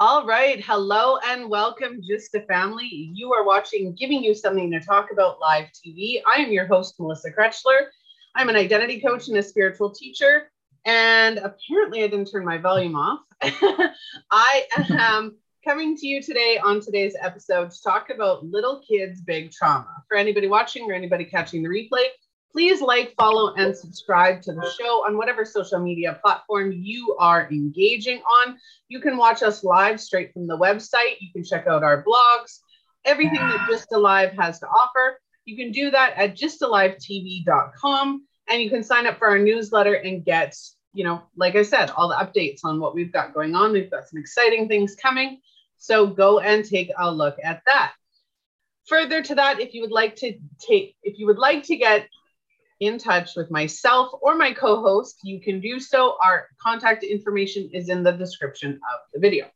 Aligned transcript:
All 0.00 0.26
right. 0.26 0.60
Hello 0.64 1.18
and 1.24 1.48
welcome, 1.48 2.02
GYSTTA 2.02 2.44
Family. 2.48 3.12
You 3.14 3.32
are 3.32 3.44
watching 3.44 3.94
Giving 3.94 4.24
You 4.24 4.34
Something 4.34 4.72
to 4.72 4.80
Talk 4.80 5.12
About 5.12 5.38
Live 5.38 5.66
TV. 5.66 6.20
I 6.26 6.40
am 6.40 6.50
your 6.50 6.66
host, 6.66 6.96
Melissa 6.98 7.30
Krechler. 7.30 7.86
I'm 8.34 8.48
an 8.48 8.56
identity 8.56 9.00
coach 9.00 9.28
and 9.28 9.36
a 9.36 9.42
spiritual 9.44 9.92
teacher. 9.92 10.50
And 10.86 11.38
apparently, 11.38 12.02
I 12.02 12.08
didn't 12.08 12.32
turn 12.32 12.44
my 12.44 12.58
volume 12.58 12.96
off. 12.96 13.20
I 14.32 14.64
am 14.90 15.36
coming 15.64 15.96
to 15.96 16.06
you 16.06 16.22
today 16.22 16.58
on 16.62 16.80
today's 16.80 17.16
episode 17.20 17.70
to 17.70 17.82
talk 17.82 18.10
about 18.10 18.44
little 18.44 18.82
kids' 18.86 19.20
big 19.20 19.52
trauma. 19.52 20.02
For 20.08 20.16
anybody 20.16 20.48
watching 20.48 20.90
or 20.90 20.94
anybody 20.94 21.24
catching 21.24 21.62
the 21.62 21.68
replay, 21.68 22.06
Please 22.52 22.82
like, 22.82 23.14
follow, 23.16 23.54
and 23.54 23.74
subscribe 23.74 24.42
to 24.42 24.52
the 24.52 24.70
show 24.78 25.06
on 25.06 25.16
whatever 25.16 25.42
social 25.42 25.80
media 25.80 26.18
platform 26.22 26.70
you 26.70 27.16
are 27.18 27.48
engaging 27.50 28.18
on. 28.18 28.58
You 28.88 29.00
can 29.00 29.16
watch 29.16 29.42
us 29.42 29.64
live 29.64 29.98
straight 29.98 30.34
from 30.34 30.46
the 30.46 30.58
website. 30.58 31.16
You 31.20 31.32
can 31.32 31.44
check 31.44 31.66
out 31.66 31.82
our 31.82 32.04
blogs, 32.04 32.58
everything 33.06 33.38
that 33.38 33.66
GYSTTA 33.70 33.98
Live 33.98 34.32
has 34.34 34.60
to 34.60 34.66
offer. 34.66 35.18
You 35.46 35.56
can 35.56 35.72
do 35.72 35.90
that 35.92 36.12
at 36.16 36.36
gysttalivetv.com 36.36 38.26
and 38.50 38.62
you 38.62 38.68
can 38.68 38.84
sign 38.84 39.06
up 39.06 39.18
for 39.18 39.28
our 39.28 39.38
newsletter 39.38 39.94
and 39.94 40.22
get, 40.22 40.54
you 40.92 41.04
know, 41.04 41.22
like 41.36 41.56
I 41.56 41.62
said, 41.62 41.90
all 41.90 42.08
the 42.08 42.16
updates 42.16 42.60
on 42.64 42.80
what 42.80 42.94
we've 42.94 43.12
got 43.12 43.32
going 43.32 43.54
on. 43.54 43.72
We've 43.72 43.90
got 43.90 44.08
some 44.08 44.20
exciting 44.20 44.68
things 44.68 44.94
coming. 44.94 45.40
So 45.82 46.06
go 46.06 46.38
and 46.38 46.64
take 46.64 46.92
a 46.96 47.10
look 47.10 47.38
at 47.42 47.62
that. 47.66 47.92
Further 48.86 49.20
to 49.20 49.34
that, 49.34 49.58
if 49.60 49.74
you 49.74 49.80
would 49.80 49.90
like 49.90 50.14
to 50.16 50.38
take, 50.60 50.94
if 51.02 51.18
you 51.18 51.26
would 51.26 51.40
like 51.40 51.64
to 51.64 51.76
get 51.76 52.08
in 52.78 52.98
touch 52.98 53.30
with 53.34 53.50
myself 53.50 54.12
or 54.22 54.36
my 54.36 54.52
co 54.52 54.80
host, 54.80 55.18
you 55.24 55.40
can 55.40 55.58
do 55.58 55.80
so. 55.80 56.16
Our 56.24 56.46
contact 56.62 57.02
information 57.02 57.68
is 57.72 57.88
in 57.88 58.04
the 58.04 58.12
description 58.12 58.74
of 58.74 59.00
the 59.12 59.18
video. 59.18 59.46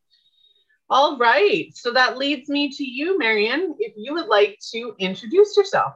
All 0.90 1.16
right. 1.16 1.68
So 1.76 1.92
that 1.92 2.18
leads 2.18 2.48
me 2.48 2.70
to 2.70 2.84
you, 2.84 3.16
Marion, 3.18 3.76
if 3.78 3.92
you 3.96 4.12
would 4.14 4.26
like 4.26 4.58
to 4.72 4.96
introduce 4.98 5.56
yourself. 5.56 5.92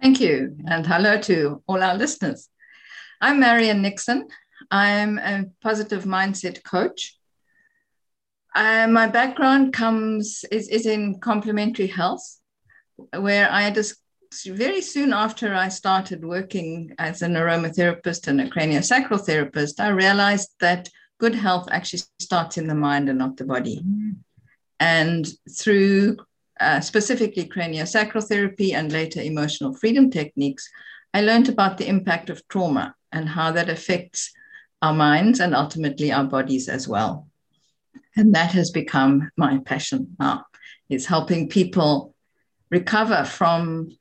Thank 0.00 0.20
you. 0.20 0.56
And 0.68 0.86
hello 0.86 1.20
to 1.22 1.64
all 1.66 1.82
our 1.82 1.96
listeners. 1.96 2.48
I'm 3.20 3.40
Marion 3.40 3.82
Nixon. 3.82 4.28
I'm 4.70 5.18
a 5.18 5.46
positive 5.60 6.04
mindset 6.04 6.62
coach. 6.62 7.18
Uh, 8.54 8.86
my 8.88 9.06
background 9.06 9.72
comes 9.72 10.44
is, 10.50 10.68
is 10.68 10.86
in 10.86 11.20
complementary 11.20 11.86
health, 11.86 12.40
where 13.16 13.48
I 13.50 13.70
just 13.70 13.96
very 14.46 14.82
soon 14.82 15.12
after 15.12 15.54
I 15.54 15.68
started 15.68 16.24
working 16.24 16.94
as 16.98 17.22
an 17.22 17.34
aromatherapist 17.34 18.26
and 18.26 18.40
a 18.40 18.50
craniosacral 18.50 19.24
therapist, 19.24 19.80
I 19.80 19.88
realized 19.88 20.50
that 20.60 20.88
good 21.18 21.34
health 21.34 21.68
actually 21.70 22.02
starts 22.18 22.58
in 22.58 22.66
the 22.66 22.74
mind 22.74 23.08
and 23.08 23.18
not 23.18 23.36
the 23.36 23.44
body. 23.44 23.82
And 24.80 25.26
through 25.50 26.18
uh, 26.60 26.80
specifically 26.80 27.48
craniosacral 27.48 28.24
therapy 28.24 28.74
and 28.74 28.92
later 28.92 29.20
emotional 29.20 29.74
freedom 29.74 30.10
techniques, 30.10 30.68
I 31.14 31.22
learned 31.22 31.48
about 31.48 31.78
the 31.78 31.88
impact 31.88 32.30
of 32.30 32.46
trauma 32.48 32.94
and 33.12 33.28
how 33.28 33.52
that 33.52 33.70
affects 33.70 34.32
our 34.82 34.92
minds 34.92 35.40
and 35.40 35.54
ultimately 35.54 36.12
our 36.12 36.24
bodies 36.24 36.68
as 36.68 36.86
well. 36.86 37.28
And 38.18 38.34
that 38.34 38.50
has 38.50 38.72
become 38.72 39.30
my 39.36 39.58
passion 39.58 40.16
now, 40.18 40.44
is 40.90 41.06
helping 41.06 41.48
people 41.48 42.16
recover 42.68 43.24
from 43.24 43.96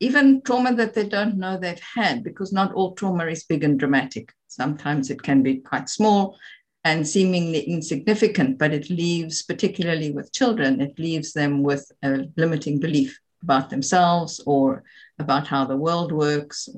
even 0.00 0.42
trauma 0.42 0.74
that 0.74 0.94
they 0.94 1.08
don't 1.08 1.38
know 1.38 1.56
they've 1.56 1.80
had, 1.94 2.24
because 2.24 2.52
not 2.52 2.74
all 2.74 2.94
trauma 2.94 3.26
is 3.26 3.44
big 3.44 3.62
and 3.62 3.78
dramatic. 3.78 4.32
Sometimes 4.48 5.10
it 5.10 5.22
can 5.22 5.44
be 5.44 5.58
quite 5.58 5.88
small 5.88 6.36
and 6.82 7.06
seemingly 7.06 7.60
insignificant, 7.60 8.58
but 8.58 8.72
it 8.72 8.90
leaves, 8.90 9.44
particularly 9.44 10.10
with 10.10 10.32
children, 10.32 10.80
it 10.80 10.98
leaves 10.98 11.32
them 11.32 11.62
with 11.62 11.90
a 12.02 12.26
limiting 12.36 12.80
belief 12.80 13.16
about 13.42 13.70
themselves 13.70 14.40
or 14.44 14.82
about 15.20 15.46
how 15.46 15.64
the 15.64 15.76
world 15.76 16.10
works. 16.10 16.68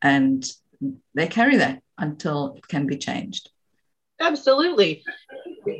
And 0.00 0.48
they 1.14 1.26
carry 1.26 1.56
that 1.56 1.82
until 1.98 2.54
it 2.56 2.68
can 2.68 2.86
be 2.86 2.96
changed. 2.96 3.50
Absolutely. 4.20 5.04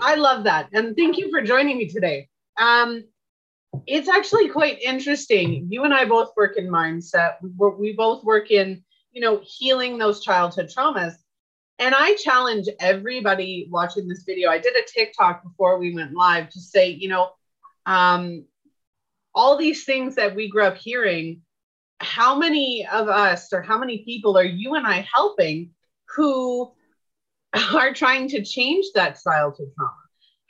I 0.01 0.15
love 0.17 0.45
that. 0.45 0.69
And 0.73 0.97
thank 0.97 1.17
you 1.19 1.31
for 1.31 1.43
joining 1.43 1.79
me 1.79 1.89
today. 1.89 2.29
Um, 2.59 3.05
it's 3.87 4.09
actually 4.09 4.49
quite 4.49 4.81
interesting. 4.81 5.69
You 5.71 5.85
and 5.85 5.95
I 5.95 6.05
both 6.05 6.33
work 6.37 6.57
in 6.57 6.69
mindset. 6.69 7.35
We, 7.43 7.69
we 7.79 7.93
both 7.93 8.25
work 8.25 8.51
in, 8.51 8.83
you 9.13 9.21
know, 9.21 9.41
healing 9.45 9.99
those 9.99 10.23
childhood 10.23 10.71
traumas. 10.75 11.15
And 11.79 11.95
I 11.95 12.15
challenge 12.17 12.69
everybody 12.81 13.69
watching 13.71 14.09
this 14.09 14.25
video. 14.25 14.51
I 14.51 14.59
did 14.59 14.75
a 14.75 14.87
TikTok 14.87 15.45
before 15.45 15.79
we 15.79 15.95
went 15.95 16.13
live 16.13 16.51
to 16.51 16.61
say, 16.61 16.91
you 16.91 17.09
know, 17.09 17.31
um, 17.87 18.45
all 19.35 19.57
these 19.57 19.85
things 19.85 20.17
that 20.17 20.35
we 20.35 20.49
grew 20.49 20.65
up 20.65 20.77
hearing, 20.77 21.43
how 22.01 22.37
many 22.37 22.87
of 22.91 23.09
us 23.09 23.53
or 23.53 23.63
how 23.63 23.79
many 23.79 23.99
people 23.99 24.37
are 24.37 24.45
you 24.45 24.75
and 24.75 24.87
I 24.87 25.07
helping 25.13 25.71
who 26.17 26.73
are 27.75 27.93
trying 27.93 28.29
to 28.29 28.45
change 28.45 28.87
that 28.95 29.19
childhood 29.23 29.69
trauma? 29.77 29.95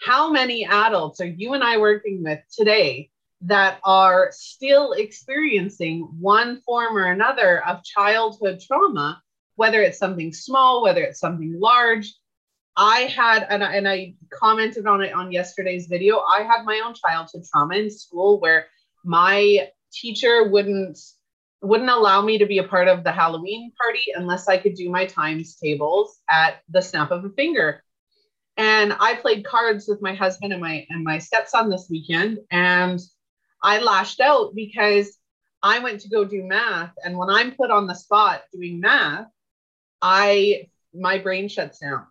how 0.00 0.30
many 0.30 0.64
adults 0.64 1.20
are 1.20 1.26
you 1.26 1.54
and 1.54 1.62
I 1.62 1.78
working 1.78 2.22
with 2.22 2.40
today 2.56 3.10
that 3.42 3.78
are 3.84 4.30
still 4.32 4.92
experiencing 4.92 6.08
one 6.18 6.60
form 6.62 6.96
or 6.96 7.06
another 7.06 7.64
of 7.66 7.84
childhood 7.84 8.60
trauma, 8.60 9.22
whether 9.56 9.82
it's 9.82 9.98
something 9.98 10.32
small, 10.32 10.82
whether 10.82 11.02
it's 11.02 11.20
something 11.20 11.58
large? 11.58 12.14
I 12.76 13.00
had, 13.02 13.44
and 13.50 13.64
I, 13.64 13.74
and 13.74 13.88
I 13.88 14.14
commented 14.32 14.86
on 14.86 15.02
it 15.02 15.12
on 15.12 15.32
yesterday's 15.32 15.88
video, 15.88 16.18
I 16.20 16.42
had 16.42 16.64
my 16.64 16.80
own 16.84 16.94
childhood 16.94 17.42
trauma 17.52 17.74
in 17.74 17.90
school 17.90 18.38
where 18.38 18.66
my 19.04 19.68
teacher 19.92 20.48
wouldn't 20.48 20.98
wouldn't 21.60 21.90
allow 21.90 22.22
me 22.22 22.38
to 22.38 22.46
be 22.46 22.58
a 22.58 22.64
part 22.64 22.88
of 22.88 23.04
the 23.04 23.12
Halloween 23.12 23.72
party 23.80 24.04
unless 24.14 24.48
I 24.48 24.58
could 24.58 24.74
do 24.74 24.90
my 24.90 25.06
times 25.06 25.56
tables 25.56 26.18
at 26.30 26.60
the 26.68 26.80
snap 26.80 27.10
of 27.10 27.24
a 27.24 27.30
finger. 27.30 27.82
And 28.56 28.94
I 28.98 29.14
played 29.14 29.44
cards 29.44 29.86
with 29.88 30.02
my 30.02 30.14
husband 30.14 30.52
and 30.52 30.60
my 30.60 30.86
and 30.88 31.04
my 31.04 31.18
stepson 31.18 31.70
this 31.70 31.86
weekend, 31.88 32.38
and 32.50 33.00
I 33.62 33.78
lashed 33.78 34.20
out 34.20 34.54
because 34.54 35.16
I 35.62 35.78
went 35.80 36.00
to 36.00 36.08
go 36.08 36.24
do 36.24 36.42
math, 36.44 36.92
and 37.04 37.16
when 37.16 37.30
I'm 37.30 37.52
put 37.52 37.70
on 37.70 37.86
the 37.86 37.94
spot 37.94 38.42
doing 38.52 38.80
math, 38.80 39.26
I 40.02 40.68
my 40.92 41.18
brain 41.18 41.48
shuts 41.48 41.78
down. 41.78 42.06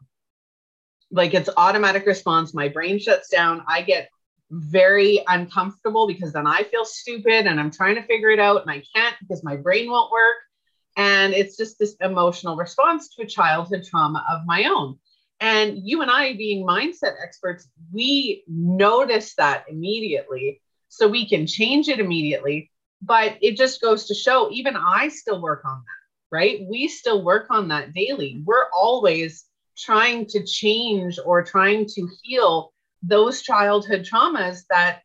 Like 1.12 1.34
it's 1.34 1.50
automatic 1.56 2.06
response. 2.06 2.54
My 2.54 2.70
brain 2.70 3.00
shuts 3.00 3.30
down. 3.30 3.64
I 3.68 3.82
get 3.82 4.10
very 4.50 5.24
uncomfortable 5.28 6.08
because 6.08 6.34
then 6.34 6.48
I 6.48 6.64
feel 6.64 6.86
stupid 6.86 7.48
and 7.48 7.60
I'm 7.60 7.72
trying 7.72 7.96
to 7.96 8.04
figure 8.04 8.30
it 8.30 8.40
out 8.40 8.62
and 8.62 8.72
I 8.72 8.84
can't 8.96 9.16
because 9.20 9.44
my 9.44 9.56
brain 9.56 9.90
won't 9.90 10.12
work. 10.12 10.36
And 10.96 11.34
it's 11.34 11.58
just 11.58 11.78
this 11.78 11.96
emotional 12.02 12.56
response 12.56 13.10
to 13.16 13.24
a 13.24 13.28
childhood 13.28 13.84
trauma 13.84 14.26
of 14.32 14.46
my 14.46 14.66
own. 14.66 14.98
And 15.40 15.78
you 15.84 16.02
and 16.02 16.10
I, 16.10 16.34
being 16.34 16.66
mindset 16.66 17.14
experts, 17.24 17.68
we 17.94 18.44
notice 18.48 19.36
that 19.36 19.66
immediately. 19.70 20.62
So 20.90 21.08
we 21.08 21.30
can 21.30 21.46
change 21.46 21.90
it 21.90 22.00
immediately. 22.00 22.72
But 23.02 23.38
it 23.42 23.58
just 23.58 23.80
goes 23.80 24.06
to 24.06 24.16
show, 24.16 24.50
even 24.52 24.76
I 24.76 25.10
still 25.10 25.40
work 25.40 25.64
on 25.66 25.76
that, 25.78 26.36
right? 26.36 26.66
We 26.68 26.88
still 26.88 27.24
work 27.24 27.48
on 27.52 27.68
that 27.68 27.94
daily. 27.94 28.42
We're 28.44 28.66
always 28.76 29.46
trying 29.78 30.26
to 30.28 30.44
change 30.44 31.20
or 31.24 31.44
trying 31.44 31.86
to 31.86 32.10
heal 32.24 32.74
those 33.08 33.42
childhood 33.42 34.02
traumas 34.04 34.64
that 34.70 35.02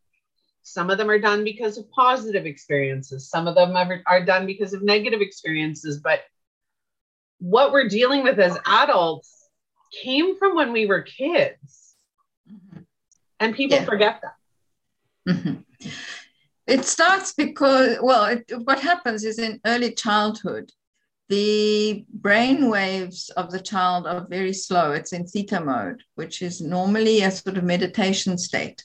some 0.63 0.91
of 0.91 0.99
them 0.99 1.11
are 1.11 1.19
done 1.19 1.45
because 1.45 1.77
of 1.79 1.91
positive 1.91 2.47
experiences, 2.47 3.29
some 3.29 3.49
of 3.49 3.55
them 3.55 3.77
are, 3.77 4.03
are 4.07 4.25
done 4.25 4.47
because 4.47 4.75
of 4.75 4.83
negative 4.83 5.21
experiences. 5.21 5.99
But 5.99 6.21
what 7.39 7.73
we're 7.73 7.89
dealing 7.89 8.23
with 8.23 8.39
as 8.39 8.57
adults 8.67 9.49
came 10.03 10.37
from 10.37 10.55
when 10.55 10.73
we 10.73 10.87
were 10.87 11.03
kids. 11.03 11.95
Mm-hmm. 12.51 12.81
And 13.41 13.55
people 13.55 13.79
yeah. 13.79 13.85
forget 13.85 14.23
that. 14.23 15.35
Mm-hmm. 15.35 15.89
It 16.67 16.85
starts 16.85 17.35
because, 17.35 17.99
well, 18.01 18.25
it, 18.27 18.45
what 18.65 18.79
happens 18.81 19.25
is 19.25 19.39
in 19.39 19.61
early 19.67 19.93
childhood, 19.93 20.71
the 21.29 22.05
brain 22.13 22.69
waves 22.69 23.31
of 23.31 23.51
the 23.51 23.61
child 23.61 24.07
are 24.07 24.27
very 24.29 24.53
slow. 24.53 24.93
It's 24.93 25.13
in 25.13 25.27
theta 25.27 25.61
mode, 25.65 26.03
which 26.15 26.43
is 26.43 26.61
normally 26.61 27.23
a 27.23 27.31
sort 27.31 27.57
of 27.57 27.65
meditation 27.65 28.37
state. 28.37 28.85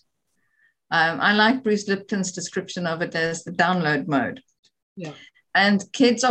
Um, 0.89 1.19
I 1.19 1.33
like 1.33 1.63
Bruce 1.63 1.87
Lipton's 1.87 2.31
description 2.31 2.87
of 2.87 3.01
it 3.01 3.13
as 3.15 3.43
the 3.43 3.51
download 3.51 4.07
mode. 4.07 4.41
Yeah. 4.95 5.13
And 5.53 5.83
kids, 5.91 6.23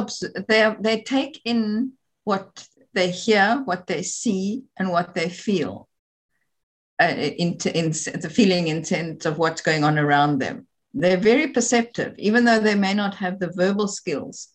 they, 0.48 0.74
they 0.80 1.02
take 1.02 1.40
in 1.44 1.92
what 2.24 2.66
they 2.94 3.10
hear, 3.10 3.62
what 3.64 3.86
they 3.86 4.02
see, 4.02 4.64
and 4.78 4.90
what 4.90 5.14
they 5.14 5.28
feel. 5.28 5.88
Uh, 6.98 7.12
in, 7.14 7.58
in 7.74 7.90
the 7.90 8.32
feeling 8.34 8.68
intent 8.68 9.26
of 9.26 9.36
what's 9.36 9.60
going 9.60 9.84
on 9.84 9.98
around 9.98 10.38
them. 10.38 10.66
They're 10.94 11.18
very 11.18 11.48
perceptive, 11.48 12.14
even 12.16 12.46
though 12.46 12.58
they 12.58 12.74
may 12.74 12.94
not 12.94 13.16
have 13.16 13.38
the 13.38 13.52
verbal 13.54 13.86
skills 13.86 14.48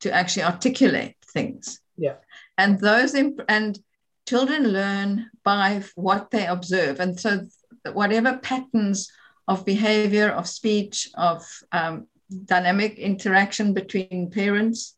to 0.00 0.12
actually 0.12 0.44
articulate 0.44 1.16
things. 1.32 1.80
Yeah. 1.96 2.16
And 2.58 2.78
those 2.80 3.14
imp- 3.14 3.44
and 3.48 3.78
children 4.26 4.68
learn 4.68 5.30
by 5.44 5.82
what 5.94 6.30
they 6.30 6.46
observe, 6.46 7.00
and 7.00 7.18
so 7.18 7.46
whatever 7.92 8.38
patterns 8.38 9.10
of 9.48 9.64
behavior, 9.64 10.28
of 10.30 10.48
speech, 10.48 11.08
of 11.14 11.46
um, 11.72 12.08
dynamic 12.44 12.98
interaction 12.98 13.72
between 13.72 14.30
parents, 14.30 14.96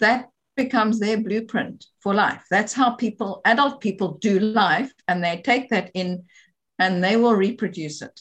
that 0.00 0.30
becomes 0.56 0.98
their 0.98 1.18
blueprint 1.18 1.84
for 2.00 2.14
life. 2.14 2.44
That's 2.50 2.72
how 2.72 2.94
people, 2.94 3.42
adult 3.44 3.80
people, 3.80 4.12
do 4.18 4.38
life, 4.38 4.90
and 5.06 5.22
they 5.22 5.42
take 5.42 5.68
that 5.68 5.90
in 5.92 6.24
and 6.78 7.04
they 7.04 7.16
will 7.16 7.34
reproduce 7.34 8.02
it. 8.02 8.20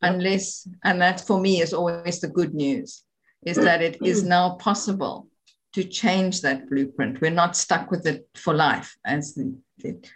Unless, 0.00 0.68
and 0.84 1.00
that 1.00 1.20
for 1.20 1.40
me 1.40 1.60
is 1.60 1.74
always 1.74 2.20
the 2.20 2.28
good 2.28 2.54
news, 2.54 3.02
is 3.44 3.56
that 3.56 3.82
it 3.82 3.98
is 4.02 4.24
now 4.24 4.56
possible 4.56 5.28
to 5.72 5.84
change 5.84 6.40
that 6.40 6.68
blueprint. 6.68 7.20
We're 7.20 7.30
not 7.30 7.56
stuck 7.56 7.90
with 7.90 8.06
it 8.06 8.26
for 8.34 8.54
life, 8.54 8.96
as 9.04 9.38
it 9.78 10.10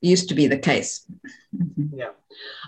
used 0.00 0.28
to 0.28 0.34
be 0.34 0.46
the 0.46 0.58
case. 0.58 1.06
yeah. 1.92 2.10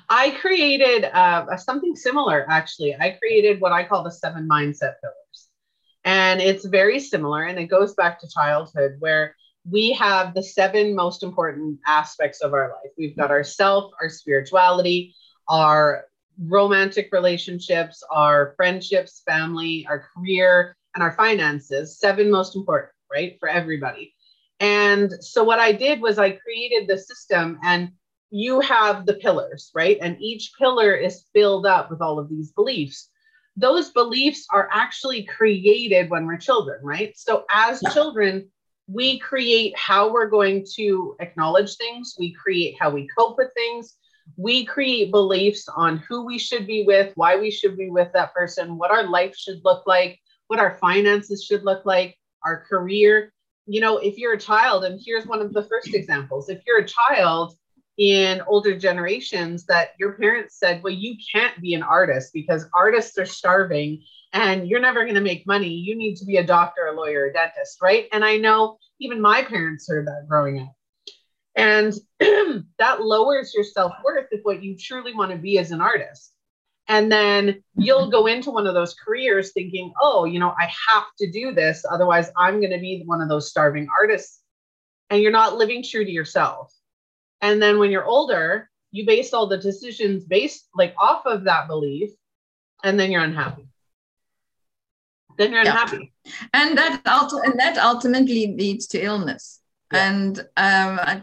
I 0.09 0.31
created 0.31 1.05
uh, 1.12 1.56
something 1.56 1.94
similar, 1.94 2.47
actually. 2.49 2.94
I 2.94 3.11
created 3.21 3.61
what 3.61 3.73
I 3.73 3.85
call 3.85 4.03
the 4.03 4.11
seven 4.11 4.49
mindset 4.49 4.94
pillars. 5.00 5.49
And 6.05 6.41
it's 6.41 6.65
very 6.65 6.99
similar, 6.99 7.44
and 7.44 7.59
it 7.59 7.67
goes 7.67 7.94
back 7.94 8.21
to 8.21 8.29
childhood 8.29 8.97
where 8.99 9.37
we 9.71 9.93
have 9.93 10.35
the 10.35 10.43
seven 10.43 10.94
most 10.94 11.23
important 11.23 11.79
aspects 11.87 12.41
of 12.41 12.53
our 12.53 12.71
life. 12.71 12.93
We've 12.99 13.17
got 13.17 13.31
our 13.31 13.44
self, 13.44 13.93
our 14.00 14.09
spirituality, 14.09 15.15
our 15.49 16.06
romantic 16.38 17.08
relationships, 17.12 18.02
our 18.11 18.55
friendships, 18.56 19.23
family, 19.26 19.87
our 19.88 20.06
career, 20.14 20.76
and 20.94 21.02
our 21.02 21.12
finances. 21.12 21.99
Seven 21.99 22.31
most 22.31 22.56
important, 22.56 22.93
right, 23.12 23.37
for 23.40 23.49
everybody. 23.49 24.14
And 24.61 25.12
so 25.20 25.43
what 25.43 25.58
I 25.58 25.73
did 25.73 26.00
was 26.00 26.19
I 26.19 26.31
created 26.31 26.88
the 26.88 26.99
system 26.99 27.58
and 27.62 27.90
you 28.31 28.61
have 28.61 29.05
the 29.05 29.14
pillars, 29.14 29.70
right? 29.75 29.99
And 30.00 30.17
each 30.20 30.52
pillar 30.58 30.94
is 30.94 31.26
filled 31.34 31.67
up 31.67 31.90
with 31.90 32.00
all 32.00 32.19
of 32.19 32.29
these 32.29 32.52
beliefs. 32.52 33.11
Those 33.56 33.90
beliefs 33.90 34.46
are 34.50 34.70
actually 34.73 35.25
created 35.25 36.08
when 36.08 36.26
we're 36.26 36.38
children, 36.38 36.79
right? 36.82 37.12
So 37.17 37.44
as 37.52 37.82
children, 37.93 38.49
we 38.87 39.19
create 39.19 39.76
how 39.76 40.11
we're 40.11 40.31
going 40.31 40.64
to 40.76 41.17
acknowledge 41.20 41.76
things, 41.76 42.17
we 42.19 42.32
create 42.32 42.76
how 42.81 42.90
we 42.90 43.08
cope 43.17 43.37
with 43.37 43.52
things, 43.55 43.96
we 44.37 44.64
create 44.64 45.11
beliefs 45.11 45.69
on 45.69 45.99
who 45.99 46.25
we 46.25 46.38
should 46.38 46.67
be 46.67 46.84
with, 46.84 47.12
why 47.17 47.37
we 47.37 47.50
should 47.50 47.76
be 47.76 47.90
with 47.90 48.12
that 48.12 48.34
person, 48.34 48.79
what 48.79 48.90
our 48.90 49.05
life 49.05 49.37
should 49.37 49.61
look 49.64 49.87
like, 49.87 50.19
what 50.49 50.58
our 50.58 50.76
finances 50.79 51.44
should 51.44 51.64
look 51.64 51.84
like, 51.84 52.17
our 52.44 52.64
career. 52.69 53.32
You 53.67 53.81
know, 53.81 53.99
if 53.99 54.19
you're 54.19 54.34
a 54.34 54.38
child, 54.38 54.84
and 54.84 55.00
here's 55.05 55.26
one 55.26 55.40
of 55.40 55.52
the 55.52 55.62
first 55.64 55.94
examples 55.94 56.49
if 56.49 56.62
you're 56.67 56.81
a 56.81 56.87
child 56.87 57.55
in 57.99 58.40
older 58.46 58.76
generations 58.76 59.64
that 59.67 59.90
your 59.99 60.12
parents 60.12 60.58
said, 60.58 60.82
well, 60.82 60.93
you 60.93 61.17
can't 61.32 61.61
be 61.61 61.75
an 61.75 61.82
artist 61.82 62.32
because 62.32 62.69
artists 62.75 63.19
are 63.19 63.26
starving 63.26 64.02
and 64.32 64.67
you're 64.67 64.81
never 64.81 65.02
going 65.05 65.14
to 65.14 65.20
make 65.20 65.46
money. 65.46 65.69
You 65.69 65.94
need 65.94 66.17
to 66.17 66.25
be 66.25 66.38
a 66.38 66.44
doctor, 66.44 66.87
a 66.87 66.96
lawyer, 66.96 67.26
a 67.26 67.32
dentist, 67.32 67.82
right? 67.82 68.06
And 68.12 68.25
I 68.25 68.38
know 68.38 68.79
even 68.99 69.20
my 69.20 69.43
parents 69.43 69.88
heard 69.88 70.06
that 70.06 70.26
growing 70.29 70.61
up. 70.61 70.73
And 71.55 71.93
that 72.21 73.03
lowers 73.03 73.53
your 73.55 73.65
self 73.65 73.93
worth 74.05 74.29
if 74.31 74.41
what 74.43 74.63
you 74.63 74.77
truly 74.77 75.15
want 75.15 75.31
to 75.33 75.39
be 75.39 75.59
as 75.59 75.71
an 75.71 75.81
artist. 75.81 76.33
And 76.89 77.13
then 77.13 77.63
you'll 77.77 78.11
go 78.11 78.27
into 78.27 78.51
one 78.51 78.67
of 78.67 78.75
those 78.75 78.95
careers 78.95 79.53
thinking, 79.53 79.93
oh, 80.01 80.25
you 80.25 80.41
know, 80.41 80.53
I 80.59 80.71
have 80.89 81.05
to 81.19 81.31
do 81.31 81.53
this. 81.53 81.85
Otherwise, 81.89 82.31
I'm 82.37 82.61
going 82.61 82.73
to 82.73 82.79
be 82.79 83.03
one 83.07 83.21
of 83.21 83.29
those 83.29 83.49
starving 83.49 83.87
artists. 84.01 84.41
And 85.11 85.23
you're 85.23 85.31
not 85.31 85.57
living 85.57 85.85
true 85.85 86.05
to 86.05 86.11
yourself. 86.11 86.73
And 87.41 87.63
then 87.63 87.79
when 87.79 87.91
you're 87.91 88.05
older, 88.05 88.69
you 88.91 89.07
base 89.07 89.33
all 89.33 89.47
the 89.47 89.59
decisions 89.59 90.25
based 90.25 90.69
like 90.75 90.95
off 90.99 91.25
of 91.27 91.45
that 91.45 91.69
belief, 91.69 92.11
and 92.83 92.99
then 92.99 93.11
you're 93.11 93.23
unhappy 93.23 93.69
then 95.37 95.53
you're 95.53 95.61
unhappy. 95.61 96.13
And 96.53 96.77
that 96.79 97.03
and 97.45 97.59
that 97.59 97.79
ultimately 97.79 98.55
leads 98.57 98.87
to 98.89 99.01
illness. 99.01 99.61
Yeah. 99.93 100.11
And 100.11 100.39
um, 100.57 101.23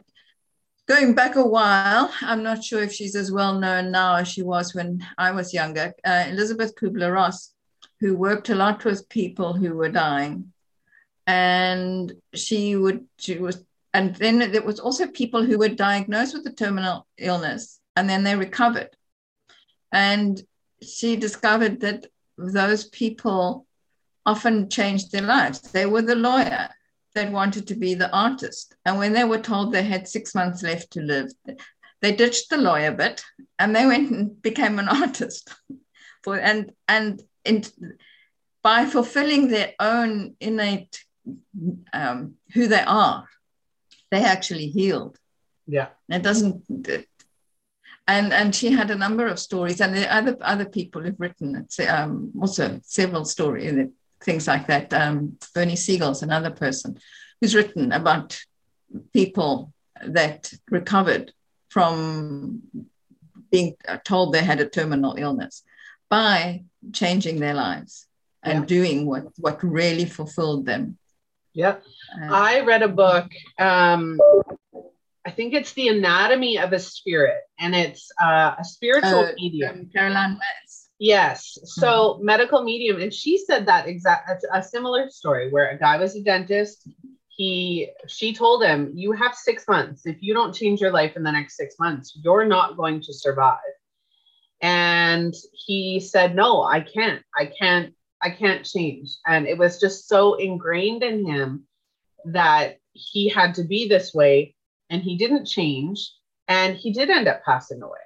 going 0.89 1.13
back 1.13 1.35
a 1.35 1.45
while, 1.45 2.11
I'm 2.21 2.41
not 2.41 2.63
sure 2.63 2.81
if 2.81 2.91
she's 2.91 3.15
as 3.15 3.31
well 3.31 3.59
known 3.59 3.91
now 3.91 4.15
as 4.15 4.27
she 4.27 4.41
was 4.41 4.73
when 4.73 5.05
I 5.19 5.29
was 5.31 5.53
younger. 5.53 5.93
Uh, 6.03 6.25
Elizabeth 6.27 6.73
Kubler 6.75 7.13
Ross, 7.13 7.53
who 7.99 8.17
worked 8.17 8.49
a 8.49 8.55
lot 8.55 8.83
with 8.83 9.07
people 9.07 9.53
who 9.53 9.75
were 9.75 9.89
dying, 9.89 10.51
and 11.27 12.11
she 12.33 12.75
would 12.75 13.05
she 13.19 13.37
was 13.37 13.63
and 13.93 14.15
then 14.15 14.51
there 14.51 14.63
was 14.63 14.79
also 14.79 15.05
people 15.07 15.43
who 15.43 15.59
were 15.59 15.69
diagnosed 15.69 16.33
with 16.33 16.45
a 16.47 16.51
terminal 16.51 17.05
illness 17.17 17.79
and 17.95 18.09
then 18.09 18.23
they 18.23 18.35
recovered 18.35 18.89
and 19.91 20.41
she 20.81 21.15
discovered 21.15 21.81
that 21.81 22.07
those 22.37 22.85
people 22.85 23.65
often 24.25 24.69
changed 24.69 25.11
their 25.11 25.23
lives. 25.23 25.59
They 25.61 25.85
were 25.85 26.03
the 26.03 26.15
lawyer 26.15 26.69
that 27.15 27.31
wanted 27.31 27.67
to 27.67 27.75
be 27.75 27.93
the 27.93 28.13
artist. 28.15 28.75
And 28.85 28.97
when 28.97 29.13
they 29.13 29.23
were 29.23 29.39
told 29.39 29.71
they 29.71 29.83
had 29.83 30.07
six 30.07 30.35
months 30.35 30.63
left 30.63 30.91
to 30.91 31.01
live, 31.01 31.31
they 32.01 32.13
ditched 32.13 32.49
the 32.49 32.57
lawyer 32.57 32.91
bit 32.91 33.23
and 33.57 33.75
they 33.75 33.85
went 33.85 34.11
and 34.11 34.41
became 34.41 34.79
an 34.79 34.89
artist. 35.03 35.53
For 36.23 36.37
and 36.37 36.71
and 36.87 37.21
in, 37.45 37.63
by 38.61 38.85
fulfilling 38.85 39.47
their 39.47 39.73
own 39.79 40.35
innate 40.39 41.03
um, 41.93 42.35
who 42.53 42.67
they 42.67 42.81
are, 42.81 43.27
they 44.11 44.23
actually 44.23 44.67
healed. 44.67 45.17
Yeah, 45.67 45.89
it 46.09 46.23
doesn't. 46.23 46.63
And 48.07 48.33
and 48.33 48.55
she 48.55 48.71
had 48.71 48.91
a 48.91 48.95
number 48.95 49.27
of 49.27 49.39
stories, 49.39 49.81
and 49.81 49.95
the 49.95 50.13
other 50.13 50.35
other 50.41 50.65
people 50.65 51.03
have 51.03 51.19
written 51.19 51.67
um, 51.87 52.31
also 52.41 52.79
several 52.83 53.23
stories 53.23 53.89
things 54.21 54.47
like 54.47 54.67
that. 54.67 54.93
Um, 54.93 55.37
Bernie 55.53 55.75
Siegel's 55.75 56.23
another 56.23 56.51
person 56.51 56.97
who's 57.39 57.55
written 57.55 57.91
about 57.91 58.39
people 59.13 59.73
that 60.05 60.51
recovered 60.69 61.33
from 61.69 62.61
being 63.51 63.75
told 64.03 64.33
they 64.33 64.43
had 64.43 64.59
a 64.59 64.69
terminal 64.69 65.15
illness 65.17 65.63
by 66.09 66.63
changing 66.93 67.39
their 67.39 67.53
lives 67.53 68.07
and 68.43 68.59
yeah. 68.59 68.65
doing 68.65 69.05
what, 69.05 69.25
what 69.37 69.63
really 69.63 70.05
fulfilled 70.05 70.65
them. 70.65 70.97
Yeah. 71.53 71.77
Uh, 72.21 72.31
I 72.31 72.61
read 72.61 72.83
a 72.83 72.87
book. 72.87 73.27
Um, 73.57 74.19
I 75.25 75.31
think 75.31 75.53
it's 75.53 75.73
The 75.73 75.89
Anatomy 75.89 76.57
of 76.57 76.71
a 76.73 76.79
Spirit, 76.79 77.41
and 77.59 77.75
it's 77.75 78.09
uh, 78.21 78.55
a 78.57 78.63
spiritual 78.63 79.25
uh, 79.25 79.31
medium. 79.35 79.89
Caroline. 79.93 80.39
Yes. 80.99 81.57
So 81.63 81.87
mm-hmm. 81.87 82.25
medical 82.25 82.63
medium, 82.63 83.01
and 83.01 83.13
she 83.13 83.37
said 83.37 83.65
that 83.65 83.87
exact 83.87 84.45
a 84.53 84.61
similar 84.61 85.09
story 85.09 85.49
where 85.49 85.69
a 85.69 85.79
guy 85.79 85.97
was 85.97 86.15
a 86.15 86.21
dentist. 86.21 86.87
He 87.29 87.89
she 88.07 88.33
told 88.33 88.63
him, 88.63 88.91
"You 88.93 89.13
have 89.13 89.33
six 89.33 89.65
months. 89.67 90.05
If 90.05 90.17
you 90.21 90.33
don't 90.33 90.53
change 90.53 90.81
your 90.81 90.91
life 90.91 91.15
in 91.15 91.23
the 91.23 91.31
next 91.31 91.55
six 91.55 91.75
months, 91.79 92.19
you're 92.21 92.45
not 92.45 92.75
going 92.75 93.01
to 93.01 93.13
survive." 93.13 93.59
And 94.61 95.33
he 95.53 96.01
said, 96.01 96.35
"No, 96.35 96.63
I 96.63 96.81
can't. 96.81 97.23
I 97.33 97.45
can't. 97.45 97.93
I 98.21 98.31
can't 98.31 98.65
change." 98.65 99.09
And 99.25 99.47
it 99.47 99.57
was 99.57 99.79
just 99.79 100.09
so 100.09 100.33
ingrained 100.33 101.01
in 101.01 101.25
him 101.25 101.65
that 102.25 102.77
he 102.91 103.29
had 103.29 103.55
to 103.55 103.63
be 103.63 103.87
this 103.87 104.13
way, 104.13 104.53
and 104.89 105.01
he 105.01 105.15
didn't 105.15 105.45
change, 105.45 106.11
and 106.49 106.75
he 106.75 106.91
did 106.91 107.09
end 107.09 107.29
up 107.29 107.45
passing 107.45 107.81
away 107.81 107.99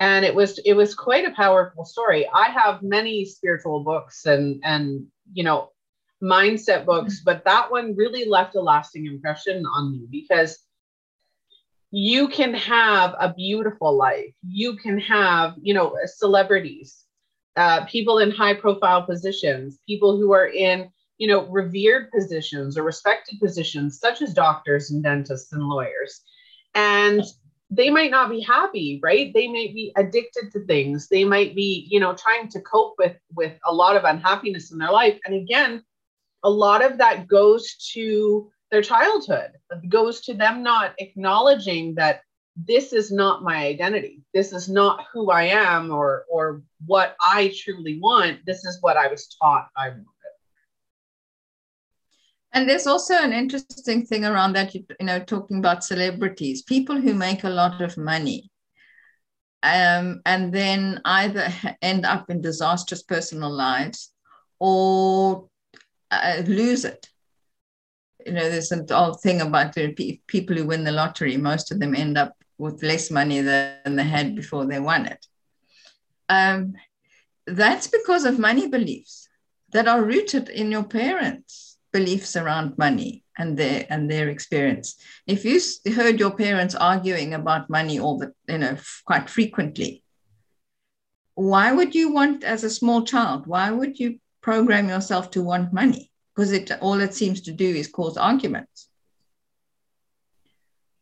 and 0.00 0.24
it 0.24 0.34
was 0.34 0.58
it 0.58 0.74
was 0.74 0.94
quite 0.94 1.26
a 1.26 1.34
powerful 1.34 1.84
story. 1.84 2.28
I 2.32 2.50
have 2.50 2.82
many 2.82 3.24
spiritual 3.24 3.82
books 3.82 4.26
and 4.26 4.60
and 4.64 5.06
you 5.32 5.44
know 5.44 5.70
mindset 6.22 6.86
books 6.86 7.20
but 7.22 7.44
that 7.44 7.70
one 7.70 7.94
really 7.94 8.24
left 8.24 8.54
a 8.54 8.60
lasting 8.60 9.04
impression 9.04 9.64
on 9.66 9.92
me 9.92 10.06
because 10.10 10.58
you 11.90 12.28
can 12.28 12.54
have 12.54 13.14
a 13.20 13.34
beautiful 13.34 13.94
life. 13.96 14.32
You 14.46 14.76
can 14.76 14.98
have 15.00 15.54
you 15.60 15.74
know 15.74 15.96
celebrities 16.06 17.04
uh, 17.56 17.86
people 17.86 18.18
in 18.18 18.30
high 18.30 18.54
profile 18.54 19.02
positions 19.02 19.78
people 19.86 20.18
who 20.18 20.32
are 20.32 20.48
in 20.48 20.90
you 21.16 21.26
know 21.26 21.46
revered 21.46 22.10
positions 22.10 22.76
or 22.76 22.82
respected 22.82 23.38
positions 23.40 23.98
such 23.98 24.20
as 24.20 24.34
doctors 24.34 24.90
and 24.90 25.02
dentists 25.02 25.52
and 25.52 25.62
lawyers. 25.62 26.22
And 26.74 27.22
they 27.70 27.90
might 27.90 28.10
not 28.10 28.30
be 28.30 28.40
happy 28.40 29.00
right 29.02 29.32
they 29.34 29.48
might 29.48 29.74
be 29.74 29.92
addicted 29.96 30.52
to 30.52 30.60
things 30.66 31.08
they 31.08 31.24
might 31.24 31.54
be 31.54 31.86
you 31.90 31.98
know 31.98 32.14
trying 32.14 32.48
to 32.48 32.60
cope 32.60 32.94
with 32.98 33.16
with 33.34 33.58
a 33.66 33.72
lot 33.72 33.96
of 33.96 34.04
unhappiness 34.04 34.70
in 34.70 34.78
their 34.78 34.92
life 34.92 35.18
and 35.24 35.34
again 35.34 35.82
a 36.44 36.50
lot 36.50 36.84
of 36.84 36.98
that 36.98 37.26
goes 37.26 37.74
to 37.92 38.50
their 38.70 38.82
childhood 38.82 39.50
it 39.70 39.88
goes 39.88 40.20
to 40.20 40.34
them 40.34 40.62
not 40.62 40.94
acknowledging 40.98 41.94
that 41.94 42.20
this 42.56 42.92
is 42.92 43.12
not 43.12 43.42
my 43.42 43.66
identity. 43.66 44.22
This 44.32 44.52
is 44.52 44.68
not 44.68 45.04
who 45.12 45.30
I 45.30 45.44
am 45.44 45.90
or 45.90 46.24
or 46.30 46.62
what 46.86 47.14
I 47.20 47.52
truly 47.56 48.00
want. 48.00 48.40
This 48.46 48.64
is 48.64 48.78
what 48.80 48.96
I 48.96 49.08
was 49.08 49.28
taught 49.40 49.68
I 49.76 49.90
wanted. 49.90 50.06
And 52.56 52.66
there's 52.66 52.86
also 52.86 53.12
an 53.12 53.34
interesting 53.34 54.06
thing 54.06 54.24
around 54.24 54.54
that, 54.54 54.74
you, 54.74 54.82
you 54.98 55.04
know, 55.04 55.18
talking 55.18 55.58
about 55.58 55.84
celebrities, 55.84 56.62
people 56.62 56.98
who 56.98 57.12
make 57.12 57.44
a 57.44 57.50
lot 57.50 57.82
of 57.82 57.98
money 57.98 58.50
um, 59.62 60.22
and 60.24 60.54
then 60.54 61.02
either 61.04 61.52
end 61.82 62.06
up 62.06 62.30
in 62.30 62.40
disastrous 62.40 63.02
personal 63.02 63.50
lives 63.50 64.10
or 64.58 65.50
uh, 66.10 66.42
lose 66.46 66.86
it. 66.86 67.10
You 68.24 68.32
know, 68.32 68.48
there's 68.48 68.72
an 68.72 68.86
old 68.90 69.20
thing 69.20 69.42
about 69.42 69.74
the 69.74 69.92
people 70.26 70.56
who 70.56 70.66
win 70.66 70.82
the 70.82 70.92
lottery, 70.92 71.36
most 71.36 71.70
of 71.70 71.78
them 71.78 71.94
end 71.94 72.16
up 72.16 72.32
with 72.56 72.82
less 72.82 73.10
money 73.10 73.42
than 73.42 73.96
they 73.96 74.02
had 74.02 74.34
before 74.34 74.64
they 74.64 74.80
won 74.80 75.04
it. 75.04 75.26
Um, 76.30 76.72
that's 77.46 77.86
because 77.86 78.24
of 78.24 78.38
money 78.38 78.66
beliefs 78.66 79.28
that 79.72 79.86
are 79.86 80.02
rooted 80.02 80.48
in 80.48 80.72
your 80.72 80.84
parents 80.84 81.65
beliefs 81.96 82.36
around 82.36 82.76
money 82.76 83.24
and 83.38 83.56
their 83.60 83.86
and 83.92 84.10
their 84.10 84.28
experience. 84.28 84.88
If 85.26 85.44
you 85.46 85.56
heard 85.98 86.20
your 86.20 86.34
parents 86.44 86.74
arguing 86.92 87.30
about 87.34 87.70
money 87.78 87.96
all 87.98 88.18
the 88.18 88.28
you 88.52 88.58
know 88.58 88.76
quite 89.10 89.28
frequently, 89.36 90.02
why 91.52 91.66
would 91.72 91.94
you 91.94 92.06
want 92.18 92.44
as 92.44 92.64
a 92.64 92.76
small 92.80 93.00
child? 93.12 93.46
Why 93.46 93.70
would 93.70 93.98
you 94.00 94.18
program 94.42 94.88
yourself 94.88 95.30
to 95.32 95.42
want 95.42 95.72
money? 95.82 96.10
Because 96.34 96.52
it 96.52 96.70
all 96.80 97.00
it 97.00 97.14
seems 97.14 97.40
to 97.42 97.52
do 97.52 97.68
is 97.80 97.88
cause 97.98 98.16
arguments. 98.16 98.88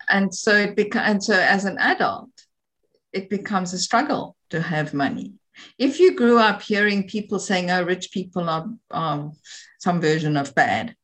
And 0.08 0.34
so 0.34 0.52
it 0.66 0.76
becomes 0.76 1.08
and 1.10 1.24
so 1.28 1.34
as 1.56 1.64
an 1.64 1.78
adult, 1.78 2.36
it 3.12 3.30
becomes 3.30 3.72
a 3.72 3.84
struggle 3.88 4.36
to 4.50 4.60
have 4.60 5.02
money. 5.06 5.32
If 5.78 6.00
you 6.00 6.16
grew 6.16 6.38
up 6.38 6.62
hearing 6.62 7.08
people 7.14 7.38
saying, 7.38 7.70
"Oh, 7.70 7.84
rich 7.84 8.06
people 8.10 8.50
are, 8.50 8.66
are 8.90 9.32
some 9.84 10.00
version 10.00 10.36
of 10.36 10.54
bad, 10.54 10.96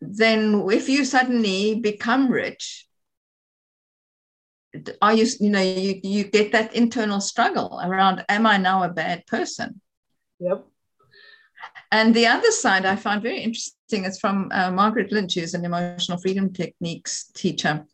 then 0.00 0.66
if 0.70 0.88
you 0.88 1.04
suddenly 1.04 1.78
become 1.80 2.30
rich, 2.30 2.88
are 5.00 5.14
you, 5.14 5.26
you 5.40 5.50
know, 5.50 5.60
you, 5.60 6.00
you 6.02 6.24
get 6.24 6.52
that 6.52 6.74
internal 6.74 7.20
struggle 7.20 7.80
around, 7.82 8.24
am 8.28 8.46
I 8.46 8.56
now 8.56 8.82
a 8.82 8.88
bad 8.88 9.26
person? 9.26 9.80
Yep. 10.40 10.66
And 11.92 12.14
the 12.14 12.26
other 12.26 12.50
side 12.50 12.84
I 12.84 12.96
find 12.96 13.22
very 13.22 13.40
interesting 13.40 14.04
is 14.04 14.18
from 14.18 14.50
uh, 14.52 14.70
Margaret 14.70 15.12
Lynch, 15.12 15.34
who's 15.34 15.54
an 15.54 15.64
emotional 15.64 16.18
freedom 16.18 16.52
techniques 16.52 17.30
teacher. 17.34 17.84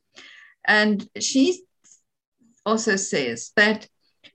And 0.64 1.08
she 1.20 1.62
also 2.64 2.96
says 2.96 3.52
that 3.56 3.88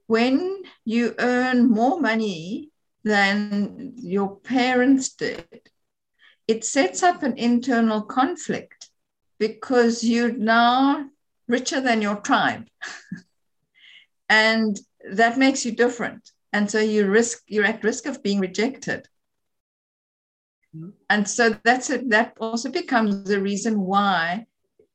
when 0.08 0.64
you 0.86 1.16
earn 1.20 1.70
more 1.70 2.00
money 2.00 2.70
than 3.08 3.94
your 3.96 4.36
parents 4.38 5.14
did, 5.14 5.70
it 6.48 6.64
sets 6.64 7.04
up 7.04 7.24
an 7.24 7.38
internal 7.38 8.02
conflict 8.02 8.90
because 9.40 10.04
you're 10.04 10.32
now 10.32 11.10
richer 11.48 11.82
than 11.82 12.02
your 12.02 12.18
tribe. 12.18 12.68
and 14.30 14.80
that 15.12 15.38
makes 15.38 15.66
you 15.66 15.72
different. 15.72 16.32
And 16.54 16.70
so 16.70 16.80
you 16.80 17.08
risk 17.08 17.44
you're 17.48 17.66
at 17.66 17.84
risk 17.84 18.06
of 18.06 18.24
being 18.24 18.40
rejected. 18.40 19.08
Mm-hmm. 20.76 20.90
And 21.10 21.28
so 21.28 21.56
that's 21.64 21.90
it. 21.90 22.10
That 22.10 22.34
also 22.40 22.72
becomes 22.72 23.24
the 23.24 23.42
reason 23.42 23.82
why, 23.82 24.48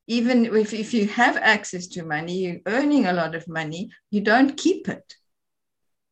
even 0.07 0.47
if, 0.57 0.73
if 0.73 0.93
you 0.95 1.07
have 1.09 1.37
access 1.37 1.87
to 1.89 2.05
money, 2.05 2.39
you're 2.39 2.61
earning 2.67 3.07
a 3.07 3.13
lot 3.13 3.35
of 3.35 3.49
money, 3.49 3.91
you 4.11 4.21
don't 4.21 4.57
keep 4.57 4.89
it. 4.89 5.15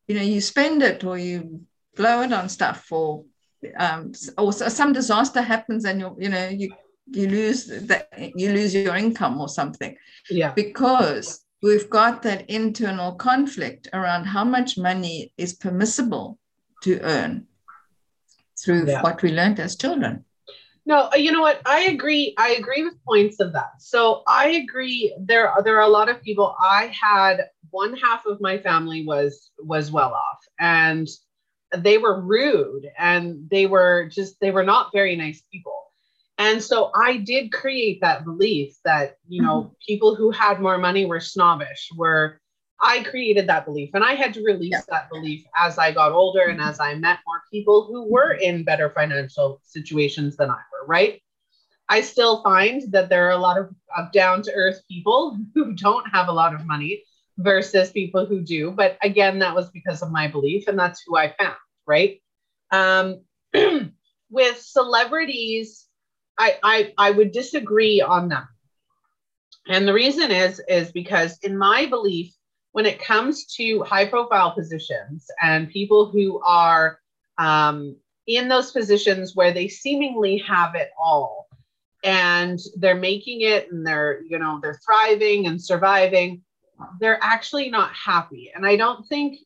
You 0.09 0.17
know, 0.17 0.23
you 0.23 0.41
spend 0.41 0.83
it 0.83 1.05
or 1.05 1.19
you 1.19 1.67
blow 1.97 2.23
it 2.23 2.33
on 2.33 2.49
stuff 2.49 2.87
or 2.91 3.25
um, 3.79 4.13
or 4.39 4.53
some 4.53 4.93
disaster 4.93 5.43
happens 5.43 5.85
and 5.85 6.01
you 6.01 6.17
you 6.19 6.29
know 6.29 6.49
you 6.49 6.73
you 7.13 7.29
lose 7.29 7.67
that 7.67 8.09
you 8.37 8.53
lose 8.53 8.75
your 8.75 8.97
income 8.97 9.41
or 9.41 9.49
something. 9.49 9.97
Yeah. 10.31 10.53
Because 10.53 11.45
we've 11.63 11.91
got 11.91 12.23
that 12.23 12.49
internal 12.49 13.13
conflict 13.13 13.89
around 13.93 14.25
how 14.25 14.45
much 14.45 14.79
money 14.79 15.33
is 15.37 15.53
permissible 15.55 16.39
to 16.83 17.01
earn 17.03 17.47
through 18.63 18.87
yeah. 18.87 19.03
what 19.03 19.23
we 19.23 19.33
learned 19.33 19.61
as 19.61 19.77
children. 19.77 20.25
No 20.87 21.11
uh, 21.13 21.17
you 21.17 21.33
know 21.33 21.43
what? 21.43 21.61
I 21.67 21.83
agree 21.83 22.35
i 22.39 22.51
agree 22.51 22.85
with 22.85 22.95
points 23.05 23.41
of 23.41 23.53
that. 23.53 23.73
So 23.81 24.23
i 24.27 24.49
agree 24.51 25.15
there 25.21 25.49
are 25.49 25.63
there 25.63 25.77
are 25.77 25.89
a 25.89 25.97
lot 25.99 26.09
of 26.09 26.23
people. 26.23 26.55
I 26.59 26.93
had 26.99 27.47
one 27.71 27.95
half 27.97 28.27
of 28.27 28.41
my 28.41 28.59
family 28.59 29.05
was 29.05 29.51
was 29.59 29.91
well 29.91 30.13
off. 30.13 30.41
And 30.59 31.09
they 31.77 31.99
were 31.99 32.21
rude 32.21 32.91
and 32.99 33.49
they 33.51 33.67
were 33.67 34.09
just 34.11 34.41
they 34.41 34.51
were 34.51 34.65
not 34.65 34.93
very 34.93 35.17
nice 35.17 35.43
people. 35.53 35.77
And 36.39 36.63
so 36.63 36.91
i 36.95 37.19
did 37.19 37.53
create 37.53 38.01
that 38.01 38.25
belief 38.25 38.75
that 38.85 39.17
you 39.29 39.43
know 39.43 39.63
mm-hmm. 39.63 39.75
people 39.87 40.15
who 40.15 40.31
had 40.31 40.61
more 40.61 40.79
money 40.79 41.05
were 41.05 41.21
snobbish 41.21 41.91
were 41.97 42.41
i 42.81 43.03
created 43.03 43.47
that 43.49 43.67
belief. 43.67 43.91
And 43.93 44.03
i 44.03 44.15
had 44.15 44.33
to 44.35 44.43
release 44.43 44.73
yeah. 44.73 44.81
that 44.89 45.11
belief 45.11 45.45
as 45.59 45.77
i 45.77 45.93
got 45.93 46.13
older 46.13 46.47
and 46.49 46.61
as 46.61 46.81
i 46.81 46.95
met 46.95 47.19
more 47.27 47.43
people 47.53 47.85
who 47.85 48.11
were 48.11 48.33
in 48.33 48.65
better 48.65 48.89
financial 48.89 49.61
situations 49.65 50.37
than 50.37 50.51
i 50.51 50.55
were 50.73 50.81
right? 50.87 51.23
I 51.89 52.03
still 52.03 52.43
find 52.43 52.83
that 52.93 53.09
there 53.09 53.27
are 53.27 53.33
a 53.33 53.39
lot 53.39 53.59
of, 53.59 53.71
of 53.97 54.13
down 54.13 54.43
to 54.43 54.53
earth 54.53 54.83
people 54.89 55.39
who 55.55 55.73
don't 55.75 56.09
have 56.09 56.29
a 56.29 56.33
lot 56.33 56.55
of 56.55 56.67
money 56.67 57.05
versus 57.43 57.91
people 57.91 58.27
who 58.27 58.41
do. 58.41 58.71
But 58.71 58.99
again, 59.03 59.39
that 59.41 59.55
was 59.55 59.71
because 59.71 60.03
of 60.03 60.11
my 60.11 60.29
belief, 60.29 60.69
and 60.69 60.79
that's 60.79 61.03
who 61.07 61.17
I 61.17 61.35
found, 61.39 61.57
right? 61.87 62.21
Um, 62.71 63.21
with 64.31 64.61
celebrities, 64.61 65.87
I, 66.39 66.59
I 66.63 66.95
I 66.97 67.11
would 67.11 67.33
disagree 67.33 68.01
on 68.01 68.29
that. 68.29 68.47
And 69.69 69.87
the 69.87 69.93
reason 69.93 70.31
is 70.31 70.61
is 70.69 70.93
because 70.93 71.39
in 71.43 71.57
my 71.57 71.87
belief, 71.87 72.33
when 72.73 72.87
it 72.87 73.03
comes 73.03 73.47
to 73.57 73.83
high 73.83 74.07
profile 74.07 74.53
positions 74.53 75.27
and 75.43 75.69
people 75.69 76.07
who 76.07 76.41
are 76.45 76.99
um, 77.39 77.97
in 78.27 78.49
those 78.49 78.71
positions 78.71 79.35
where 79.35 79.53
they 79.53 79.69
seemingly 79.69 80.39
have 80.39 80.75
it 80.75 80.91
all 81.03 81.49
and 82.05 82.59
they're 82.77 82.95
making 82.95 83.43
it 83.43 83.71
and 83.71 83.87
they're 83.87 84.23
you 84.29 84.39
know 84.39 84.59
they're 84.63 84.81
thriving 84.85 85.47
and 85.47 85.63
surviving 85.63 86.43
they're 87.01 87.19
actually 87.23 87.71
not 87.71 87.93
happy. 87.93 88.51
And 88.55 88.67
I 88.67 88.77
don't 88.77 89.07
think 89.09 89.39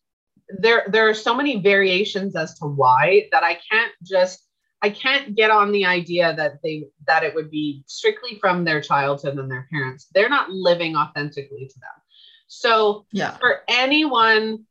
there 0.48 0.84
there 0.88 1.08
are 1.08 1.14
so 1.14 1.34
many 1.34 1.60
variations 1.60 2.36
as 2.36 2.58
to 2.58 2.66
why 2.66 3.28
that 3.32 3.42
I 3.42 3.58
can't 3.70 3.92
just 4.02 4.46
I 4.82 4.90
can't 4.90 5.34
get 5.34 5.50
on 5.50 5.72
the 5.72 5.86
idea 5.86 6.34
that 6.36 6.58
they 6.62 6.88
that 7.06 7.22
it 7.22 7.34
would 7.34 7.50
be 7.50 7.82
strictly 7.86 8.38
from 8.38 8.64
their 8.64 8.80
childhood 8.80 9.38
and 9.38 9.50
their 9.50 9.66
parents. 9.70 10.08
They're 10.14 10.28
not 10.28 10.50
living 10.50 10.94
authentically 10.96 11.66
to 11.66 11.78
them. 11.80 12.02
So 12.48 13.06
yeah. 13.10 13.36
for 13.38 13.62
anyone, 13.68 14.66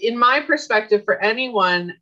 in 0.00 0.18
my 0.18 0.40
perspective, 0.40 1.02
for 1.04 1.20
anyone, 1.20 1.94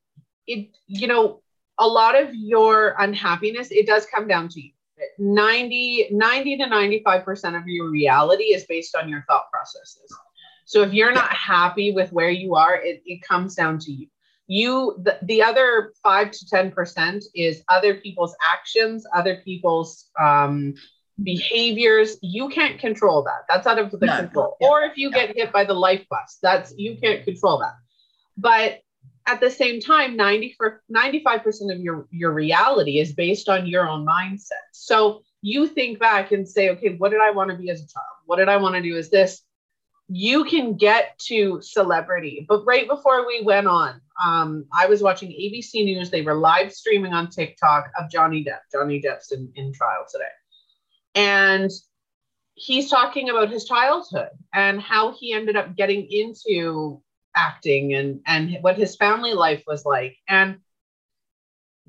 it 0.46 0.68
you 0.86 1.08
know, 1.08 1.42
a 1.78 1.86
lot 1.86 2.20
of 2.20 2.34
your 2.34 2.94
unhappiness, 2.98 3.68
it 3.70 3.86
does 3.86 4.06
come 4.06 4.28
down 4.28 4.48
to 4.50 4.60
you. 4.60 4.70
90, 5.20 6.08
90 6.10 6.56
to 6.56 6.64
95% 6.64 7.56
of 7.60 7.66
your 7.66 7.90
reality 7.90 8.44
is 8.44 8.64
based 8.66 8.96
on 8.96 9.08
your 9.08 9.22
thought 9.28 9.50
processes. 9.52 10.10
So 10.64 10.82
if 10.82 10.94
you're 10.94 11.12
not 11.12 11.30
happy 11.32 11.92
with 11.92 12.10
where 12.10 12.30
you 12.30 12.54
are, 12.54 12.76
it, 12.76 13.02
it 13.04 13.20
comes 13.22 13.54
down 13.54 13.78
to 13.80 13.92
you. 13.92 14.06
You 14.46 14.96
the, 15.02 15.18
the 15.22 15.42
other 15.42 15.92
five 16.02 16.30
to 16.32 16.44
10% 16.46 17.22
is 17.34 17.62
other 17.68 17.94
people's 17.94 18.34
actions, 18.52 19.04
other 19.14 19.42
people's 19.44 20.08
um, 20.18 20.74
behaviors. 21.22 22.16
You 22.22 22.48
can't 22.48 22.80
control 22.80 23.22
that. 23.24 23.42
That's 23.48 23.66
out 23.66 23.78
of 23.78 23.90
the 23.92 24.06
no. 24.06 24.16
control. 24.16 24.56
Yeah. 24.60 24.68
Or 24.68 24.82
if 24.82 24.96
you 24.96 25.12
get 25.12 25.36
hit 25.36 25.52
by 25.52 25.64
the 25.64 25.74
life 25.74 26.04
bus, 26.08 26.38
that's 26.42 26.72
you 26.76 26.96
can't 27.00 27.24
control 27.24 27.58
that. 27.58 27.74
But 28.36 28.80
at 29.30 29.40
the 29.40 29.50
same 29.50 29.80
time 29.80 30.16
90 30.16 30.54
for 30.56 30.82
95% 30.92 31.72
of 31.72 31.80
your 31.80 32.08
your 32.10 32.32
reality 32.32 32.98
is 32.98 33.12
based 33.12 33.48
on 33.48 33.66
your 33.66 33.88
own 33.88 34.04
mindset. 34.04 34.66
So 34.72 35.22
you 35.40 35.68
think 35.68 36.00
back 36.00 36.32
and 36.32 36.48
say 36.48 36.70
okay 36.70 36.96
what 36.96 37.10
did 37.10 37.20
i 37.20 37.30
want 37.30 37.50
to 37.50 37.56
be 37.56 37.70
as 37.70 37.80
a 37.80 37.86
child? 37.86 38.16
What 38.26 38.36
did 38.36 38.48
i 38.48 38.56
want 38.56 38.74
to 38.74 38.82
do 38.82 38.96
as 38.96 39.08
this? 39.08 39.42
You 40.08 40.44
can 40.44 40.76
get 40.76 41.16
to 41.28 41.60
celebrity. 41.62 42.44
But 42.48 42.64
right 42.64 42.88
before 42.88 43.24
we 43.26 43.42
went 43.42 43.68
on 43.68 44.00
um, 44.22 44.64
i 44.76 44.86
was 44.86 45.00
watching 45.00 45.30
abc 45.30 45.72
news. 45.74 46.10
They 46.10 46.22
were 46.22 46.34
live 46.34 46.72
streaming 46.72 47.12
on 47.12 47.30
tiktok 47.30 47.90
of 47.98 48.10
johnny 48.10 48.44
depp 48.44 48.62
johnny 48.72 49.00
depp's 49.00 49.30
in, 49.30 49.52
in 49.54 49.72
trial 49.72 50.06
today. 50.10 50.34
And 51.14 51.70
he's 52.54 52.90
talking 52.90 53.30
about 53.30 53.50
his 53.50 53.64
childhood 53.64 54.30
and 54.52 54.80
how 54.80 55.12
he 55.12 55.32
ended 55.32 55.56
up 55.56 55.76
getting 55.76 56.06
into 56.10 57.00
acting 57.36 57.94
and 57.94 58.20
and 58.26 58.56
what 58.60 58.76
his 58.76 58.96
family 58.96 59.34
life 59.34 59.62
was 59.66 59.84
like 59.84 60.16
and 60.28 60.58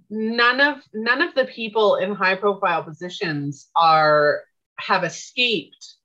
none 0.10 0.62
of 0.62 0.78
none 0.94 1.22
of 1.22 1.34
the 1.36 1.46
people 1.46 1.96
in 1.96 2.14
high 2.14 2.36
profile 2.36 2.84
positions 2.84 3.70
are 3.76 4.42
have 4.78 5.04
escaped 5.04 5.96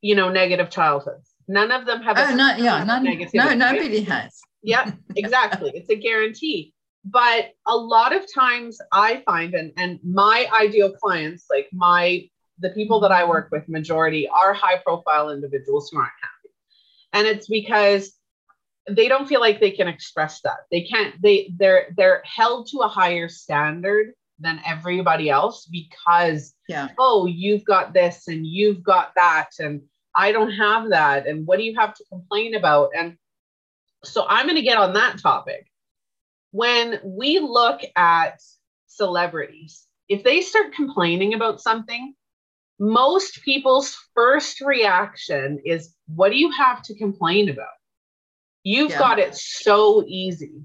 you 0.00 0.14
know, 0.14 0.30
negative 0.30 0.70
childhoods. 0.70 1.34
None 1.48 1.70
of 1.70 1.86
them 1.86 2.02
have. 2.02 2.16
Oh, 2.18 2.34
no, 2.34 2.56
yeah, 2.56 2.84
none, 2.84 3.04
no, 3.34 3.54
nobody 3.54 4.02
has. 4.02 4.40
yeah, 4.62 4.92
exactly. 5.16 5.72
It's 5.74 5.90
a 5.90 5.96
guarantee. 5.96 6.74
But 7.04 7.52
a 7.66 7.76
lot 7.76 8.14
of 8.14 8.32
times 8.32 8.78
I 8.92 9.22
find, 9.24 9.54
and, 9.54 9.72
and 9.76 9.98
my 10.04 10.46
ideal 10.60 10.92
clients, 10.92 11.46
like 11.50 11.68
my, 11.72 12.28
the 12.58 12.70
people 12.70 13.00
that 13.00 13.10
I 13.10 13.24
work 13.24 13.48
with, 13.50 13.68
majority 13.68 14.28
are 14.28 14.52
high 14.52 14.78
profile 14.78 15.30
individuals 15.30 15.88
who 15.90 15.98
aren't 15.98 16.12
happy. 16.20 16.54
And 17.14 17.26
it's 17.26 17.48
because 17.48 18.12
they 18.96 19.08
don't 19.08 19.28
feel 19.28 19.40
like 19.40 19.60
they 19.60 19.70
can 19.70 19.88
express 19.88 20.40
that. 20.42 20.58
They 20.70 20.82
can't, 20.82 21.20
they, 21.22 21.52
they're, 21.56 21.88
they're 21.96 22.22
held 22.24 22.68
to 22.68 22.78
a 22.78 22.88
higher 22.88 23.28
standard 23.28 24.12
than 24.38 24.60
everybody 24.66 25.28
else 25.30 25.66
because, 25.66 26.54
yeah. 26.68 26.88
oh, 26.98 27.26
you've 27.26 27.64
got 27.64 27.92
this 27.92 28.28
and 28.28 28.46
you've 28.46 28.82
got 28.82 29.12
that. 29.16 29.50
And 29.58 29.82
I 30.14 30.32
don't 30.32 30.52
have 30.52 30.90
that. 30.90 31.26
And 31.26 31.46
what 31.46 31.58
do 31.58 31.64
you 31.64 31.76
have 31.78 31.94
to 31.94 32.04
complain 32.10 32.54
about? 32.54 32.90
And 32.96 33.16
so 34.04 34.26
I'm 34.28 34.46
going 34.46 34.56
to 34.56 34.62
get 34.62 34.78
on 34.78 34.94
that 34.94 35.18
topic. 35.20 35.66
When 36.52 36.98
we 37.04 37.38
look 37.38 37.80
at 37.96 38.40
celebrities, 38.86 39.86
if 40.08 40.24
they 40.24 40.40
start 40.40 40.72
complaining 40.74 41.34
about 41.34 41.60
something, 41.60 42.14
most 42.80 43.42
people's 43.44 43.96
first 44.14 44.60
reaction 44.60 45.60
is, 45.64 45.94
What 46.06 46.30
do 46.30 46.38
you 46.38 46.50
have 46.50 46.82
to 46.84 46.96
complain 46.96 47.50
about? 47.50 47.68
You've 48.62 48.90
yeah. 48.90 48.98
got 48.98 49.18
it 49.18 49.34
so 49.34 50.04
easy, 50.06 50.62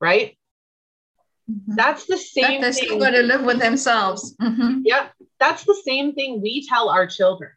right? 0.00 0.36
Mm-hmm. 1.50 1.74
That's 1.76 2.06
the 2.06 2.16
same 2.16 2.60
that 2.62 2.74
thing. 2.74 2.98
got 2.98 3.10
to 3.10 3.22
live 3.22 3.42
with 3.42 3.60
themselves. 3.60 4.34
Mm-hmm. 4.40 4.80
Yeah, 4.84 5.08
that's 5.38 5.64
the 5.64 5.80
same 5.84 6.14
thing 6.14 6.40
we 6.40 6.66
tell 6.66 6.88
our 6.88 7.06
children, 7.06 7.50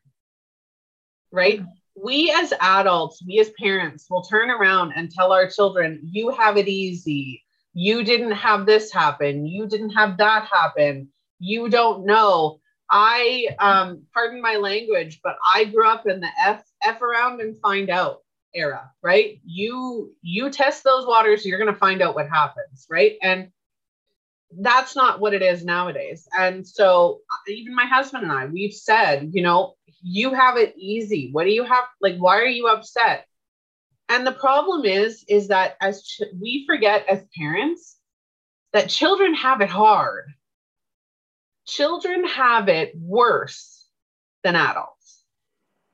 right? 1.31 1.59
Mm-hmm 1.59 1.69
we 1.95 2.33
as 2.35 2.53
adults, 2.59 3.23
we 3.25 3.39
as 3.39 3.49
parents 3.57 4.07
will 4.09 4.21
turn 4.21 4.49
around 4.49 4.93
and 4.95 5.09
tell 5.09 5.31
our 5.31 5.49
children, 5.49 6.01
you 6.03 6.29
have 6.29 6.57
it 6.57 6.67
easy. 6.67 7.43
You 7.73 8.03
didn't 8.03 8.33
have 8.33 8.65
this 8.65 8.91
happen. 8.91 9.45
You 9.45 9.67
didn't 9.67 9.91
have 9.91 10.17
that 10.17 10.49
happen. 10.51 11.09
You 11.39 11.69
don't 11.69 12.05
know. 12.05 12.59
I, 12.89 13.47
um, 13.59 14.03
pardon 14.13 14.41
my 14.41 14.57
language, 14.57 15.19
but 15.23 15.35
I 15.53 15.65
grew 15.65 15.87
up 15.87 16.07
in 16.07 16.19
the 16.19 16.29
F, 16.39 16.63
F 16.83 17.01
around 17.01 17.41
and 17.41 17.57
find 17.59 17.89
out 17.89 18.19
era, 18.55 18.91
right? 19.03 19.39
You, 19.45 20.13
you 20.21 20.49
test 20.49 20.83
those 20.83 21.05
waters, 21.05 21.45
you're 21.45 21.59
going 21.59 21.73
to 21.73 21.79
find 21.79 22.01
out 22.01 22.15
what 22.15 22.29
happens, 22.29 22.87
right? 22.89 23.17
And 23.21 23.49
that's 24.59 24.95
not 24.95 25.19
what 25.19 25.33
it 25.33 25.41
is 25.41 25.65
nowadays. 25.65 26.27
And 26.37 26.65
so 26.65 27.21
even 27.47 27.75
my 27.75 27.85
husband 27.85 28.23
and 28.23 28.31
I, 28.31 28.45
we've 28.45 28.73
said, 28.73 29.31
you 29.33 29.41
know, 29.41 29.75
you 30.01 30.33
have 30.33 30.57
it 30.57 30.75
easy. 30.77 31.29
What 31.31 31.43
do 31.43 31.51
you 31.51 31.63
have? 31.63 31.83
Like, 32.01 32.17
why 32.17 32.37
are 32.37 32.45
you 32.45 32.67
upset? 32.67 33.25
And 34.07 34.25
the 34.25 34.31
problem 34.31 34.85
is, 34.85 35.25
is 35.27 35.47
that 35.49 35.75
as 35.81 36.03
ch- 36.03 36.21
we 36.39 36.63
forget 36.67 37.05
as 37.09 37.25
parents 37.37 37.97
that 38.73 38.89
children 38.89 39.33
have 39.33 39.61
it 39.61 39.69
hard. 39.69 40.33
Children 41.65 42.27
have 42.27 42.69
it 42.69 42.93
worse 42.95 43.87
than 44.43 44.55
adults, 44.55 45.23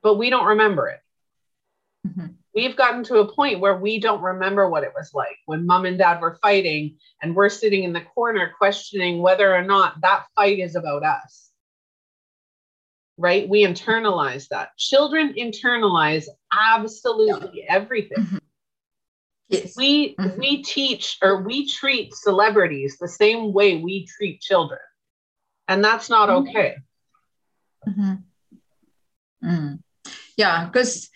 but 0.03 0.15
we 0.17 0.29
don't 0.29 0.47
remember 0.47 0.89
it. 0.89 0.99
Mm-hmm. 2.07 2.25
We've 2.53 2.75
gotten 2.75 3.03
to 3.05 3.19
a 3.19 3.33
point 3.33 3.61
where 3.61 3.77
we 3.77 3.99
don't 3.99 4.21
remember 4.21 4.69
what 4.69 4.83
it 4.83 4.91
was 4.95 5.11
like 5.13 5.37
when 5.45 5.65
mom 5.65 5.85
and 5.85 5.97
dad 5.97 6.19
were 6.21 6.37
fighting 6.41 6.97
and 7.21 7.35
we're 7.35 7.49
sitting 7.49 7.83
in 7.83 7.93
the 7.93 8.01
corner 8.01 8.51
questioning 8.57 9.21
whether 9.21 9.55
or 9.55 9.63
not 9.63 10.01
that 10.01 10.25
fight 10.35 10.59
is 10.59 10.75
about 10.75 11.03
us 11.03 11.51
right? 13.21 13.47
We 13.47 13.63
internalize 13.63 14.47
that. 14.49 14.75
Children 14.77 15.35
internalize 15.37 16.25
absolutely 16.51 17.63
everything. 17.69 18.17
Mm-hmm. 18.17 18.37
Yes. 19.49 19.75
We 19.75 20.15
mm-hmm. 20.15 20.39
we 20.39 20.63
teach 20.63 21.17
or 21.21 21.43
we 21.43 21.67
treat 21.67 22.13
celebrities 22.15 22.97
the 22.97 23.07
same 23.07 23.53
way 23.53 23.77
we 23.77 24.07
treat 24.07 24.41
children. 24.41 24.79
And 25.67 25.83
that's 25.83 26.09
not 26.09 26.29
mm-hmm. 26.29 26.49
okay. 26.49 26.75
Mm-hmm. 27.87 28.13
Mm. 29.43 29.79
Yeah, 30.37 30.65
because 30.65 31.09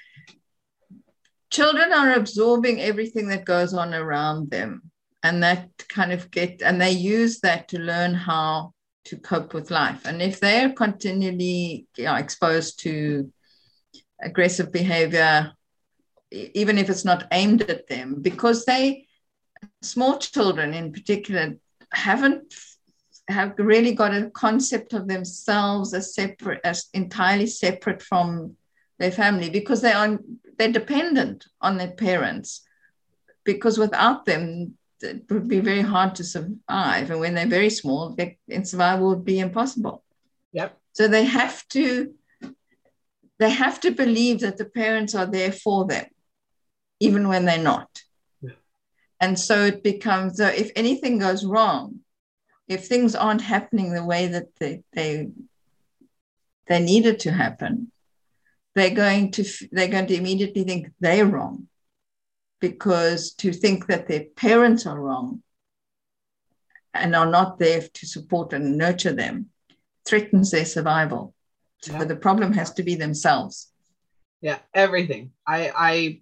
children 1.50 1.94
are 1.94 2.14
absorbing 2.14 2.82
everything 2.82 3.28
that 3.30 3.46
goes 3.46 3.74
on 3.74 3.94
around 3.94 4.52
them. 4.52 4.92
And 5.24 5.42
that 5.42 5.70
kind 5.90 6.12
of 6.12 6.30
get 6.30 6.62
and 6.62 6.80
they 6.80 6.92
use 6.92 7.40
that 7.40 7.68
to 7.70 7.80
learn 7.80 8.14
how 8.14 8.74
to 9.06 9.18
cope 9.18 9.54
with 9.54 9.72
life. 9.72 10.06
And 10.06 10.22
if 10.22 10.40
they're 10.40 10.72
continually 10.72 11.88
you 11.98 12.04
know, 12.06 12.16
exposed 12.16 12.80
to 12.82 13.32
aggressive 14.22 14.72
behavior, 14.72 15.52
even 16.32 16.78
if 16.78 16.90
it's 16.90 17.06
not 17.06 17.28
aimed 17.32 17.64
at 17.64 17.88
them, 17.88 18.22
because 18.22 18.66
they, 18.66 19.08
small 19.82 20.18
children 20.18 20.74
in 20.74 20.92
particular, 20.92 21.56
haven't 21.92 22.54
have 23.28 23.54
really 23.58 23.94
got 23.94 24.14
a 24.14 24.30
concept 24.30 24.94
of 24.94 25.08
themselves 25.08 25.94
as 25.94 26.14
separate, 26.14 26.62
as 26.64 26.88
entirely 26.94 27.48
separate 27.48 28.02
from 28.02 28.56
their 28.98 29.12
family, 29.12 29.50
because 29.50 29.82
they 29.82 29.92
are 29.92 30.20
they're 30.58 30.72
dependent 30.72 31.46
on 31.62 31.78
their 31.78 31.92
parents. 31.92 32.62
Because 33.44 33.78
without 33.78 34.26
them, 34.26 34.78
it 35.02 35.30
would 35.30 35.48
be 35.48 35.60
very 35.60 35.82
hard 35.82 36.16
to 36.16 36.24
survive. 36.24 37.12
And 37.12 37.20
when 37.20 37.36
they're 37.36 37.46
very 37.46 37.70
small, 37.70 38.16
they, 38.16 38.38
and 38.50 38.68
survival 38.68 39.10
would 39.10 39.26
be 39.26 39.40
impossible. 39.40 40.04
Yep. 40.54 40.78
So 40.94 41.08
they 41.08 41.26
have 41.26 41.68
to 41.70 42.14
they 43.38 43.50
have 43.50 43.82
to 43.82 43.92
believe 43.92 44.40
that 44.40 44.58
the 44.58 44.66
parents 44.66 45.14
are 45.14 45.26
there 45.26 45.52
for 45.52 45.86
them, 45.86 46.06
even 47.02 47.28
when 47.28 47.44
they're 47.44 47.58
not. 47.58 48.02
Yeah. 48.42 48.52
And 49.20 49.38
so 49.38 49.66
it 49.66 49.84
becomes 49.84 50.38
so 50.38 50.48
if 50.48 50.72
anything 50.76 51.20
goes 51.20 51.46
wrong, 51.46 52.00
if 52.68 52.88
things 52.88 53.14
aren't 53.14 53.42
happening 53.42 53.92
the 53.92 54.06
way 54.06 54.28
that 54.28 54.56
they 54.60 54.84
they 54.94 55.30
they 56.68 56.80
needed 56.80 57.20
to 57.20 57.32
happen, 57.32 57.92
they're 58.76 58.94
going 58.94 59.32
to 59.32 59.44
they're 59.72 59.88
going 59.88 60.08
to 60.08 60.16
immediately 60.16 60.64
think 60.64 60.92
they're 61.00 61.26
wrong 61.26 61.68
because 62.60 63.34
to 63.34 63.52
think 63.52 63.88
that 63.88 64.08
their 64.08 64.26
parents 64.36 64.86
are 64.86 65.00
wrong 65.00 65.42
and 66.94 67.16
are 67.16 67.30
not 67.30 67.60
there 67.60 67.82
to 67.82 68.06
support 68.06 68.54
and 68.54 68.78
nurture 68.78 69.14
them 69.14 69.50
threatens 70.06 70.52
their 70.52 70.66
survival. 70.66 71.34
So 71.82 71.94
yeah. 71.94 72.04
the 72.06 72.16
problem 72.16 72.54
has 72.54 72.72
to 72.74 72.84
be 72.84 72.96
themselves. 72.96 73.72
Yeah, 74.42 74.60
everything. 74.74 75.32
I, 75.48 75.72
I, 75.76 76.22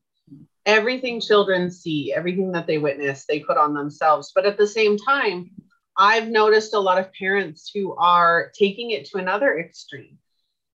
everything 0.66 1.20
children 1.20 1.70
see, 1.70 2.14
everything 2.14 2.54
that 2.54 2.68
they 2.68 2.78
witness, 2.78 3.26
they 3.26 3.42
put 3.42 3.58
on 3.58 3.74
themselves. 3.74 4.32
But 4.34 4.46
at 4.46 4.58
the 4.58 4.68
same 4.68 4.98
time, 4.98 5.52
I've 5.98 6.30
noticed 6.30 6.74
a 6.74 6.80
lot 6.80 6.98
of 6.98 7.14
parents 7.14 7.70
who 7.74 7.96
are 7.96 8.52
taking 8.58 8.92
it 8.92 9.06
to 9.06 9.18
another 9.18 9.60
extreme 9.60 10.18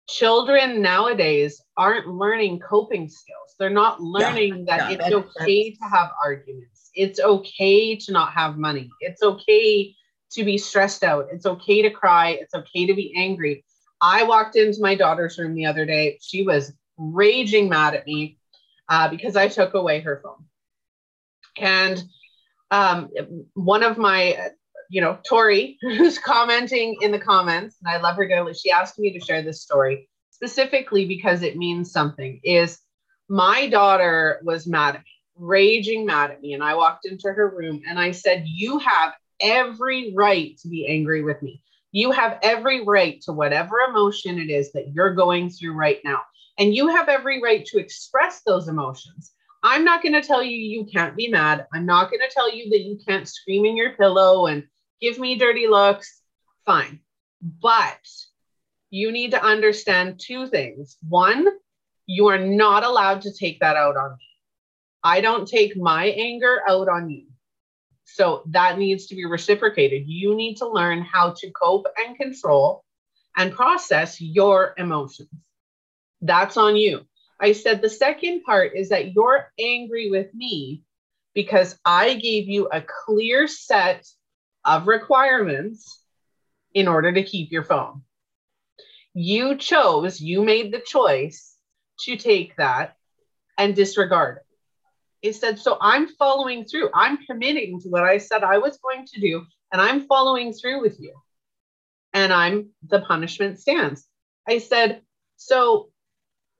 children 0.08 0.82
nowadays 0.82 1.62
aren't 1.78 2.08
learning 2.08 2.60
coping 2.60 3.10
skills. 3.10 3.56
They're 3.60 3.70
not 3.70 4.02
learning 4.02 4.66
yeah, 4.68 4.78
that 4.78 4.92
yeah, 4.92 4.98
it's 4.98 5.14
okay 5.14 5.72
to 5.72 5.84
have 5.92 6.12
arguments. 6.24 6.92
It's 6.94 7.20
okay 7.20 7.96
to 7.96 8.12
not 8.12 8.34
have 8.34 8.58
money. 8.58 8.90
It's 9.02 9.24
okay 9.24 9.96
to 10.32 10.44
be 10.44 10.58
stressed 10.58 11.04
out. 11.04 11.28
It's 11.32 11.46
okay 11.46 11.82
to 11.82 11.90
cry. 11.90 12.32
It's 12.32 12.54
okay 12.54 12.86
to 12.86 12.94
be 12.94 13.14
angry. 13.16 13.64
I 14.02 14.24
walked 14.24 14.56
into 14.56 14.82
my 14.82 14.96
daughter's 14.96 15.38
room 15.38 15.56
the 15.56 15.66
other 15.66 15.86
day. 15.86 16.20
She 16.22 16.44
was 16.44 16.74
raging 16.98 17.70
mad 17.70 17.96
at 17.96 18.06
me 18.06 18.38
uh, 18.90 19.10
because 19.10 19.36
I 19.36 19.48
took 19.48 19.74
away 19.74 20.02
her 20.02 20.22
phone. 20.24 20.46
And 21.58 22.04
um, 22.72 23.10
one 23.54 23.84
of 23.84 23.98
my 23.98 24.52
you 24.96 25.02
know, 25.02 25.20
Tori, 25.28 25.78
who's 25.82 26.18
commenting 26.18 26.96
in 27.02 27.12
the 27.12 27.20
comments, 27.20 27.76
and 27.82 27.94
I 27.94 28.00
love 28.00 28.16
her 28.16 28.26
dearly. 28.26 28.54
She 28.54 28.72
asked 28.72 28.98
me 28.98 29.12
to 29.12 29.20
share 29.20 29.42
this 29.42 29.62
story 29.62 30.08
specifically 30.30 31.06
because 31.06 31.42
it 31.42 31.58
means 31.58 31.92
something. 31.92 32.40
Is 32.46 32.80
my 33.28 33.68
daughter 33.68 34.40
was 34.42 34.68
mad 34.68 34.96
at 34.96 35.02
me, 35.02 35.12
raging 35.36 36.06
mad 36.06 36.32
at 36.32 36.42
me, 36.42 36.54
and 36.54 36.64
I 36.64 36.76
walked 36.76 37.06
into 37.06 37.28
her 37.28 37.50
room 37.50 37.82
and 37.86 38.00
I 38.00 38.12
said, 38.12 38.46
"You 38.48 38.80
have 38.80 39.12
every 39.42 40.14
right 40.16 40.58
to 40.60 40.70
be 40.70 40.88
angry 40.88 41.24
with 41.24 41.42
me. 41.42 41.62
You 41.92 42.12
have 42.12 42.40
every 42.42 42.86
right 42.86 43.20
to 43.24 43.34
whatever 43.34 43.80
emotion 43.90 44.40
it 44.40 44.50
is 44.50 44.72
that 44.72 44.94
you're 44.94 45.14
going 45.14 45.50
through 45.50 45.74
right 45.74 46.00
now, 46.06 46.22
and 46.58 46.74
you 46.74 46.88
have 46.88 47.10
every 47.10 47.42
right 47.42 47.66
to 47.66 47.80
express 47.80 48.44
those 48.44 48.70
emotions." 48.70 49.34
I'm 49.62 49.84
not 49.84 50.04
going 50.04 50.14
to 50.14 50.22
tell 50.22 50.44
you 50.44 50.56
you 50.56 50.86
can't 50.86 51.16
be 51.16 51.28
mad. 51.28 51.66
I'm 51.74 51.88
not 51.88 52.12
going 52.12 52.20
to 52.20 52.32
tell 52.32 52.56
you 52.56 52.70
that 52.70 52.82
you 52.82 53.00
can't 53.04 53.28
scream 53.28 53.66
in 53.66 53.76
your 53.76 53.94
pillow 53.94 54.46
and 54.46 54.64
give 55.02 55.20
me 55.20 55.38
dirty 55.38 55.68
looks, 55.68 56.22
fine. 56.66 57.00
But 57.42 58.00
you 58.90 59.12
need 59.12 59.32
to 59.32 59.44
understand 59.44 60.20
two 60.20 60.48
things. 60.48 60.98
One, 61.08 61.48
you 62.08 62.28
are 62.28 62.40
not 62.40 62.84
allowed 62.84 63.22
to 63.24 63.34
take 63.34 63.60
that 63.60 63.76
out 63.76 63.98
on 63.98 64.12
me. 64.12 64.26
I 65.04 65.22
don't 65.22 65.48
take 65.48 65.78
my 65.78 66.06
anger 66.06 66.62
out 66.68 66.88
on 66.90 67.10
you. 67.10 67.28
So 68.06 68.44
that 68.48 68.78
needs 68.78 69.08
to 69.08 69.16
be 69.16 69.26
reciprocated. 69.26 70.04
You 70.08 70.36
need 70.36 70.56
to 70.58 70.68
learn 70.68 71.02
how 71.02 71.32
to 71.38 71.52
cope 71.52 71.88
and 71.98 72.16
control 72.18 72.84
and 73.36 73.52
process 73.52 74.22
your 74.22 74.74
emotions. 74.78 75.30
That's 76.22 76.58
on 76.58 76.76
you. 76.76 77.02
I 77.40 77.52
said 77.52 77.82
the 77.82 77.90
second 77.90 78.44
part 78.44 78.76
is 78.76 78.90
that 78.90 79.14
you're 79.14 79.52
angry 79.60 80.10
with 80.10 80.34
me 80.34 80.84
because 81.34 81.78
I 81.84 82.14
gave 82.14 82.48
you 82.48 82.68
a 82.72 82.82
clear 82.82 83.48
set 83.48 84.08
of 84.66 84.88
requirements 84.88 86.02
in 86.74 86.88
order 86.88 87.14
to 87.14 87.24
keep 87.24 87.52
your 87.52 87.64
phone. 87.64 88.02
You 89.14 89.58
chose, 89.58 90.20
you 90.20 90.44
made 90.44 90.74
the 90.74 90.82
choice 90.86 91.56
to 92.02 92.18
take 92.18 92.58
that 92.58 92.98
and 93.58 93.76
disregard 93.76 94.38
it. 94.38 95.30
It 95.30 95.34
said, 95.36 95.60
So 95.60 95.78
I'm 95.80 96.08
following 96.08 96.66
through. 96.66 96.90
I'm 96.94 97.26
committing 97.26 97.80
to 97.82 97.90
what 97.90 98.04
I 98.04 98.18
said 98.18 98.44
I 98.44 98.58
was 98.58 98.78
going 98.78 99.06
to 99.14 99.22
do, 99.22 99.46
and 99.72 99.82
I'm 99.82 100.06
following 100.08 100.52
through 100.52 100.82
with 100.82 101.00
you. 101.00 101.14
And 102.14 102.34
I'm 102.34 102.70
the 102.88 103.02
punishment 103.02 103.60
stands. 103.60 104.06
I 104.48 104.58
said, 104.58 105.02
So 105.38 105.90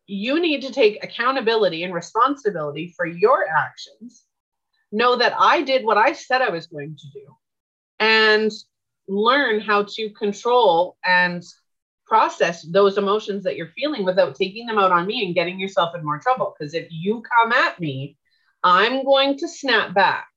you 0.08 0.40
need 0.40 0.62
to 0.62 0.72
take 0.72 1.04
accountability 1.04 1.84
and 1.84 1.94
responsibility 1.94 2.94
for 2.96 3.06
your 3.06 3.46
actions. 3.50 4.24
Know 4.92 5.18
that 5.18 5.34
I 5.38 5.62
did 5.64 5.84
what 5.84 5.98
I 5.98 6.14
said 6.14 6.42
I 6.42 6.52
was 6.52 6.68
going 6.68 6.96
to 6.96 7.08
do 7.14 7.36
and 8.00 8.52
learn 9.08 9.60
how 9.60 9.84
to 9.84 10.10
control 10.12 10.98
and 11.04 11.44
process 12.06 12.62
those 12.62 12.98
emotions 12.98 13.44
that 13.44 13.56
you're 13.56 13.72
feeling 13.76 14.06
without 14.06 14.36
taking 14.36 14.66
them 14.66 14.78
out 14.78 14.92
on 14.92 15.08
me 15.08 15.26
and 15.26 15.36
getting 15.36 15.60
yourself 15.60 15.96
in 15.96 16.04
more 16.04 16.20
trouble. 16.20 16.56
Because 16.58 16.74
if 16.74 16.88
you 16.92 17.22
come 17.22 17.52
at 17.52 17.80
me, 17.80 18.18
I'm 18.64 19.04
going 19.04 19.38
to 19.40 19.48
snap 19.48 19.94
back 19.94 20.28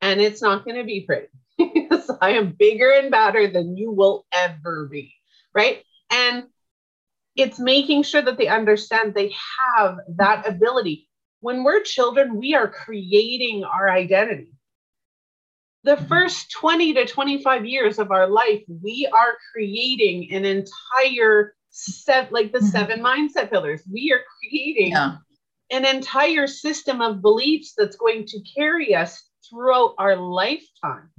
and 0.00 0.20
it's 0.20 0.42
not 0.42 0.64
going 0.64 0.76
to 0.76 0.84
be 0.84 1.02
pretty 1.02 1.28
because 1.58 2.10
I 2.20 2.30
am 2.30 2.56
bigger 2.58 2.90
and 2.90 3.10
badder 3.10 3.48
than 3.48 3.76
you 3.76 3.90
will 3.90 4.26
ever 4.32 4.86
be. 4.90 5.14
Right. 5.54 5.82
And 6.10 6.44
it's 7.36 7.58
making 7.58 8.04
sure 8.04 8.22
that 8.22 8.38
they 8.38 8.48
understand 8.48 9.14
they 9.14 9.32
have 9.68 9.98
that 10.16 10.48
ability. 10.48 11.08
When 11.40 11.64
we're 11.64 11.82
children, 11.82 12.36
we 12.38 12.54
are 12.54 12.68
creating 12.68 13.64
our 13.64 13.90
identity. 13.90 14.48
The 15.84 15.96
mm-hmm. 15.96 16.06
first 16.06 16.50
20 16.52 16.94
to 16.94 17.06
25 17.06 17.66
years 17.66 17.98
of 17.98 18.10
our 18.10 18.26
life, 18.26 18.62
we 18.82 19.08
are 19.12 19.36
creating 19.52 20.32
an 20.32 20.44
entire 20.44 21.54
set, 21.70 22.32
like 22.32 22.52
the 22.52 22.58
mm-hmm. 22.58 22.68
seven 22.68 23.00
mindset 23.00 23.50
pillars. 23.50 23.82
We 23.90 24.12
are 24.12 24.22
creating 24.40 24.92
yeah. 24.92 25.16
an 25.70 25.84
entire 25.84 26.46
system 26.46 27.00
of 27.00 27.20
beliefs 27.20 27.74
that's 27.76 27.96
going 27.96 28.26
to 28.26 28.40
carry 28.56 28.94
us 28.94 29.22
throughout 29.48 29.94
our 29.98 30.16
lifetime. 30.16 31.10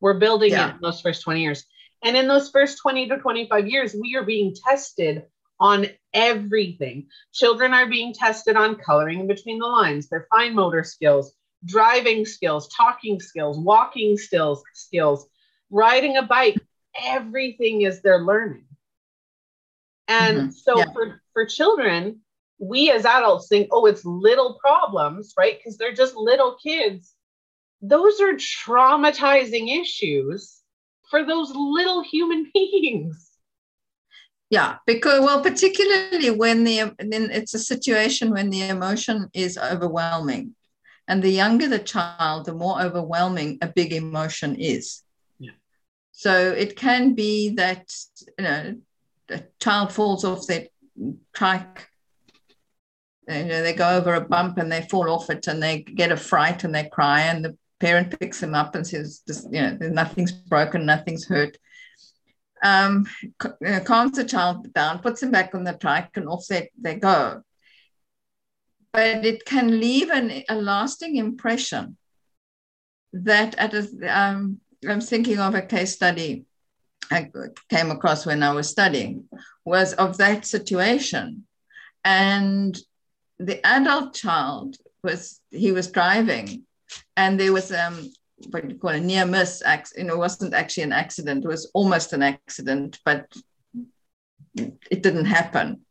We're 0.00 0.18
building 0.18 0.50
yeah. 0.50 0.70
it 0.70 0.74
in 0.74 0.80
those 0.82 1.00
first 1.00 1.22
20 1.22 1.40
years. 1.40 1.64
And 2.02 2.16
in 2.16 2.28
those 2.28 2.50
first 2.50 2.78
20 2.78 3.08
to 3.08 3.18
25 3.18 3.68
years, 3.68 3.94
we 3.94 4.16
are 4.16 4.24
being 4.24 4.54
tested 4.54 5.24
on 5.60 5.86
everything. 6.14 7.08
Children 7.32 7.74
are 7.74 7.88
being 7.88 8.12
tested 8.12 8.56
on 8.56 8.76
coloring 8.76 9.20
in 9.20 9.26
between 9.26 9.58
the 9.58 9.66
lines, 9.66 10.08
their 10.08 10.26
fine 10.30 10.54
motor 10.54 10.84
skills, 10.84 11.32
driving 11.64 12.24
skills, 12.24 12.68
talking 12.68 13.20
skills, 13.20 13.58
walking 13.58 14.16
skills, 14.16 14.62
skills, 14.74 15.26
riding 15.70 16.16
a 16.16 16.22
bike. 16.22 16.56
Everything 17.04 17.82
is 17.82 18.02
their 18.02 18.18
learning. 18.18 18.66
And 20.08 20.38
mm-hmm. 20.38 20.50
so 20.50 20.78
yeah. 20.78 20.92
for, 20.92 21.20
for 21.32 21.46
children, 21.46 22.20
we 22.58 22.90
as 22.90 23.04
adults 23.04 23.48
think, 23.48 23.68
oh, 23.70 23.86
it's 23.86 24.04
little 24.04 24.58
problems, 24.60 25.34
right? 25.38 25.58
Because 25.58 25.76
they're 25.76 25.92
just 25.92 26.16
little 26.16 26.56
kids. 26.62 27.14
Those 27.82 28.20
are 28.20 28.32
traumatizing 28.32 29.80
issues 29.80 30.60
for 31.10 31.24
those 31.24 31.52
little 31.54 32.02
human 32.02 32.50
beings. 32.54 33.24
Yeah, 34.50 34.76
because 34.86 35.20
well, 35.20 35.42
particularly 35.42 36.30
when 36.30 36.64
the 36.64 36.94
then 36.98 37.30
it's 37.30 37.52
a 37.52 37.58
situation 37.58 38.30
when 38.30 38.48
the 38.48 38.66
emotion 38.68 39.28
is 39.34 39.58
overwhelming, 39.58 40.54
and 41.08 41.22
the 41.22 41.30
younger 41.30 41.66
the 41.66 41.78
child, 41.78 42.44
the 42.44 42.52
more 42.52 42.80
overwhelming 42.80 43.58
a 43.62 43.66
big 43.66 43.92
emotion 43.92 44.54
is. 44.56 45.02
Yeah. 45.40 45.52
So 46.12 46.52
it 46.52 46.76
can 46.76 47.14
be 47.14 47.50
that 47.56 47.90
you 48.38 48.44
know 48.44 48.76
a 49.30 49.42
child 49.58 49.92
falls 49.92 50.24
off 50.24 50.46
their 50.46 50.68
trike. 51.34 51.88
You 53.26 53.44
know, 53.44 53.62
they 53.62 53.74
go 53.74 53.96
over 53.96 54.14
a 54.14 54.20
bump 54.20 54.58
and 54.58 54.70
they 54.70 54.82
fall 54.82 55.10
off 55.10 55.28
it 55.28 55.46
and 55.48 55.62
they 55.62 55.80
get 55.80 56.12
a 56.12 56.16
fright 56.16 56.64
and 56.64 56.74
they 56.74 56.84
cry 56.84 57.22
and 57.22 57.44
the 57.44 57.56
parent 57.78 58.18
picks 58.18 58.40
them 58.40 58.54
up 58.54 58.74
and 58.74 58.86
says, 58.86 59.22
you 59.50 59.60
know, 59.60 59.76
nothing's 59.80 60.32
broken, 60.32 60.86
nothing's 60.86 61.26
hurt. 61.26 61.58
Um, 62.62 63.06
calms 63.84 64.16
the 64.16 64.24
child 64.24 64.72
down, 64.72 65.00
puts 65.00 65.20
them 65.20 65.30
back 65.30 65.54
on 65.54 65.64
the 65.64 65.74
trike, 65.74 66.16
and 66.16 66.28
off 66.28 66.46
they, 66.48 66.70
they 66.80 66.96
go. 66.96 67.42
But 68.98 69.24
it 69.24 69.44
can 69.44 69.78
leave 69.78 70.10
an, 70.10 70.42
a 70.48 70.56
lasting 70.56 71.14
impression 71.14 71.96
that 73.12 73.54
at 73.54 73.72
a, 73.72 73.82
um, 74.08 74.58
I'm 74.88 75.00
thinking 75.00 75.38
of 75.38 75.54
a 75.54 75.62
case 75.62 75.94
study 75.94 76.46
I 77.08 77.30
came 77.68 77.92
across 77.92 78.26
when 78.26 78.42
I 78.42 78.52
was 78.52 78.68
studying 78.68 79.28
was 79.64 79.92
of 79.92 80.18
that 80.18 80.44
situation. 80.46 81.46
And 82.04 82.76
the 83.38 83.64
adult 83.64 84.14
child 84.14 84.74
was, 85.04 85.40
he 85.52 85.70
was 85.70 85.92
driving 85.92 86.64
and 87.16 87.38
there 87.38 87.52
was 87.52 87.70
um 87.70 88.10
what 88.50 88.68
you 88.68 88.78
call 88.78 88.90
a 88.90 88.98
near 88.98 89.26
miss. 89.26 89.62
You 89.96 90.04
know, 90.04 90.14
it 90.14 90.18
wasn't 90.26 90.54
actually 90.54 90.82
an 90.82 90.92
accident; 90.92 91.44
it 91.44 91.48
was 91.48 91.70
almost 91.72 92.12
an 92.14 92.22
accident, 92.22 92.98
but 93.04 93.32
it 94.56 95.02
didn't 95.04 95.26
happen. 95.26 95.82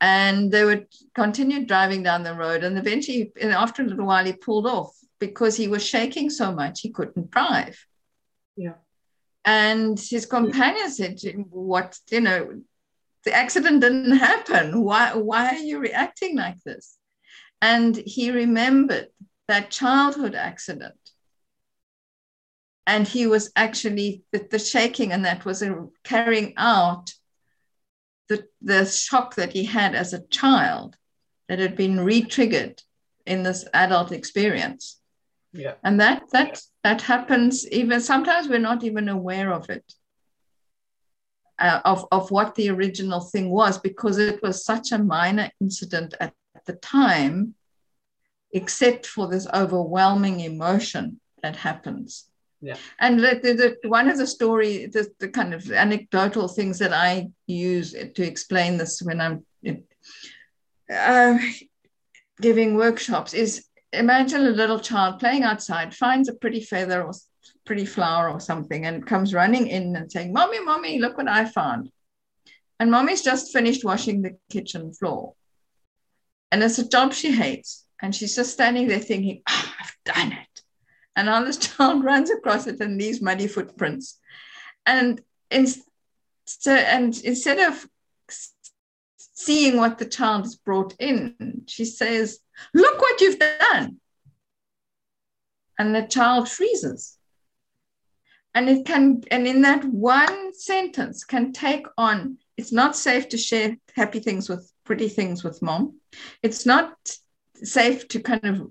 And 0.00 0.52
they 0.52 0.64
would 0.64 0.86
continue 1.14 1.64
driving 1.64 2.02
down 2.02 2.22
the 2.22 2.34
road, 2.34 2.64
and 2.64 2.78
eventually, 2.78 3.32
after 3.40 3.82
a 3.82 3.86
little 3.86 4.06
while, 4.06 4.24
he 4.24 4.32
pulled 4.32 4.66
off 4.66 4.94
because 5.18 5.56
he 5.56 5.68
was 5.68 5.84
shaking 5.84 6.28
so 6.30 6.52
much 6.52 6.80
he 6.80 6.90
couldn't 6.90 7.30
drive. 7.30 7.82
Yeah. 8.56 8.74
And 9.44 9.98
his 9.98 10.26
companion 10.26 10.90
said, 10.90 11.18
"What 11.50 11.98
you 12.10 12.20
know." 12.20 12.62
The 13.24 13.34
accident 13.34 13.80
didn't 13.80 14.18
happen. 14.18 14.84
Why, 14.84 15.12
why 15.14 15.48
are 15.48 15.58
you 15.58 15.80
reacting 15.80 16.36
like 16.36 16.62
this? 16.62 16.96
And 17.60 17.96
he 17.96 18.30
remembered 18.30 19.08
that 19.48 19.72
childhood 19.72 20.36
accident. 20.36 20.94
And 22.86 23.08
he 23.08 23.26
was 23.26 23.50
actually, 23.56 24.22
the, 24.30 24.46
the 24.48 24.60
shaking 24.60 25.10
and 25.10 25.24
that 25.24 25.44
was 25.44 25.60
a, 25.60 25.88
carrying 26.04 26.54
out 26.56 27.14
the, 28.28 28.46
the 28.60 28.84
shock 28.84 29.34
that 29.36 29.52
he 29.52 29.64
had 29.64 29.94
as 29.94 30.12
a 30.12 30.26
child 30.28 30.96
that 31.48 31.58
had 31.58 31.76
been 31.76 32.00
re-triggered 32.00 32.82
in 33.26 33.42
this 33.42 33.64
adult 33.74 34.12
experience. 34.12 35.00
Yeah. 35.52 35.74
And 35.82 36.00
that 36.00 36.24
that 36.32 36.60
that 36.84 37.02
happens 37.02 37.66
even 37.68 38.00
sometimes 38.00 38.48
we're 38.48 38.58
not 38.58 38.84
even 38.84 39.08
aware 39.08 39.52
of 39.52 39.70
it. 39.70 39.94
Uh, 41.58 41.80
of, 41.86 42.06
of 42.12 42.30
what 42.30 42.54
the 42.54 42.68
original 42.68 43.20
thing 43.20 43.48
was 43.48 43.78
because 43.78 44.18
it 44.18 44.42
was 44.42 44.62
such 44.62 44.92
a 44.92 44.98
minor 44.98 45.50
incident 45.58 46.12
at 46.20 46.34
the 46.66 46.74
time 46.74 47.54
except 48.52 49.06
for 49.06 49.26
this 49.26 49.46
overwhelming 49.54 50.40
emotion 50.40 51.18
that 51.42 51.56
happens. 51.56 52.26
Yeah. 52.60 52.76
And 52.98 53.20
the, 53.20 53.40
the, 53.42 53.76
the, 53.82 53.88
one 53.88 54.08
of 54.08 54.16
the 54.18 54.26
story, 54.26 54.86
the, 54.86 55.08
the 55.20 55.28
kind 55.28 55.54
of 55.54 55.70
anecdotal 55.70 56.48
things 56.48 56.78
that 56.78 56.92
I 56.92 57.28
use 57.46 57.92
to 57.92 58.22
explain 58.22 58.76
this 58.78 59.02
when 59.02 59.20
I'm 59.20 59.44
uh, 60.92 61.38
giving 62.40 62.76
workshops 62.76 63.34
is 63.34 63.66
imagine 63.92 64.46
a 64.46 64.50
little 64.50 64.80
child 64.80 65.18
playing 65.20 65.42
outside, 65.42 65.94
finds 65.94 66.28
a 66.28 66.34
pretty 66.34 66.60
feather 66.60 67.02
or 67.02 67.12
pretty 67.64 67.84
flower 67.84 68.30
or 68.30 68.40
something, 68.40 68.86
and 68.86 69.06
comes 69.06 69.34
running 69.34 69.66
in 69.66 69.96
and 69.96 70.10
saying, 70.10 70.32
Mommy, 70.32 70.60
Mommy, 70.60 70.98
look 70.98 71.16
what 71.16 71.28
I 71.28 71.44
found. 71.44 71.90
And 72.78 72.90
Mommy's 72.90 73.22
just 73.22 73.52
finished 73.52 73.84
washing 73.84 74.22
the 74.22 74.36
kitchen 74.50 74.92
floor. 74.92 75.34
And 76.52 76.62
it's 76.62 76.78
a 76.78 76.88
job 76.88 77.12
she 77.12 77.32
hates. 77.32 77.84
And 78.00 78.14
she's 78.14 78.36
just 78.36 78.52
standing 78.52 78.88
there 78.88 78.98
thinking, 78.98 79.42
oh, 79.48 79.72
I've 79.80 79.96
done 80.04 80.32
it. 80.32 80.45
And 81.16 81.26
now 81.26 81.42
this 81.42 81.56
child 81.76 82.04
runs 82.04 82.30
across 82.30 82.66
it 82.66 82.80
in 82.80 82.96
these 82.96 83.20
muddy 83.20 83.48
footprints. 83.48 84.18
And, 84.84 85.20
in, 85.50 85.66
so, 86.44 86.72
and 86.72 87.18
instead 87.24 87.58
of 87.58 87.88
seeing 89.18 89.78
what 89.78 89.98
the 89.98 90.06
child 90.06 90.44
has 90.44 90.54
brought 90.54 90.94
in, 91.00 91.62
she 91.66 91.84
says, 91.84 92.38
Look 92.72 93.00
what 93.00 93.20
you've 93.20 93.38
done. 93.38 93.96
And 95.78 95.94
the 95.94 96.02
child 96.02 96.48
freezes. 96.48 97.18
And 98.54 98.70
it 98.70 98.86
can, 98.86 99.22
and 99.30 99.46
in 99.46 99.62
that 99.62 99.84
one 99.84 100.54
sentence, 100.54 101.24
can 101.24 101.52
take 101.52 101.86
on 101.98 102.38
it's 102.56 102.72
not 102.72 102.96
safe 102.96 103.28
to 103.30 103.38
share 103.38 103.76
happy 103.94 104.20
things 104.20 104.48
with 104.48 104.70
pretty 104.84 105.08
things 105.08 105.44
with 105.44 105.62
mom. 105.62 106.00
It's 106.42 106.64
not 106.64 106.94
safe 107.62 108.08
to 108.08 108.20
kind 108.20 108.44
of 108.44 108.70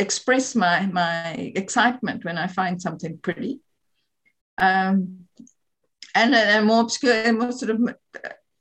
express 0.00 0.54
my 0.54 0.86
my 0.86 1.32
excitement 1.32 2.24
when 2.24 2.38
I 2.38 2.46
find 2.46 2.80
something 2.80 3.18
pretty. 3.18 3.60
Um, 4.58 5.26
and 6.14 6.34
a, 6.34 6.58
a 6.58 6.62
more 6.62 6.80
obscure, 6.80 7.22
a 7.22 7.32
more 7.32 7.52
sort 7.52 7.70
of 7.70 7.94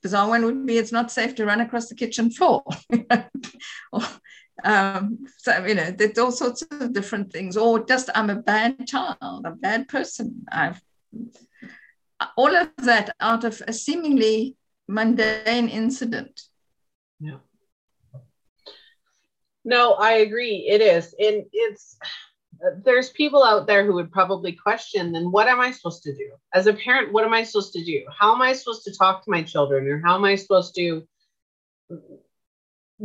bizarre 0.01 0.29
one 0.29 0.45
would 0.45 0.65
be 0.65 0.77
it's 0.77 0.91
not 0.91 1.11
safe 1.11 1.35
to 1.35 1.45
run 1.45 1.61
across 1.61 1.89
the 1.89 1.95
kitchen 1.95 2.29
floor. 2.29 2.63
or, 3.91 4.01
um, 4.63 5.19
so, 5.37 5.65
you 5.65 5.75
know, 5.75 5.91
there's 5.91 6.17
all 6.17 6.31
sorts 6.31 6.61
of 6.61 6.93
different 6.93 7.31
things, 7.31 7.57
or 7.57 7.85
just 7.85 8.09
I'm 8.15 8.29
a 8.29 8.35
bad 8.35 8.87
child, 8.87 9.45
a 9.45 9.51
bad 9.51 9.87
person. 9.87 10.45
I've 10.51 10.81
all 12.35 12.55
of 12.55 12.69
that 12.77 13.15
out 13.19 13.43
of 13.45 13.61
a 13.67 13.73
seemingly 13.73 14.55
mundane 14.87 15.69
incident. 15.69 16.41
Yeah. 17.19 17.37
No, 19.65 19.93
I 19.93 20.13
agree. 20.13 20.67
It 20.69 20.81
is. 20.81 21.13
And 21.19 21.45
it's, 21.51 21.97
there's 22.83 23.09
people 23.09 23.43
out 23.43 23.67
there 23.67 23.85
who 23.85 23.93
would 23.93 24.11
probably 24.11 24.53
question 24.53 25.11
then 25.11 25.31
what 25.31 25.47
am 25.47 25.59
I 25.59 25.71
supposed 25.71 26.03
to 26.03 26.13
do? 26.13 26.31
As 26.53 26.67
a 26.67 26.73
parent, 26.73 27.13
what 27.13 27.25
am 27.25 27.33
I 27.33 27.43
supposed 27.43 27.73
to 27.73 27.83
do? 27.83 28.03
How 28.17 28.33
am 28.33 28.41
I 28.41 28.53
supposed 28.53 28.83
to 28.85 28.95
talk 28.97 29.23
to 29.23 29.31
my 29.31 29.43
children? 29.43 29.87
Or 29.87 30.01
how 30.03 30.15
am 30.15 30.25
I 30.25 30.35
supposed 30.35 30.75
to 30.75 31.07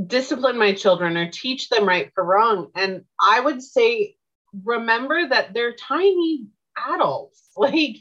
discipline 0.06 0.58
my 0.58 0.72
children 0.72 1.16
or 1.16 1.30
teach 1.30 1.68
them 1.68 1.86
right 1.86 2.10
for 2.14 2.24
wrong? 2.24 2.70
And 2.74 3.04
I 3.20 3.40
would 3.40 3.62
say, 3.62 4.16
remember 4.64 5.28
that 5.28 5.54
they're 5.54 5.74
tiny 5.74 6.46
adults. 6.92 7.40
Like, 7.56 7.98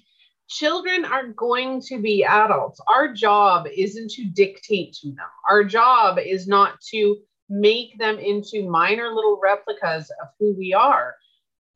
children 0.49 1.05
are 1.05 1.27
going 1.27 1.79
to 1.81 2.01
be 2.01 2.23
adults. 2.23 2.81
Our 2.87 3.13
job 3.13 3.67
isn't 3.71 4.09
to 4.13 4.25
dictate 4.25 4.93
to 5.01 5.09
them, 5.09 5.27
our 5.47 5.63
job 5.63 6.17
is 6.17 6.47
not 6.47 6.81
to 6.89 7.17
make 7.49 7.97
them 7.97 8.17
into 8.19 8.69
minor 8.69 9.13
little 9.13 9.39
replicas 9.41 10.09
of 10.21 10.29
who 10.39 10.53
we 10.57 10.73
are. 10.73 11.15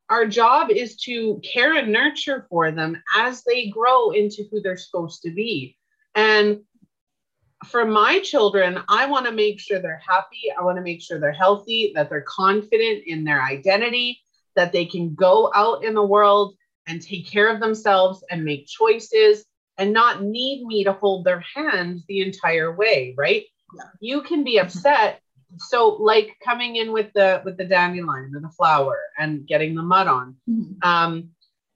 Our 0.08 0.26
job 0.26 0.70
is 0.70 0.96
to 1.02 1.40
care 1.44 1.74
and 1.76 1.92
nurture 1.92 2.46
for 2.48 2.70
them 2.70 3.02
as 3.16 3.42
they 3.44 3.68
grow 3.68 4.10
into 4.10 4.44
who 4.50 4.60
they're 4.60 4.76
supposed 4.76 5.22
to 5.22 5.30
be. 5.30 5.76
And 6.14 6.60
for 7.66 7.84
my 7.84 8.20
children, 8.20 8.82
I 8.88 9.06
want 9.06 9.26
to 9.26 9.32
make 9.32 9.60
sure 9.60 9.80
they're 9.80 10.02
happy. 10.06 10.52
I 10.58 10.62
want 10.62 10.76
to 10.76 10.82
make 10.82 11.02
sure 11.02 11.18
they're 11.18 11.32
healthy, 11.32 11.92
that 11.94 12.08
they're 12.08 12.22
confident 12.22 13.04
in 13.06 13.24
their 13.24 13.42
identity, 13.42 14.20
that 14.54 14.72
they 14.72 14.86
can 14.86 15.14
go 15.14 15.50
out 15.54 15.84
in 15.84 15.94
the 15.94 16.04
world 16.04 16.54
and 16.86 17.02
take 17.02 17.28
care 17.28 17.52
of 17.52 17.60
themselves 17.60 18.24
and 18.30 18.44
make 18.44 18.66
choices 18.66 19.44
and 19.76 19.92
not 19.92 20.22
need 20.22 20.64
me 20.64 20.84
to 20.84 20.92
hold 20.92 21.24
their 21.24 21.40
hand 21.40 22.02
the 22.08 22.20
entire 22.20 22.74
way, 22.74 23.14
right? 23.16 23.44
Yeah. 23.76 23.84
You 24.00 24.22
can 24.22 24.44
be 24.44 24.56
mm-hmm. 24.56 24.66
upset. 24.66 25.20
So 25.56 25.96
like 26.00 26.36
coming 26.44 26.76
in 26.76 26.92
with 26.92 27.12
the 27.14 27.42
with 27.44 27.56
the 27.56 27.64
dandelion 27.64 28.32
or 28.34 28.40
the 28.40 28.50
flower 28.50 28.98
and 29.18 29.46
getting 29.46 29.74
the 29.74 29.82
mud 29.82 30.06
on. 30.06 30.36
Mm-hmm. 30.48 30.88
Um, 30.88 31.30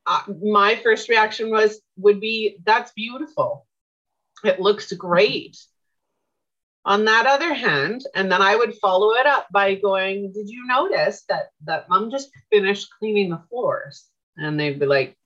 uh, 0.07 0.23
my 0.43 0.77
first 0.77 1.09
reaction 1.09 1.51
was 1.51 1.81
would 1.97 2.21
be 2.21 2.59
that's 2.65 2.93
beautiful. 2.93 3.67
It 4.45 4.61
looks 4.61 4.93
great. 4.93 5.57
On 6.85 7.05
that 7.05 7.27
other 7.27 7.55
hand, 7.55 8.03
and 8.13 8.31
then 8.31 8.43
I 8.43 8.57
would 8.57 8.75
follow 8.75 9.13
it 9.13 9.27
up 9.27 9.47
by 9.53 9.77
going, 9.77 10.33
"Did 10.33 10.49
you 10.49 10.67
notice 10.67 11.23
that 11.29 11.51
that 11.65 11.89
mom 11.89 12.11
just 12.11 12.31
finished 12.51 12.89
cleaning 12.99 13.31
the 13.31 13.43
floors?" 13.49 14.05
and 14.37 14.59
they'd 14.59 14.81
be 14.81 14.87
like, 14.87 15.17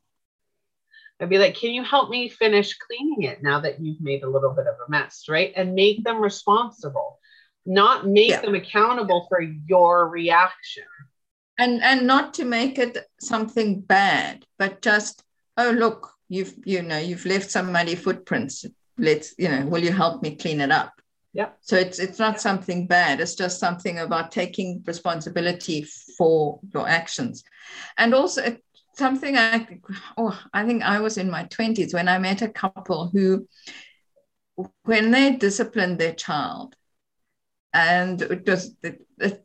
I'd 1.20 1.30
be 1.30 1.38
like, 1.38 1.54
can 1.54 1.70
you 1.70 1.82
help 1.82 2.10
me 2.10 2.28
finish 2.28 2.76
cleaning 2.76 3.22
it 3.22 3.42
now 3.42 3.60
that 3.60 3.80
you've 3.80 4.00
made 4.00 4.22
a 4.22 4.28
little 4.28 4.50
bit 4.50 4.66
of 4.66 4.74
a 4.86 4.90
mess, 4.90 5.24
right? 5.28 5.52
And 5.56 5.74
make 5.74 6.04
them 6.04 6.20
responsible, 6.20 7.18
not 7.66 8.06
make 8.06 8.30
yeah. 8.30 8.40
them 8.40 8.54
accountable 8.54 9.26
for 9.28 9.40
your 9.40 10.08
reaction. 10.08 10.84
And 11.58 11.82
and 11.82 12.06
not 12.06 12.34
to 12.34 12.44
make 12.44 12.78
it 12.78 12.98
something 13.20 13.80
bad, 13.80 14.44
but 14.58 14.82
just, 14.82 15.22
oh 15.56 15.70
look, 15.70 16.12
you've 16.28 16.54
you 16.64 16.82
know, 16.82 16.98
you've 16.98 17.26
left 17.26 17.50
some 17.50 17.72
muddy 17.72 17.94
footprints. 17.94 18.64
Let's, 18.98 19.34
you 19.38 19.48
know, 19.48 19.66
will 19.66 19.82
you 19.82 19.92
help 19.92 20.22
me 20.22 20.36
clean 20.36 20.60
it 20.60 20.70
up? 20.70 20.92
Yeah. 21.32 21.50
So 21.60 21.76
it's 21.76 21.98
it's 21.98 22.18
not 22.18 22.40
something 22.40 22.86
bad. 22.86 23.20
It's 23.20 23.34
just 23.34 23.58
something 23.58 23.98
about 23.98 24.32
taking 24.32 24.82
responsibility 24.86 25.86
for 26.16 26.60
your 26.72 26.88
actions. 26.88 27.44
And 27.98 28.14
also 28.14 28.56
something 28.96 29.36
I 29.36 29.80
oh 30.16 30.38
I 30.52 30.64
think 30.64 30.82
I 30.82 31.00
was 31.00 31.18
in 31.18 31.30
my 31.30 31.44
20s 31.44 31.92
when 31.92 32.08
I 32.08 32.18
met 32.18 32.42
a 32.42 32.48
couple 32.48 33.08
who 33.08 33.46
when 34.84 35.10
they 35.10 35.32
disciplined 35.32 35.98
their 35.98 36.14
child 36.14 36.74
and 37.76 38.22
it 38.22 38.48
was 38.48 38.74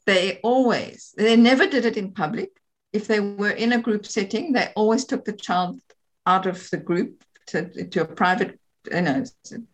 they 0.05 0.39
always 0.41 1.13
they 1.17 1.35
never 1.35 1.67
did 1.67 1.85
it 1.85 1.97
in 1.97 2.13
public. 2.13 2.49
If 2.93 3.07
they 3.07 3.19
were 3.19 3.51
in 3.51 3.73
a 3.73 3.81
group 3.81 4.05
setting 4.05 4.53
they 4.53 4.71
always 4.75 5.05
took 5.05 5.25
the 5.25 5.33
child 5.33 5.81
out 6.25 6.45
of 6.45 6.69
the 6.69 6.77
group 6.77 7.23
to, 7.47 7.85
to 7.89 8.01
a 8.01 8.05
private 8.05 8.57
you 8.89 9.01
know 9.01 9.23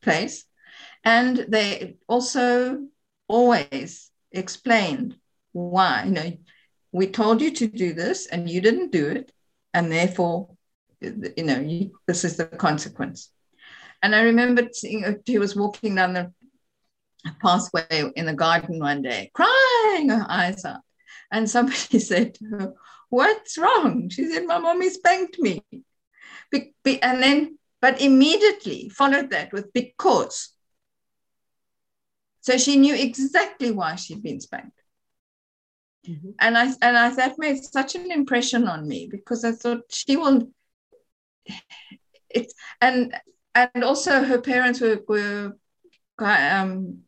place. 0.02 0.46
And 1.04 1.46
they 1.48 1.98
also 2.08 2.88
always 3.28 4.10
explained 4.32 5.16
why 5.52 6.04
you 6.06 6.12
know 6.12 6.32
we 6.92 7.08
told 7.08 7.42
you 7.42 7.52
to 7.52 7.68
do 7.68 7.94
this 7.94 8.26
and 8.26 8.50
you 8.50 8.60
didn't 8.60 8.92
do 8.92 9.08
it. 9.08 9.32
And 9.74 9.92
therefore, 9.92 10.50
you 11.02 11.44
know, 11.44 11.60
you, 11.60 11.92
this 12.08 12.24
is 12.24 12.38
the 12.38 12.46
consequence. 12.46 13.30
And 14.02 14.16
I 14.16 14.22
remember 14.22 14.68
seeing 14.72 15.22
he 15.26 15.38
was 15.38 15.56
walking 15.56 15.94
down 15.94 16.14
the 16.14 16.34
pathway 17.42 18.12
in 18.16 18.26
the 18.26 18.34
garden 18.34 18.80
one 18.80 19.02
day, 19.02 19.32
crying 19.34 20.10
her 20.10 20.26
eyes 20.30 20.64
out. 20.66 20.82
And 21.32 21.50
somebody 21.50 22.00
said 22.00 22.36
to 22.36 22.46
her, 22.46 22.74
What's 23.10 23.58
wrong? 23.58 24.10
She 24.10 24.30
said, 24.30 24.46
My 24.46 24.60
mommy 24.60 24.90
spanked 24.90 25.40
me. 25.40 25.64
Be, 26.52 26.74
be, 26.84 27.02
and 27.02 27.24
then, 27.24 27.58
but 27.82 28.02
immediately 28.02 28.90
followed 28.90 29.32
that 29.32 29.54
with 29.54 29.72
because. 29.74 30.54
So 32.42 32.58
she 32.58 32.78
knew 32.78 32.96
exactly 32.96 33.72
why 33.72 33.96
she'd 33.96 34.24
been 34.24 34.40
spanked. 34.40 34.82
Mm-hmm. 36.08 36.30
And 36.40 36.58
I 36.58 36.74
and 36.82 36.98
I 36.98 37.14
that 37.16 37.38
made 37.38 37.62
such 37.64 37.96
an 37.96 38.12
impression 38.12 38.68
on 38.68 38.88
me 38.88 39.10
because 39.12 39.44
I 39.44 39.52
thought 39.52 39.82
she 39.90 40.16
will 40.16 40.50
it 42.30 42.54
and 42.80 43.14
and 43.54 43.84
also 43.84 44.24
her 44.24 44.42
parents 44.42 44.80
were 44.80 45.02
were 45.08 45.58
um 46.20 47.00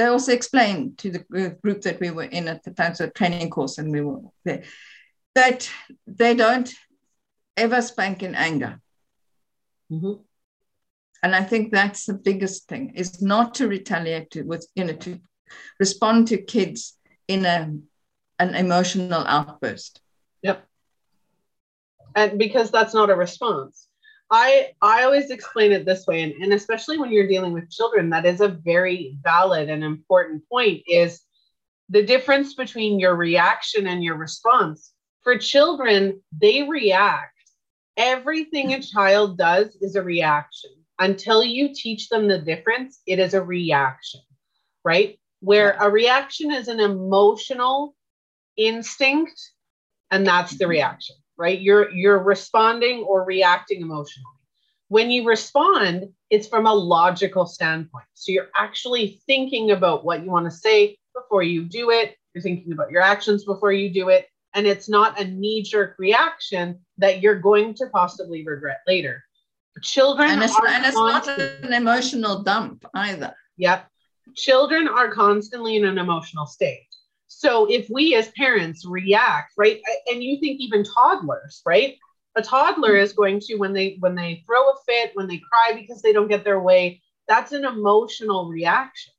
they 0.00 0.06
also 0.06 0.32
explained 0.32 0.96
to 0.96 1.10
the 1.10 1.58
group 1.62 1.82
that 1.82 2.00
we 2.00 2.10
were 2.10 2.24
in 2.24 2.48
at 2.48 2.62
the 2.62 2.70
time, 2.70 2.94
so 2.94 3.10
training 3.10 3.50
course, 3.50 3.76
and 3.76 3.92
we 3.92 4.00
were 4.00 4.20
there, 4.46 4.62
that 5.34 5.68
they 6.06 6.34
don't 6.34 6.72
ever 7.54 7.82
spank 7.82 8.22
in 8.22 8.34
anger. 8.34 8.80
Mm-hmm. 9.92 10.22
And 11.22 11.34
I 11.36 11.44
think 11.44 11.70
that's 11.70 12.06
the 12.06 12.14
biggest 12.14 12.66
thing 12.66 12.94
is 12.94 13.20
not 13.20 13.56
to 13.56 13.68
retaliate 13.68 14.30
to, 14.30 14.42
with, 14.42 14.66
you 14.74 14.84
know, 14.84 14.94
to 14.94 15.20
respond 15.78 16.28
to 16.28 16.38
kids 16.38 16.96
in 17.28 17.44
a, 17.44 17.70
an 18.38 18.54
emotional 18.54 19.22
outburst. 19.26 20.00
Yep. 20.40 20.66
And 22.16 22.38
because 22.38 22.70
that's 22.70 22.94
not 22.94 23.10
a 23.10 23.14
response. 23.14 23.86
I 24.30 24.70
I 24.80 25.04
always 25.04 25.30
explain 25.30 25.72
it 25.72 25.84
this 25.84 26.06
way, 26.06 26.22
and, 26.22 26.32
and 26.42 26.52
especially 26.52 26.98
when 26.98 27.12
you're 27.12 27.26
dealing 27.26 27.52
with 27.52 27.70
children, 27.70 28.10
that 28.10 28.26
is 28.26 28.40
a 28.40 28.48
very 28.48 29.16
valid 29.22 29.68
and 29.68 29.82
important 29.82 30.48
point 30.48 30.82
is 30.86 31.20
the 31.88 32.02
difference 32.02 32.54
between 32.54 33.00
your 33.00 33.16
reaction 33.16 33.86
and 33.86 34.04
your 34.04 34.16
response. 34.16 34.92
For 35.22 35.36
children, 35.36 36.22
they 36.32 36.62
react. 36.62 37.34
Everything 37.96 38.72
a 38.72 38.80
child 38.80 39.36
does 39.36 39.76
is 39.80 39.96
a 39.96 40.02
reaction. 40.02 40.70
Until 40.98 41.42
you 41.42 41.74
teach 41.74 42.08
them 42.08 42.28
the 42.28 42.38
difference, 42.38 43.00
it 43.06 43.18
is 43.18 43.34
a 43.34 43.42
reaction, 43.42 44.20
right? 44.84 45.18
where 45.40 45.76
a 45.80 45.90
reaction 45.90 46.52
is 46.52 46.68
an 46.68 46.80
emotional 46.80 47.94
instinct 48.56 49.52
and 50.10 50.26
that's 50.26 50.56
the 50.56 50.64
mm-hmm. 50.64 50.70
reaction 50.70 51.16
right? 51.40 51.60
You're 51.60 51.90
you're 51.90 52.22
responding 52.22 53.02
or 53.02 53.24
reacting 53.24 53.80
emotionally. 53.80 54.26
When 54.88 55.10
you 55.10 55.26
respond 55.26 56.12
it's 56.30 56.46
from 56.46 56.66
a 56.66 56.72
logical 56.72 57.44
standpoint. 57.44 58.06
So 58.14 58.32
you're 58.32 58.50
actually 58.56 59.20
thinking 59.26 59.72
about 59.72 60.04
what 60.04 60.22
you 60.22 60.30
want 60.30 60.46
to 60.46 60.50
say 60.50 60.96
before 61.12 61.42
you 61.42 61.64
do 61.64 61.90
it. 61.90 62.16
You're 62.32 62.42
thinking 62.42 62.72
about 62.72 62.92
your 62.92 63.02
actions 63.02 63.44
before 63.44 63.72
you 63.72 63.92
do 63.92 64.08
it. 64.08 64.28
And 64.54 64.66
it's 64.66 64.88
not 64.88 65.20
a 65.20 65.24
knee 65.24 65.62
jerk 65.62 65.96
reaction 65.98 66.78
that 66.98 67.20
you're 67.20 67.38
going 67.38 67.74
to 67.74 67.86
possibly 67.92 68.46
regret 68.46 68.78
later. 68.86 69.22
Children 69.82 70.30
and 70.30 70.42
it's, 70.42 70.56
and 70.68 70.84
it's 70.84 70.96
not 70.96 71.26
an 71.28 71.72
emotional 71.72 72.42
dump 72.42 72.84
either. 72.94 73.34
Yep. 73.56 73.88
Children 74.36 74.88
are 74.88 75.10
constantly 75.12 75.76
in 75.76 75.84
an 75.84 75.98
emotional 75.98 76.46
state. 76.46 76.89
So 77.32 77.70
if 77.70 77.88
we 77.88 78.16
as 78.16 78.28
parents 78.36 78.84
react, 78.84 79.52
right, 79.56 79.80
and 80.10 80.22
you 80.22 80.40
think 80.40 80.60
even 80.60 80.82
toddlers, 80.82 81.62
right? 81.64 81.96
A 82.34 82.42
toddler 82.42 82.96
is 82.96 83.12
going 83.12 83.38
to 83.42 83.54
when 83.54 83.72
they 83.72 83.96
when 84.00 84.16
they 84.16 84.42
throw 84.44 84.68
a 84.68 84.74
fit, 84.84 85.12
when 85.14 85.28
they 85.28 85.38
cry 85.38 85.72
because 85.74 86.02
they 86.02 86.12
don't 86.12 86.28
get 86.28 86.42
their 86.42 86.58
way, 86.60 87.00
that's 87.28 87.52
an 87.52 87.64
emotional 87.64 88.48
reaction, 88.48 89.12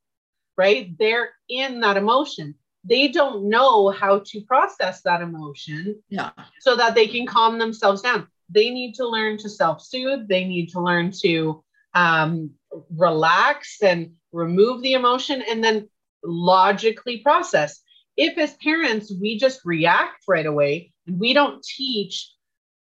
right? 0.58 0.94
They're 1.00 1.30
in 1.48 1.80
that 1.80 1.96
emotion. 1.96 2.56
They 2.84 3.08
don't 3.08 3.50
know 3.50 3.90
how 3.90 4.20
to 4.26 4.42
process 4.42 5.02
that 5.04 5.22
emotion 5.22 6.02
yeah. 6.10 6.32
so 6.60 6.76
that 6.76 6.96
they 6.96 7.08
can 7.08 7.26
calm 7.26 7.60
themselves 7.60 8.02
down. 8.02 8.28
They 8.50 8.72
need 8.72 8.96
to 8.96 9.08
learn 9.08 9.38
to 9.38 9.50
self-soothe. 9.50 10.28
They 10.28 10.44
need 10.44 10.68
to 10.72 10.82
learn 10.82 11.12
to 11.22 11.64
um, 11.94 12.52
relax 12.94 13.82
and 13.82 14.12
remove 14.34 14.82
the 14.82 14.94
emotion 14.94 15.42
and 15.50 15.64
then 15.64 15.88
logically 16.24 17.20
process. 17.20 17.82
If 18.18 18.38
as 18.38 18.54
parents 18.56 19.12
we 19.20 19.38
just 19.38 19.62
react 19.66 20.24
right 20.28 20.46
away 20.46 20.92
and 21.08 21.20
we 21.20 21.34
don't 21.34 21.64
teach, 21.64 22.32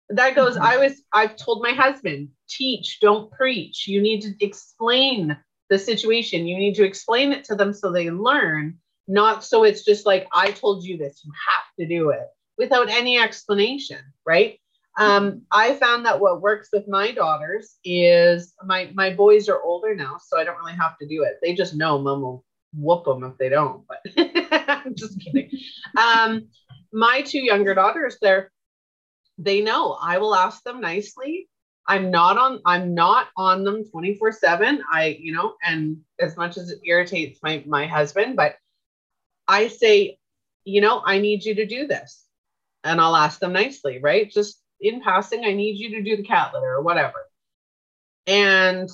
that 0.09 0.37
goes, 0.37 0.55
mm-hmm. 0.55 0.65
I 0.65 0.77
was, 0.79 1.03
I've 1.13 1.37
told 1.37 1.63
my 1.63 1.73
husband, 1.73 2.29
teach, 2.49 3.01
don't 3.01 3.31
preach. 3.33 3.89
You 3.89 4.01
need 4.01 4.21
to 4.23 4.35
explain 4.41 5.37
the 5.69 5.79
situation. 5.79 6.47
You 6.47 6.57
need 6.57 6.75
to 6.77 6.85
explain 6.85 7.33
it 7.33 7.45
to 7.45 7.57
them 7.57 7.73
so 7.73 7.91
they 7.91 8.11
learn, 8.11 8.79
not 9.09 9.45
so 9.45 9.65
it's 9.65 9.85
just 9.85 10.07
like, 10.07 10.29
I 10.33 10.53
told 10.53 10.85
you 10.85 10.97
this, 10.97 11.23
you 11.25 11.33
have 11.49 11.65
to 11.81 11.87
do 11.87 12.11
it 12.11 12.27
without 12.57 12.89
any 12.89 13.19
explanation, 13.19 13.99
right? 14.25 14.59
Um, 14.99 15.43
I 15.53 15.75
found 15.75 16.07
that 16.07 16.21
what 16.21 16.41
works 16.41 16.71
with 16.73 16.89
my 16.89 17.11
daughters 17.13 17.77
is 17.85 18.55
my 18.65 18.91
my 18.95 19.11
boys 19.11 19.47
are 19.47 19.61
older 19.63 19.95
now, 19.95 20.17
so 20.25 20.39
I 20.39 20.45
don't 20.45 20.57
really 20.57 20.73
have 20.73 20.97
to 20.99 21.07
do 21.07 21.23
it. 21.23 21.35
They 21.43 21.55
just 21.55 21.75
know 21.75 21.99
mom 21.99 22.23
will 22.23 22.46
whoop 22.77 23.05
them 23.05 23.25
if 23.25 23.39
they 23.39 23.49
don't. 23.49 23.85
But 23.87 24.01
I'm 24.69 24.95
just 24.95 25.21
kidding. 25.21 25.51
Um, 25.97 26.49
my 26.93 27.23
two 27.23 27.39
younger 27.39 27.75
daughters, 27.75 28.19
they're 28.21 28.51
they 29.39 29.63
know 29.63 29.93
I 29.93 30.19
will 30.19 30.35
ask 30.35 30.63
them 30.63 30.81
nicely. 30.81 31.49
I'm 31.87 32.11
not 32.11 32.37
on 32.37 32.61
I'm 32.67 32.95
not 32.95 33.29
on 33.37 33.65
them 33.65 33.85
24 33.85 34.33
7. 34.33 34.83
I, 34.93 35.17
you 35.19 35.33
know, 35.33 35.55
and 35.63 35.99
as 36.21 36.37
much 36.37 36.59
as 36.59 36.71
it 36.71 36.81
irritates 36.85 37.41
my 37.43 37.63
my 37.67 37.87
husband, 37.87 38.37
but 38.37 38.57
I 39.49 39.69
say, 39.69 40.19
you 40.65 40.81
know, 40.81 41.03
I 41.05 41.19
need 41.19 41.45
you 41.45 41.55
to 41.57 41.67
do 41.67 41.87
this. 41.87 42.25
And 42.85 43.01
I'll 43.01 43.17
ask 43.17 43.41
them 43.41 43.53
nicely, 43.53 44.01
right? 44.01 44.31
Just 44.31 44.61
in 44.81 45.01
passing, 45.01 45.45
I 45.45 45.53
need 45.53 45.79
you 45.79 45.91
to 45.97 46.03
do 46.03 46.17
the 46.17 46.23
cat 46.23 46.53
litter 46.53 46.75
or 46.75 46.83
whatever. 46.83 47.27
And 48.27 48.89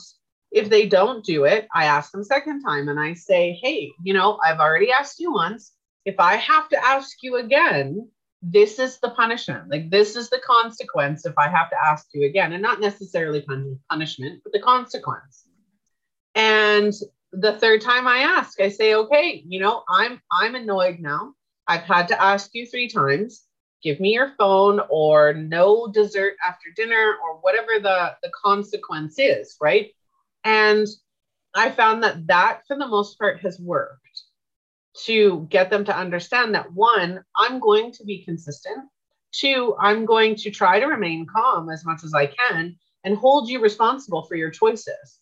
if 0.53 0.69
they 0.69 0.87
don't 0.87 1.25
do 1.25 1.45
it, 1.45 1.67
I 1.75 1.87
ask 1.87 2.13
them 2.13 2.23
second 2.23 2.63
time 2.63 2.89
and 2.89 3.01
I 3.01 3.15
say, 3.15 3.59
hey, 3.63 3.91
you 4.03 4.13
know, 4.13 4.39
I've 4.45 4.61
already 4.61 4.93
asked 4.93 5.19
you 5.19 5.33
once. 5.33 5.73
If 6.05 6.17
I 6.19 6.37
have 6.37 6.69
to 6.71 6.85
ask 6.85 7.17
you 7.23 7.37
again, 7.37 8.09
this 8.43 8.79
is 8.79 8.99
the 8.99 9.11
punishment. 9.11 9.71
Like, 9.71 9.89
this 9.91 10.17
is 10.17 10.29
the 10.29 10.41
consequence 10.45 11.25
if 11.25 11.35
I 11.39 11.49
have 11.49 11.71
to 11.71 11.77
ask 11.83 12.07
you 12.13 12.27
again. 12.27 12.53
And 12.53 12.63
not 12.63 12.81
necessarily 12.81 13.41
pun- 13.43 13.79
punishment, 13.89 14.43
but 14.43 14.53
the 14.53 14.61
consequence. 14.61 15.47
And 16.35 16.93
the 17.33 17.53
third 17.59 17.81
time 17.81 18.07
I 18.07 18.19
ask, 18.19 18.61
I 18.61 18.69
say, 18.69 18.95
okay, 18.95 19.43
you 19.47 19.61
know, 19.61 19.85
I'm 19.89 20.21
I'm 20.31 20.55
annoyed 20.55 20.99
now. 20.99 21.35
I've 21.67 21.83
had 21.83 22.09
to 22.09 22.21
ask 22.21 22.51
you 22.53 22.67
three 22.67 22.89
times 22.89 23.47
give 23.83 24.01
me 24.01 24.15
your 24.15 24.33
phone 24.39 24.81
or 24.89 25.35
no 25.35 25.89
dessert 25.89 26.35
after 26.47 26.69
dinner 26.77 27.17
or 27.25 27.39
whatever 27.41 27.81
the, 27.81 28.15
the 28.23 28.31
consequence 28.45 29.17
is, 29.19 29.57
right? 29.61 29.91
And 30.45 30.87
I 31.55 31.71
found 31.71 32.03
that 32.03 32.27
that, 32.29 32.63
for 32.67 32.77
the 32.77 32.87
most 32.87 33.19
part, 33.19 33.41
has 33.41 33.59
worked 33.61 33.99
to 35.05 35.47
get 35.51 35.71
them 35.71 35.85
to 35.87 35.97
understand 35.97 36.55
that 36.55 36.73
one, 36.73 37.23
I'm 37.37 37.61
going 37.61 37.93
to 37.93 38.05
be 38.05 38.25
consistent. 38.25 38.89
Two, 39.33 39.75
I'm 39.81 40.05
going 40.05 40.37
to 40.37 40.51
try 40.51 40.81
to 40.81 40.87
remain 40.87 41.27
calm 41.27 41.71
as 41.71 41.85
much 41.85 42.05
as 42.05 42.15
I 42.15 42.27
can 42.27 42.77
and 43.05 43.17
hold 43.17 43.49
you 43.49 43.61
responsible 43.61 44.23
for 44.25 44.35
your 44.35 44.51
choices. 44.51 45.21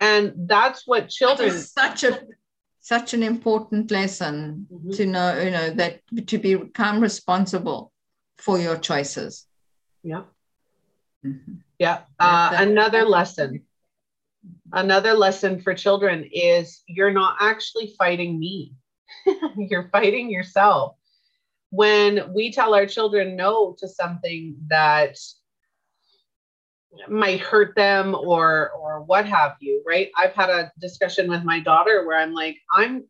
And 0.00 0.32
that's 0.36 0.86
what 0.86 1.08
children. 1.08 1.50
That 1.50 1.58
such 1.60 2.04
a 2.04 2.20
such 2.80 3.14
an 3.14 3.22
important 3.22 3.90
lesson 3.90 4.66
mm-hmm. 4.70 4.90
to 4.90 5.06
know, 5.06 5.40
you 5.40 5.50
know, 5.50 5.70
that 5.70 6.00
to 6.26 6.38
become 6.38 7.00
responsible 7.00 7.92
for 8.36 8.58
your 8.58 8.76
choices. 8.76 9.46
Yeah. 10.02 10.24
Mm-hmm. 11.24 11.54
Yeah. 11.78 12.00
Uh, 12.20 12.50
another 12.58 13.04
lesson. 13.04 13.62
Another 14.74 15.14
lesson 15.14 15.60
for 15.60 15.72
children 15.72 16.28
is 16.32 16.82
you're 16.88 17.12
not 17.12 17.36
actually 17.40 17.94
fighting 17.96 18.40
me. 18.40 18.74
you're 19.56 19.88
fighting 19.92 20.30
yourself. 20.30 20.96
When 21.70 22.34
we 22.34 22.50
tell 22.50 22.74
our 22.74 22.86
children 22.86 23.36
no 23.36 23.76
to 23.78 23.86
something 23.86 24.56
that 24.66 25.16
might 27.08 27.38
hurt 27.38 27.76
them 27.76 28.16
or 28.16 28.72
or 28.72 29.02
what 29.02 29.26
have 29.26 29.54
you 29.60 29.80
right? 29.86 30.10
I've 30.16 30.34
had 30.34 30.50
a 30.50 30.72
discussion 30.80 31.28
with 31.30 31.44
my 31.44 31.60
daughter 31.60 32.04
where 32.04 32.18
i'm 32.18 32.32
like 32.32 32.56
i'm 32.72 33.04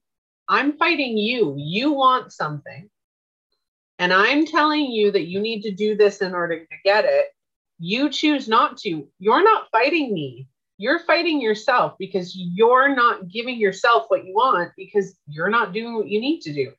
i'm 0.49 0.77
fighting 0.77 1.17
you. 1.17 1.55
You 1.57 1.93
want 1.93 2.33
something. 2.33 2.91
And 3.99 4.13
i'm 4.13 4.45
telling 4.47 4.91
you 4.91 5.13
that 5.13 5.29
you 5.29 5.41
need 5.41 5.63
to 5.63 5.71
do 5.71 5.97
this 5.97 6.21
in 6.21 6.35
order 6.35 6.59
to 6.61 6.77
get 6.85 7.07
it. 7.07 7.27
You 7.79 8.11
choose 8.11 8.49
not 8.49 8.77
to. 8.79 9.09
You're 9.19 9.45
not 9.45 9.69
fighting 9.71 10.13
me 10.13 10.49
you're 10.77 10.99
fighting 11.01 11.41
yourself 11.41 11.95
because 11.99 12.33
you're 12.35 12.95
not 12.95 13.29
giving 13.29 13.59
yourself 13.59 14.07
what 14.09 14.25
you 14.25 14.35
want 14.35 14.73
because 14.77 15.17
you're 15.27 15.51
not 15.51 15.73
doing 15.73 15.95
what 15.95 16.09
you 16.09 16.21
need 16.21 16.41
to 16.41 16.53
do 16.53 16.73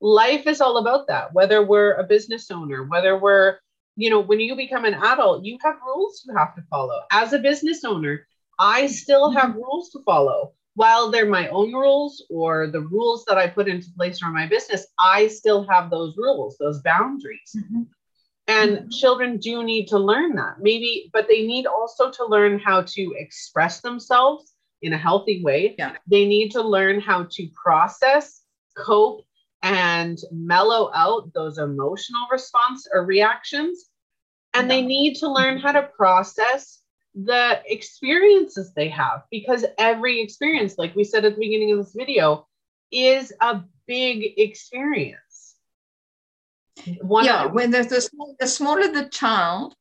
life 0.00 0.46
is 0.46 0.60
all 0.60 0.78
about 0.78 1.06
that 1.06 1.32
whether 1.32 1.64
we're 1.64 1.94
a 1.94 2.04
business 2.04 2.50
owner 2.50 2.84
whether 2.84 3.18
we're 3.18 3.58
you 3.96 4.10
know, 4.10 4.20
when 4.20 4.40
you 4.40 4.54
become 4.54 4.84
an 4.84 4.94
adult, 4.94 5.44
you 5.44 5.58
have 5.62 5.76
rules 5.84 6.22
you 6.26 6.36
have 6.36 6.54
to 6.54 6.62
follow. 6.70 7.00
As 7.10 7.32
a 7.32 7.38
business 7.38 7.82
owner, 7.82 8.26
I 8.58 8.86
still 8.86 9.30
have 9.30 9.50
mm-hmm. 9.50 9.60
rules 9.60 9.90
to 9.90 10.02
follow. 10.04 10.52
While 10.74 11.10
they're 11.10 11.26
my 11.26 11.48
own 11.48 11.72
rules 11.72 12.22
or 12.28 12.66
the 12.66 12.82
rules 12.82 13.24
that 13.24 13.38
I 13.38 13.46
put 13.46 13.66
into 13.66 13.90
place 13.96 14.18
for 14.18 14.28
my 14.28 14.46
business, 14.46 14.86
I 14.98 15.28
still 15.28 15.66
have 15.70 15.88
those 15.88 16.14
rules, 16.18 16.58
those 16.58 16.82
boundaries. 16.82 17.56
Mm-hmm. 17.56 17.82
And 18.48 18.78
mm-hmm. 18.78 18.88
children 18.90 19.38
do 19.38 19.64
need 19.64 19.86
to 19.88 19.98
learn 19.98 20.36
that, 20.36 20.60
maybe, 20.60 21.10
but 21.12 21.26
they 21.28 21.46
need 21.46 21.66
also 21.66 22.10
to 22.12 22.24
learn 22.24 22.60
how 22.60 22.82
to 22.82 23.14
express 23.18 23.80
themselves 23.80 24.52
in 24.82 24.92
a 24.92 24.98
healthy 24.98 25.42
way. 25.42 25.74
Yeah. 25.78 25.96
They 26.06 26.26
need 26.26 26.50
to 26.52 26.62
learn 26.62 27.00
how 27.00 27.26
to 27.30 27.48
process, 27.60 28.42
cope, 28.76 29.24
and 29.62 30.18
mellow 30.30 30.92
out 30.94 31.32
those 31.34 31.58
emotional 31.58 32.26
response 32.30 32.86
or 32.92 33.04
reactions. 33.04 33.86
And 34.54 34.70
they 34.70 34.80
need 34.80 35.16
to 35.16 35.30
learn 35.30 35.58
how 35.58 35.72
to 35.72 35.82
process 35.82 36.82
the 37.14 37.60
experiences 37.66 38.72
they 38.74 38.88
have 38.88 39.22
because 39.30 39.64
every 39.76 40.20
experience, 40.20 40.76
like 40.78 40.94
we 40.94 41.04
said 41.04 41.24
at 41.24 41.34
the 41.34 41.40
beginning 41.40 41.72
of 41.72 41.78
this 41.78 41.94
video, 41.94 42.46
is 42.92 43.32
a 43.40 43.60
big 43.86 44.38
experience. 44.38 45.25
One 47.00 47.24
yeah, 47.24 47.44
of- 47.46 47.52
when 47.52 47.70
the, 47.70 47.82
the, 47.82 48.08
the 48.38 48.46
smaller 48.46 48.92
the 48.92 49.08
child, 49.08 49.74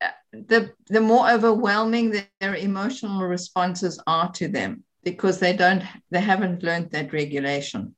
uh, 0.00 0.08
the 0.32 0.72
the 0.88 1.00
more 1.00 1.30
overwhelming 1.30 2.10
their 2.40 2.54
emotional 2.54 3.22
responses 3.24 4.00
are 4.06 4.30
to 4.32 4.48
them 4.48 4.84
because 5.02 5.38
they 5.40 5.54
don't 5.56 5.82
they 6.10 6.20
haven't 6.20 6.62
learned 6.62 6.90
that 6.90 7.12
regulation 7.12 7.94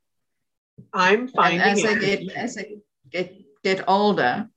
I'm 0.93 1.27
finding 1.27 1.61
and 1.61 1.71
as 1.71 1.83
it. 1.83 1.99
they 1.99 1.99
get 2.25 2.37
as 2.37 2.55
they 2.55 2.77
get 3.11 3.35
get 3.63 3.83
older, 3.87 4.49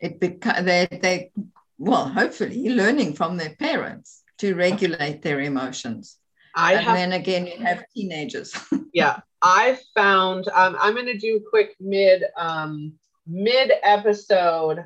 it 0.00 0.20
beca- 0.20 0.64
they 0.64 0.88
they 0.90 1.30
well 1.78 2.08
hopefully 2.08 2.68
learning 2.70 3.14
from 3.14 3.36
their 3.36 3.54
parents 3.56 4.22
to 4.38 4.54
regulate 4.54 5.22
their 5.22 5.40
emotions. 5.40 6.16
I 6.56 6.74
and 6.74 6.84
have, 6.84 6.96
then 6.96 7.12
again 7.12 7.46
you 7.46 7.58
have 7.58 7.84
teenagers. 7.94 8.56
yeah, 8.92 9.20
I 9.42 9.78
found 9.94 10.48
um, 10.48 10.76
I'm 10.80 10.94
going 10.94 11.06
to 11.06 11.18
do 11.18 11.36
a 11.36 11.50
quick 11.50 11.76
mid 11.78 12.24
um, 12.36 12.94
mid 13.26 13.72
episode 13.82 14.84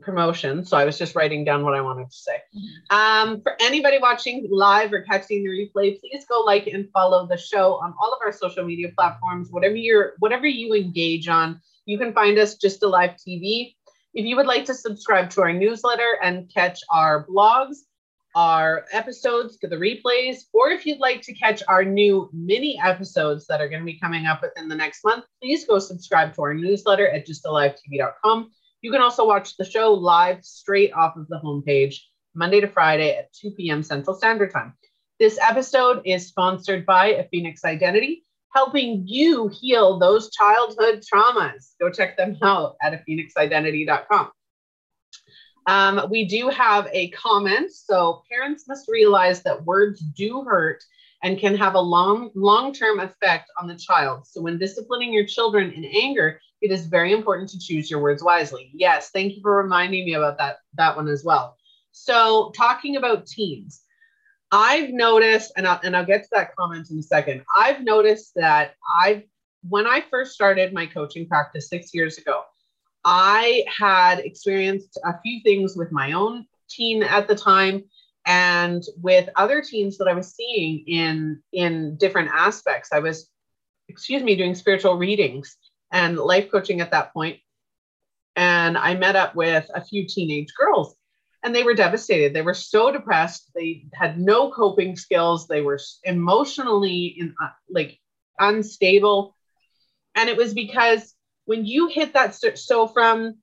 promotion. 0.00 0.64
So 0.64 0.76
I 0.76 0.84
was 0.84 0.96
just 0.96 1.14
writing 1.14 1.44
down 1.44 1.64
what 1.64 1.74
I 1.74 1.80
wanted 1.80 2.10
to 2.10 2.16
say. 2.16 2.36
Mm-hmm. 2.56 2.96
Um, 2.96 3.42
for 3.42 3.56
anybody 3.60 3.98
watching 4.00 4.46
live 4.50 4.92
or 4.92 5.02
catching 5.02 5.44
the 5.44 5.50
replay, 5.50 6.00
please 6.00 6.24
go 6.30 6.40
like 6.40 6.66
and 6.66 6.88
follow 6.92 7.26
the 7.26 7.36
show 7.36 7.74
on 7.74 7.94
all 8.00 8.12
of 8.12 8.20
our 8.24 8.32
social 8.32 8.64
media 8.64 8.88
platforms. 8.96 9.48
Whatever 9.50 9.76
you're, 9.76 10.14
whatever 10.18 10.46
you 10.46 10.74
engage 10.74 11.28
on, 11.28 11.60
you 11.84 11.98
can 11.98 12.12
find 12.12 12.38
us 12.38 12.56
GYSTTA 12.56 12.90
Live 12.90 13.16
TV. 13.16 13.74
If 14.14 14.24
you 14.24 14.36
would 14.36 14.46
like 14.46 14.64
to 14.66 14.74
subscribe 14.74 15.30
to 15.30 15.42
our 15.42 15.52
newsletter 15.52 16.18
and 16.22 16.50
catch 16.52 16.80
our 16.90 17.26
blogs, 17.26 17.76
our 18.34 18.84
episodes 18.92 19.58
the 19.68 19.76
replays, 19.76 20.44
or 20.52 20.70
if 20.70 20.86
you'd 20.86 21.00
like 21.00 21.22
to 21.22 21.34
catch 21.34 21.62
our 21.68 21.84
new 21.84 22.28
mini 22.32 22.78
episodes 22.82 23.46
that 23.46 23.60
are 23.60 23.68
going 23.68 23.80
to 23.80 23.86
be 23.86 23.98
coming 23.98 24.26
up 24.26 24.42
within 24.42 24.68
the 24.68 24.74
next 24.74 25.04
month, 25.04 25.24
please 25.42 25.64
go 25.64 25.78
subscribe 25.78 26.34
to 26.34 26.42
our 26.42 26.54
newsletter 26.54 27.08
at 27.08 27.26
gysttalivetv.com. 27.26 28.50
You 28.80 28.92
can 28.92 29.00
also 29.00 29.26
watch 29.26 29.56
the 29.56 29.64
show 29.64 29.92
live 29.92 30.44
straight 30.44 30.92
off 30.92 31.16
of 31.16 31.26
the 31.28 31.40
homepage, 31.44 31.96
Monday 32.34 32.60
to 32.60 32.68
Friday 32.68 33.16
at 33.16 33.32
2 33.32 33.52
p.m. 33.52 33.82
Central 33.82 34.16
Standard 34.16 34.52
Time. 34.52 34.74
This 35.18 35.38
episode 35.42 36.02
is 36.04 36.28
sponsored 36.28 36.86
by 36.86 37.06
a 37.08 37.28
Phoenix 37.28 37.64
Identity, 37.64 38.24
helping 38.54 39.02
you 39.06 39.48
heal 39.48 39.98
those 39.98 40.30
childhood 40.30 41.02
traumas. 41.02 41.72
Go 41.80 41.90
check 41.90 42.16
them 42.16 42.36
out 42.42 42.76
at 42.82 43.04
aphoenixidentity.com. 43.04 44.30
Um, 45.68 46.08
we 46.08 46.24
do 46.24 46.48
have 46.48 46.88
a 46.92 47.10
comment. 47.10 47.70
So 47.72 48.22
parents 48.30 48.66
must 48.66 48.88
realize 48.88 49.42
that 49.42 49.64
words 49.64 50.00
do 50.00 50.42
hurt 50.42 50.82
and 51.22 51.38
can 51.38 51.54
have 51.56 51.74
a 51.74 51.80
long 51.80 52.30
long-term 52.34 53.00
effect 53.00 53.50
on 53.60 53.68
the 53.68 53.76
child. 53.76 54.26
So 54.26 54.40
when 54.40 54.58
disciplining 54.58 55.12
your 55.12 55.26
children 55.26 55.70
in 55.72 55.84
anger, 55.84 56.40
it 56.62 56.70
is 56.70 56.86
very 56.86 57.12
important 57.12 57.50
to 57.50 57.58
choose 57.58 57.90
your 57.90 58.00
words 58.00 58.22
wisely. 58.22 58.70
Yes, 58.74 59.10
thank 59.10 59.34
you 59.34 59.42
for 59.42 59.56
reminding 59.56 60.06
me 60.06 60.14
about 60.14 60.38
that 60.38 60.60
that 60.74 60.96
one 60.96 61.06
as 61.06 61.22
well. 61.22 61.56
So, 61.92 62.52
talking 62.56 62.96
about 62.96 63.26
teens, 63.26 63.82
I've 64.52 64.90
noticed, 64.90 65.52
and 65.56 65.66
I'll, 65.66 65.80
and 65.82 65.96
I'll 65.96 66.06
get 66.06 66.22
to 66.22 66.28
that 66.32 66.54
comment 66.56 66.90
in 66.90 66.98
a 66.98 67.02
second. 67.02 67.42
I've 67.56 67.82
noticed 67.82 68.32
that 68.36 68.74
I've, 69.02 69.24
when 69.68 69.86
I 69.86 70.04
first 70.10 70.32
started 70.32 70.72
my 70.72 70.86
coaching 70.86 71.26
practice 71.26 71.68
six 71.68 71.92
years 71.92 72.16
ago, 72.16 72.42
I 73.10 73.64
had 73.74 74.18
experienced 74.18 74.98
a 75.02 75.18
few 75.22 75.40
things 75.42 75.74
with 75.74 75.90
my 75.90 76.12
own 76.12 76.44
teen 76.68 77.02
at 77.02 77.26
the 77.26 77.34
time 77.34 77.84
and 78.26 78.82
with 78.98 79.30
other 79.34 79.62
teens 79.62 79.96
that 79.96 80.08
I 80.08 80.12
was 80.12 80.34
seeing 80.34 80.84
in 80.86 81.42
in 81.54 81.96
different 81.96 82.28
aspects. 82.30 82.90
I 82.92 82.98
was, 82.98 83.30
excuse 83.88 84.22
me, 84.22 84.36
doing 84.36 84.54
spiritual 84.54 84.98
readings 84.98 85.56
and 85.90 86.18
life 86.18 86.50
coaching 86.52 86.82
at 86.82 86.90
that 86.90 87.14
point. 87.14 87.38
And 88.36 88.76
I 88.76 88.92
met 88.92 89.16
up 89.16 89.34
with 89.34 89.66
a 89.74 89.82
few 89.82 90.06
teenage 90.06 90.52
girls 90.52 90.94
and 91.42 91.54
they 91.54 91.62
were 91.62 91.72
devastated. 91.72 92.34
They 92.34 92.42
were 92.42 92.52
so 92.52 92.92
depressed. 92.92 93.50
They 93.54 93.86
had 93.94 94.20
no 94.20 94.50
coping 94.50 94.96
skills. 94.96 95.48
They 95.48 95.62
were 95.62 95.80
emotionally 96.04 97.16
in, 97.18 97.34
uh, 97.42 97.48
like 97.70 97.98
unstable. 98.38 99.34
And 100.14 100.28
it 100.28 100.36
was 100.36 100.52
because 100.52 101.14
when 101.48 101.64
you 101.64 101.88
hit 101.88 102.12
that, 102.12 102.38
so 102.58 102.86
from 102.86 103.36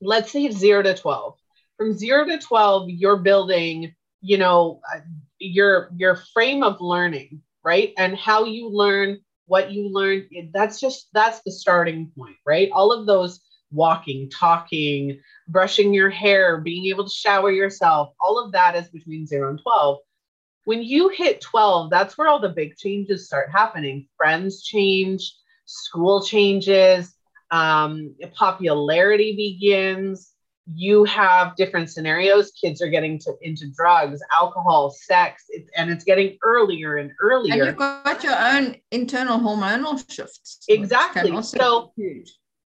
let's 0.00 0.30
say 0.30 0.52
zero 0.52 0.82
to 0.82 0.94
12, 0.94 1.34
from 1.76 1.92
zero 1.92 2.24
to 2.24 2.38
12, 2.38 2.90
you're 2.90 3.16
building, 3.16 3.92
you 4.20 4.38
know, 4.38 4.80
uh, 4.94 5.00
your, 5.40 5.90
your 5.96 6.14
frame 6.32 6.62
of 6.62 6.80
learning, 6.80 7.42
right? 7.64 7.92
And 7.98 8.16
how 8.16 8.44
you 8.44 8.68
learn 8.68 9.18
what 9.46 9.72
you 9.72 9.88
learn. 9.88 10.28
That's 10.54 10.78
just, 10.78 11.08
that's 11.12 11.42
the 11.42 11.50
starting 11.50 12.12
point, 12.16 12.36
right? 12.46 12.70
All 12.72 12.92
of 12.92 13.04
those 13.04 13.40
walking, 13.72 14.30
talking, 14.30 15.20
brushing 15.48 15.92
your 15.92 16.10
hair, 16.10 16.58
being 16.58 16.86
able 16.86 17.02
to 17.02 17.10
shower 17.10 17.50
yourself, 17.50 18.14
all 18.20 18.38
of 18.38 18.52
that 18.52 18.76
is 18.76 18.90
between 18.90 19.26
zero 19.26 19.50
and 19.50 19.60
12. 19.60 19.98
When 20.66 20.84
you 20.84 21.08
hit 21.08 21.40
12, 21.40 21.90
that's 21.90 22.16
where 22.16 22.28
all 22.28 22.38
the 22.38 22.48
big 22.50 22.76
changes 22.76 23.26
start 23.26 23.50
happening. 23.50 24.06
Friends 24.16 24.62
change, 24.62 25.34
school 25.68 26.22
changes, 26.24 27.14
um, 27.50 28.14
popularity 28.34 29.36
begins. 29.36 30.32
You 30.74 31.04
have 31.04 31.56
different 31.56 31.90
scenarios. 31.90 32.50
Kids 32.52 32.82
are 32.82 32.88
getting 32.88 33.18
to, 33.20 33.34
into 33.42 33.70
drugs, 33.74 34.20
alcohol, 34.32 34.90
sex, 34.90 35.44
and 35.76 35.90
it's 35.90 36.04
getting 36.04 36.36
earlier 36.42 36.96
and 36.96 37.10
earlier. 37.20 37.54
And 37.54 37.66
you've 37.66 37.76
got 37.76 38.22
your 38.24 38.36
own 38.36 38.76
internal 38.90 39.38
hormonal 39.38 40.02
shifts. 40.10 40.64
Exactly. 40.68 41.40
So 41.42 41.92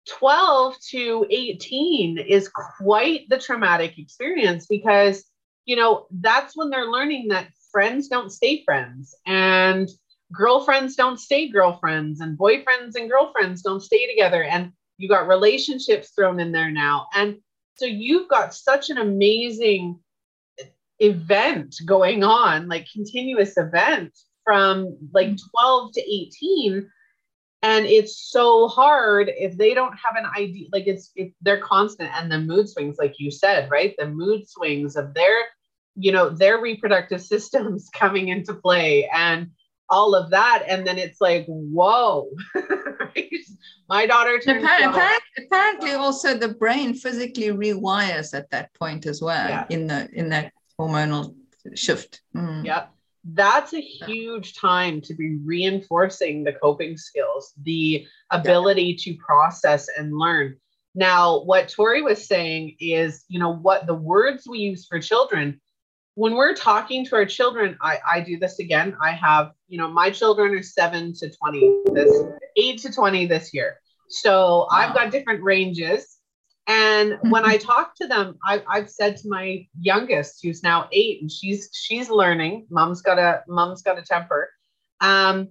12 0.08 0.76
to 0.90 1.26
18 1.30 2.18
is 2.18 2.50
quite 2.80 3.28
the 3.28 3.38
traumatic 3.38 3.98
experience 3.98 4.66
because 4.66 5.24
you 5.66 5.76
know 5.76 6.06
that's 6.10 6.56
when 6.56 6.70
they're 6.70 6.86
learning 6.86 7.28
that 7.28 7.48
friends 7.70 8.08
don't 8.08 8.32
stay 8.32 8.64
friends 8.64 9.14
and 9.26 9.90
girlfriends 10.32 10.94
don't 10.94 11.18
stay 11.18 11.48
girlfriends 11.48 12.20
and 12.20 12.38
boyfriends 12.38 12.94
and 12.94 13.10
girlfriends 13.10 13.62
don't 13.62 13.82
stay 13.82 14.06
together 14.06 14.42
and 14.42 14.72
you 14.98 15.08
got 15.08 15.28
relationships 15.28 16.10
thrown 16.10 16.40
in 16.40 16.52
there 16.52 16.70
now. 16.70 17.06
And 17.14 17.38
so 17.76 17.86
you've 17.86 18.28
got 18.28 18.54
such 18.54 18.90
an 18.90 18.98
amazing 18.98 20.00
event 20.98 21.76
going 21.86 22.24
on 22.24 22.68
like 22.68 22.86
continuous 22.92 23.56
event 23.56 24.18
from 24.44 24.96
like 25.14 25.28
mm. 25.28 25.40
12 25.50 25.92
to 25.92 26.00
18 26.00 26.90
and 27.62 27.86
it's 27.86 28.30
so 28.30 28.68
hard 28.68 29.30
if 29.36 29.56
they 29.56 29.74
don't 29.74 29.92
have 29.92 30.16
an 30.16 30.28
idea 30.36 30.66
like 30.72 30.86
it's 30.86 31.10
it, 31.14 31.32
they're 31.40 31.60
constant 31.60 32.10
and 32.14 32.30
the 32.30 32.38
mood 32.38 32.68
swings 32.68 32.96
like 32.98 33.14
you 33.18 33.30
said 33.30 33.70
right? 33.70 33.94
The 33.96 34.08
mood 34.08 34.48
swings 34.48 34.96
of 34.96 35.14
their 35.14 35.36
you 35.94 36.10
know 36.10 36.30
their 36.30 36.60
reproductive 36.60 37.22
systems 37.32 37.88
coming 37.94 38.28
into 38.28 38.54
play 38.54 39.08
and 39.14 39.50
all 39.90 40.14
of 40.14 40.30
that. 40.30 40.64
And 40.68 40.86
then 40.86 40.98
it's 40.98 41.20
like 41.20 41.46
whoa 41.46 42.28
my 43.88 44.06
daughter 44.06 44.38
turned 44.38 44.64
apparently, 44.64 45.44
apparently 45.46 45.92
also 45.92 46.36
the 46.36 46.48
brain 46.48 46.94
physically 46.94 47.48
rewires 47.48 48.34
at 48.34 48.50
that 48.50 48.72
point 48.74 49.06
as 49.06 49.22
well 49.22 49.48
yeah. 49.48 49.66
in 49.70 49.86
the 49.86 50.08
in 50.12 50.28
that 50.30 50.52
hormonal 50.78 51.34
shift. 51.74 52.22
Mm. 52.34 52.64
yep. 52.64 52.92
That's 53.24 53.74
a 53.74 53.80
huge 53.80 54.54
time 54.54 55.00
to 55.02 55.14
be 55.14 55.36
reinforcing 55.44 56.44
the 56.44 56.52
coping 56.52 56.96
skills, 56.96 57.52
the 57.62 58.06
ability 58.30 58.96
to 58.96 59.16
process 59.16 59.88
and 59.98 60.16
learn. 60.16 60.56
Now, 60.94 61.42
what 61.42 61.68
Tori 61.68 62.00
was 62.00 62.26
saying 62.26 62.76
is, 62.80 63.24
you 63.28 63.38
know, 63.38 63.54
what 63.54 63.86
the 63.86 63.94
words 63.94 64.46
we 64.48 64.60
use 64.60 64.86
for 64.86 64.98
children, 64.98 65.60
when 66.18 66.34
we're 66.34 66.54
talking 66.54 67.04
to 67.06 67.14
our 67.16 67.24
children, 67.24 67.76
I, 67.80 67.98
I 68.14 68.20
do 68.20 68.38
this 68.38 68.58
again. 68.58 68.96
I 69.02 69.12
have, 69.12 69.52
you 69.68 69.78
know, 69.78 69.88
my 69.88 70.10
children 70.10 70.52
are 70.54 70.62
seven 70.62 71.14
to 71.14 71.30
20, 71.30 71.82
this 71.92 72.24
eight 72.56 72.80
to 72.80 72.92
20 72.92 73.26
this 73.26 73.54
year. 73.54 73.80
So 74.08 74.58
wow. 74.60 74.68
I've 74.72 74.94
got 74.94 75.12
different 75.12 75.42
ranges 75.42 76.18
and 76.68 77.18
when 77.30 77.46
I 77.46 77.56
talk 77.56 77.94
to 77.96 78.06
them, 78.06 78.36
I, 78.44 78.62
I've 78.68 78.90
said 78.90 79.16
to 79.18 79.28
my 79.28 79.66
youngest, 79.80 80.40
who's 80.42 80.62
now 80.62 80.86
eight, 80.92 81.22
and 81.22 81.32
she's 81.32 81.70
she's 81.72 82.10
learning. 82.10 82.66
Mom's 82.70 83.00
got 83.00 83.18
a 83.18 83.42
mom's 83.48 83.80
got 83.80 83.98
a 83.98 84.02
temper. 84.02 84.50
Um, 85.00 85.48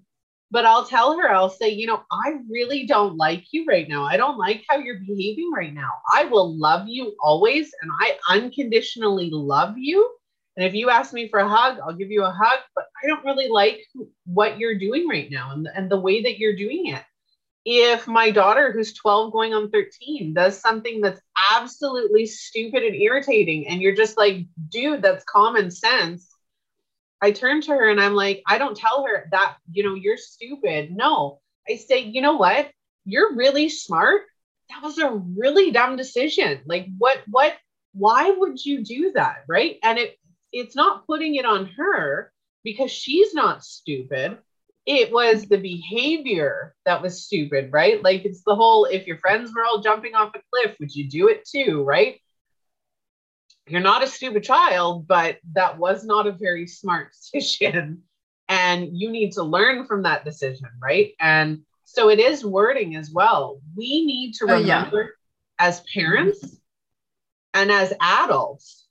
but 0.51 0.65
I'll 0.65 0.85
tell 0.85 1.17
her, 1.17 1.29
I'll 1.29 1.49
say, 1.49 1.69
you 1.69 1.87
know, 1.87 2.03
I 2.11 2.35
really 2.49 2.85
don't 2.85 3.17
like 3.17 3.45
you 3.51 3.65
right 3.65 3.89
now. 3.89 4.05
I 4.05 4.15
don't 4.15 4.37
like 4.37 4.63
how 4.69 4.77
you're 4.77 4.99
behaving 4.99 5.51
right 5.51 5.73
now. 5.73 5.89
I 6.13 6.25
will 6.25 6.55
love 6.55 6.87
you 6.87 7.15
always, 7.19 7.71
and 7.81 7.91
I 7.99 8.17
unconditionally 8.29 9.31
love 9.31 9.73
you. 9.75 10.07
And 10.57 10.65
if 10.65 10.73
you 10.73 10.89
ask 10.89 11.13
me 11.13 11.29
for 11.29 11.39
a 11.39 11.47
hug, 11.47 11.77
I'll 11.79 11.95
give 11.95 12.11
you 12.11 12.23
a 12.23 12.31
hug, 12.31 12.59
but 12.75 12.85
I 13.01 13.07
don't 13.07 13.23
really 13.23 13.47
like 13.47 13.79
what 14.25 14.59
you're 14.59 14.77
doing 14.77 15.07
right 15.07 15.29
now 15.31 15.51
and, 15.51 15.69
and 15.73 15.89
the 15.89 15.99
way 15.99 16.23
that 16.23 16.39
you're 16.39 16.55
doing 16.55 16.87
it 16.87 17.03
if 17.69 18.07
my 18.07 18.31
daughter, 18.31 18.71
who's 18.71 18.93
12 18.93 19.33
going 19.33 19.53
on 19.53 19.69
13, 19.69 20.33
does 20.33 20.57
something 20.57 21.01
that's 21.01 21.19
absolutely 21.51 22.25
stupid 22.25 22.81
and 22.81 22.95
irritating, 22.95 23.67
and 23.67 23.81
you're 23.81 23.93
just 23.93 24.17
like, 24.17 24.45
dude, 24.69 25.01
that's 25.01 25.25
common 25.25 25.69
sense. 25.69 26.29
I 27.21 27.31
turn 27.31 27.59
to 27.63 27.71
her 27.71 27.89
and 27.89 27.99
I'm 27.99 28.13
like, 28.13 28.41
I 28.47 28.57
don't 28.57 28.77
tell 28.77 29.03
her 29.05 29.27
that, 29.31 29.57
you 29.69 29.83
know, 29.83 29.95
you're 29.95 30.15
stupid. 30.15 30.95
No, 30.95 31.41
I 31.67 31.75
say, 31.75 32.03
you 32.03 32.21
know 32.21 32.37
what? 32.37 32.71
You're 33.03 33.35
really 33.35 33.67
smart. 33.67 34.21
That 34.69 34.81
was 34.81 34.97
a 34.97 35.09
really 35.09 35.71
dumb 35.71 35.97
decision. 35.97 36.61
Like, 36.65 36.87
what, 36.97 37.17
what, 37.27 37.53
why 37.93 38.29
would 38.29 38.63
you 38.63 38.85
do 38.85 39.11
that? 39.15 39.43
Right. 39.49 39.77
And 39.83 39.97
it, 39.97 40.15
it's 40.51 40.75
not 40.75 41.05
putting 41.05 41.35
it 41.35 41.45
on 41.45 41.67
her 41.77 42.31
because 42.63 42.91
she's 42.91 43.33
not 43.33 43.63
stupid 43.63 44.37
it 44.87 45.11
was 45.11 45.43
the 45.43 45.57
behavior 45.57 46.73
that 46.85 47.01
was 47.01 47.25
stupid, 47.25 47.73
right? 47.73 48.01
Like 48.01 48.23
it's 48.23 48.43
the 48.43 48.55
whole 48.55 48.85
if 48.85 49.05
your 49.05 49.17
friends 49.17 49.53
were 49.53 49.65
all 49.65 49.81
jumping 49.81 50.15
off 50.15 50.33
a 50.33 50.39
cliff, 50.49 50.77
would 50.79 50.95
you 50.95 51.09
do 51.09 51.27
it 51.27 51.45
too, 51.45 51.83
right? 51.83 52.21
You're 53.67 53.81
not 53.81 54.01
a 54.01 54.07
stupid 54.07 54.45
child, 54.45 55.05
but 55.05 55.39
that 55.51 55.77
was 55.77 56.05
not 56.05 56.25
a 56.25 56.31
very 56.31 56.67
smart 56.67 57.09
decision. 57.33 58.03
And 58.47 58.97
you 58.97 59.11
need 59.11 59.33
to 59.33 59.43
learn 59.43 59.85
from 59.87 60.03
that 60.03 60.23
decision, 60.23 60.69
right? 60.81 61.11
And 61.19 61.63
so 61.83 62.09
it 62.09 62.19
is 62.19 62.45
wording 62.45 62.95
as 62.95 63.11
well. 63.11 63.59
We 63.75 64.05
need 64.05 64.35
to 64.35 64.45
remember 64.45 64.97
oh, 64.97 65.07
yeah. 65.59 65.67
as 65.67 65.81
mm-hmm. 65.81 65.99
parents 65.99 66.57
and 67.53 67.69
as 67.73 67.91
adults 67.99 68.86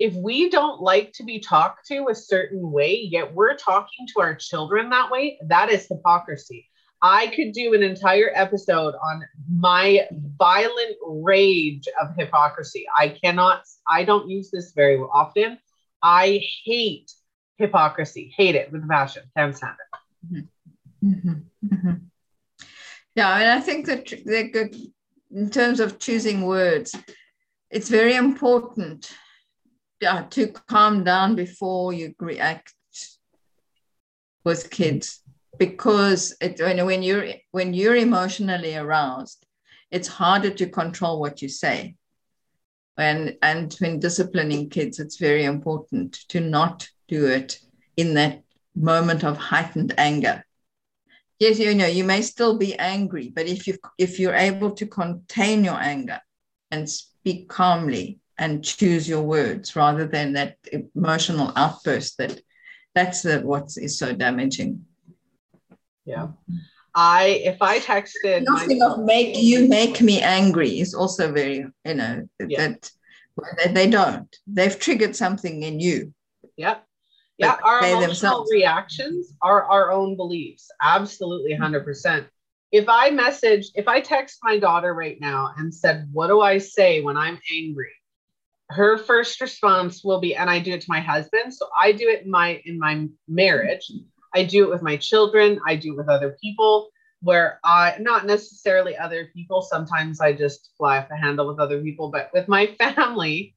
if 0.00 0.14
we 0.14 0.48
don't 0.48 0.80
like 0.80 1.12
to 1.12 1.22
be 1.22 1.38
talked 1.38 1.86
to 1.88 2.06
a 2.10 2.14
certain 2.14 2.72
way, 2.72 3.06
yet 3.10 3.34
we're 3.34 3.54
talking 3.54 4.06
to 4.08 4.20
our 4.20 4.34
children 4.34 4.88
that 4.88 5.10
way, 5.10 5.38
that 5.46 5.70
is 5.70 5.86
hypocrisy. 5.86 6.66
I 7.02 7.28
could 7.28 7.52
do 7.52 7.74
an 7.74 7.82
entire 7.82 8.30
episode 8.34 8.94
on 9.02 9.22
my 9.54 10.06
violent 10.38 10.96
rage 11.06 11.86
of 12.00 12.16
hypocrisy. 12.18 12.86
I 12.96 13.10
cannot, 13.10 13.62
I 13.86 14.04
don't 14.04 14.28
use 14.28 14.50
this 14.50 14.72
very 14.72 14.96
often. 14.98 15.58
I 16.02 16.42
hate 16.64 17.12
hypocrisy, 17.58 18.32
hate 18.34 18.54
it 18.54 18.72
with 18.72 18.88
passion, 18.88 19.24
can't 19.36 19.54
stand 19.54 19.76
it. 20.34 20.44
Mm-hmm. 21.04 21.30
Mm-hmm. 21.66 21.94
Yeah, 23.16 23.36
and 23.36 23.50
I 23.50 23.60
think 23.60 23.84
that 23.86 24.12
they're 24.24 24.48
good 24.48 24.74
in 25.30 25.50
terms 25.50 25.78
of 25.78 25.98
choosing 25.98 26.46
words. 26.46 26.94
It's 27.70 27.90
very 27.90 28.14
important 28.14 29.10
yeah, 30.00 30.26
to 30.30 30.48
calm 30.48 31.04
down 31.04 31.34
before 31.34 31.92
you 31.92 32.14
react 32.18 32.74
with 34.44 34.70
kids. 34.70 35.22
Because 35.58 36.34
it, 36.40 36.58
when, 36.60 36.84
when 36.86 37.02
you're 37.02 37.28
when 37.50 37.74
you're 37.74 37.96
emotionally 37.96 38.76
aroused 38.76 39.46
it's 39.90 40.08
harder 40.08 40.50
to 40.50 40.68
control 40.68 41.20
what 41.20 41.42
you 41.42 41.48
say. 41.48 41.96
And 42.96 43.36
and 43.42 43.74
when 43.80 43.98
disciplining 43.98 44.70
kids 44.70 44.98
it's 44.98 45.16
very 45.16 45.44
important 45.44 46.12
to 46.28 46.40
not 46.40 46.88
do 47.08 47.26
it 47.26 47.58
in 47.96 48.14
that 48.14 48.42
moment 48.74 49.24
of 49.24 49.36
heightened 49.36 49.94
anger. 49.98 50.44
Yes 51.38 51.58
you 51.58 51.74
know 51.74 51.86
you 51.86 52.04
may 52.04 52.22
still 52.22 52.56
be 52.56 52.78
angry 52.78 53.32
but 53.34 53.46
if 53.46 53.66
you 53.66 53.78
if 53.98 54.18
you're 54.18 54.34
able 54.34 54.72
to 54.72 54.86
contain 54.86 55.64
your 55.64 55.80
anger 55.80 56.20
and 56.70 56.88
speak 56.88 57.48
calmly 57.48 58.20
and 58.40 58.64
choose 58.64 59.06
your 59.06 59.22
words 59.22 59.76
rather 59.76 60.06
than 60.06 60.32
that 60.32 60.56
emotional 60.94 61.52
outburst 61.54 62.16
that 62.16 62.40
that's 62.94 63.22
the, 63.22 63.40
what 63.40 63.70
is 63.76 63.98
so 63.98 64.12
damaging. 64.12 64.84
Yeah. 66.04 66.28
I 66.92 67.42
if 67.44 67.62
I 67.62 67.78
texted 67.78 68.42
nothing 68.42 68.82
of 68.82 69.04
make 69.04 69.36
you 69.36 69.68
make 69.68 70.00
me 70.00 70.20
angry 70.20 70.80
is 70.80 70.92
also 70.92 71.30
very 71.30 71.64
you 71.84 71.94
know 71.94 72.28
yeah. 72.44 72.58
that 72.58 72.90
they, 73.72 73.88
don't 73.88 74.34
they've 74.48 74.76
triggered 74.76 75.14
something 75.14 75.62
in 75.62 75.78
you. 75.78 76.12
Yep. 76.56 76.84
Yeah, 77.38 77.56
our 77.62 77.78
emotional 77.78 78.00
themselves. 78.00 78.50
reactions 78.52 79.32
are 79.40 79.64
our 79.64 79.92
own 79.92 80.16
beliefs. 80.16 80.68
Absolutely, 80.82 81.54
hundred 81.54 81.84
percent. 81.84 82.26
If 82.72 82.86
I 82.88 83.10
message, 83.10 83.70
if 83.74 83.88
I 83.88 84.00
text 84.00 84.40
my 84.42 84.58
daughter 84.58 84.92
right 84.92 85.18
now 85.20 85.52
and 85.56 85.72
said, 85.72 86.08
"What 86.12 86.26
do 86.26 86.40
I 86.40 86.58
say 86.58 87.00
when 87.00 87.16
I'm 87.16 87.38
angry?" 87.54 87.92
Her 88.70 88.96
first 88.96 89.40
response 89.40 90.04
will 90.04 90.20
be 90.20 90.34
and 90.34 90.48
i 90.48 90.58
do 90.58 90.72
it 90.72 90.80
to 90.80 90.86
my 90.90 91.00
husband. 91.00 91.52
So 91.52 91.68
i 91.80 91.92
do 91.92 92.08
it 92.08 92.24
in 92.24 92.30
my 92.30 92.62
in 92.64 92.78
my 92.78 93.08
marriage. 93.28 93.90
I 94.34 94.44
do 94.44 94.64
it 94.64 94.70
with 94.70 94.82
my 94.82 94.96
children. 94.96 95.58
I 95.66 95.74
do 95.74 95.92
it 95.92 95.96
with 95.96 96.08
other 96.08 96.36
people 96.40 96.88
where 97.22 97.60
i 97.64 97.96
not 98.00 98.26
necessarily 98.26 98.96
other 98.96 99.30
people. 99.34 99.62
Sometimes 99.62 100.20
i 100.20 100.32
just 100.32 100.70
fly 100.76 100.98
off 100.98 101.08
the 101.08 101.16
handle 101.16 101.46
with 101.48 101.58
other 101.58 101.82
people 101.82 102.10
but 102.10 102.30
with 102.32 102.48
my 102.48 102.66
family 102.78 103.54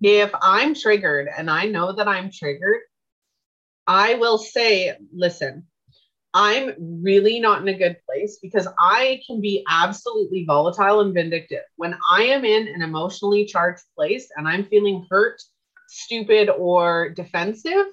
if 0.00 0.30
i'm 0.40 0.74
triggered 0.74 1.28
and 1.36 1.50
i 1.50 1.64
know 1.64 1.92
that 1.92 2.08
i'm 2.08 2.30
triggered 2.30 2.80
i 3.86 4.14
will 4.14 4.38
say 4.38 4.96
listen 5.12 5.66
I'm 6.34 7.02
really 7.02 7.40
not 7.40 7.60
in 7.60 7.68
a 7.68 7.76
good 7.76 7.98
place 8.06 8.38
because 8.40 8.66
I 8.78 9.20
can 9.26 9.40
be 9.40 9.64
absolutely 9.68 10.44
volatile 10.46 11.00
and 11.00 11.12
vindictive. 11.12 11.62
When 11.76 11.96
I 12.10 12.22
am 12.22 12.44
in 12.44 12.68
an 12.68 12.80
emotionally 12.80 13.44
charged 13.44 13.84
place 13.94 14.28
and 14.36 14.48
I'm 14.48 14.64
feeling 14.64 15.06
hurt, 15.10 15.42
stupid, 15.88 16.48
or 16.48 17.10
defensive, 17.10 17.86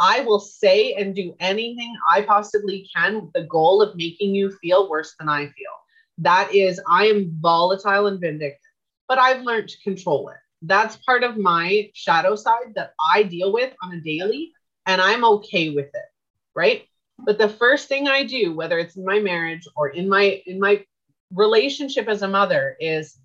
I 0.00 0.20
will 0.20 0.40
say 0.40 0.94
and 0.94 1.14
do 1.14 1.34
anything 1.38 1.94
I 2.10 2.22
possibly 2.22 2.88
can 2.96 3.22
with 3.22 3.32
the 3.34 3.44
goal 3.44 3.82
of 3.82 3.94
making 3.94 4.34
you 4.34 4.50
feel 4.62 4.88
worse 4.88 5.14
than 5.18 5.28
I 5.28 5.44
feel. 5.44 5.72
That 6.18 6.54
is, 6.54 6.80
I 6.88 7.06
am 7.06 7.36
volatile 7.40 8.06
and 8.06 8.18
vindictive, 8.18 8.58
but 9.06 9.18
I've 9.18 9.42
learned 9.42 9.68
to 9.68 9.82
control 9.82 10.30
it. 10.30 10.36
That's 10.62 10.96
part 10.96 11.24
of 11.24 11.36
my 11.36 11.90
shadow 11.94 12.36
side 12.36 12.74
that 12.76 12.94
I 13.14 13.24
deal 13.24 13.52
with 13.52 13.74
on 13.82 13.92
a 13.92 14.00
daily, 14.00 14.52
and 14.86 15.00
I'm 15.00 15.24
okay 15.24 15.70
with 15.70 15.86
it, 15.86 16.08
right? 16.54 16.86
But 17.24 17.38
the 17.38 17.48
first 17.48 17.88
thing 17.88 18.08
I 18.08 18.24
do, 18.24 18.54
whether 18.54 18.78
it's 18.78 18.96
in 18.96 19.04
my 19.04 19.20
marriage 19.20 19.66
or 19.76 19.88
in 19.88 20.08
my 20.08 20.42
in 20.46 20.58
my 20.58 20.84
relationship 21.32 22.08
as 22.08 22.22
a 22.22 22.28
mother, 22.28 22.76
is 22.80 23.16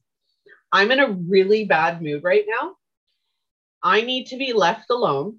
I'm 0.72 0.92
in 0.92 1.00
a 1.00 1.12
really 1.12 1.66
bad 1.66 2.02
mood 2.02 2.24
right 2.24 2.46
now. 2.48 2.76
I 3.82 4.02
need 4.02 4.28
to 4.28 4.38
be 4.38 4.54
left 4.54 4.90
alone. 4.90 5.38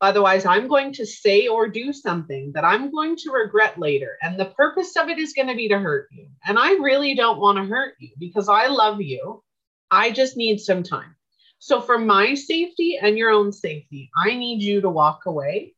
Otherwise, 0.00 0.46
I'm 0.46 0.68
going 0.68 0.92
to 0.94 1.06
say 1.06 1.48
or 1.48 1.68
do 1.68 1.92
something 1.92 2.52
that 2.54 2.64
I'm 2.64 2.90
going 2.90 3.16
to 3.16 3.32
regret 3.32 3.78
later. 3.78 4.16
And 4.22 4.38
the 4.38 4.44
purpose 4.44 4.96
of 4.96 5.08
it 5.08 5.18
is 5.18 5.32
going 5.32 5.48
to 5.48 5.56
be 5.56 5.68
to 5.68 5.78
hurt 5.78 6.08
you. 6.12 6.28
And 6.46 6.56
I 6.56 6.74
really 6.74 7.16
don't 7.16 7.40
want 7.40 7.58
to 7.58 7.64
hurt 7.64 7.94
you 7.98 8.10
because 8.18 8.48
I 8.48 8.68
love 8.68 9.00
you. 9.00 9.42
I 9.90 10.12
just 10.12 10.36
need 10.36 10.58
some 10.58 10.82
time. 10.82 11.16
So, 11.58 11.80
for 11.80 11.98
my 11.98 12.34
safety 12.34 12.98
and 13.00 13.18
your 13.18 13.30
own 13.30 13.52
safety, 13.52 14.10
I 14.16 14.34
need 14.34 14.62
you 14.62 14.80
to 14.80 14.88
walk 14.88 15.26
away 15.26 15.74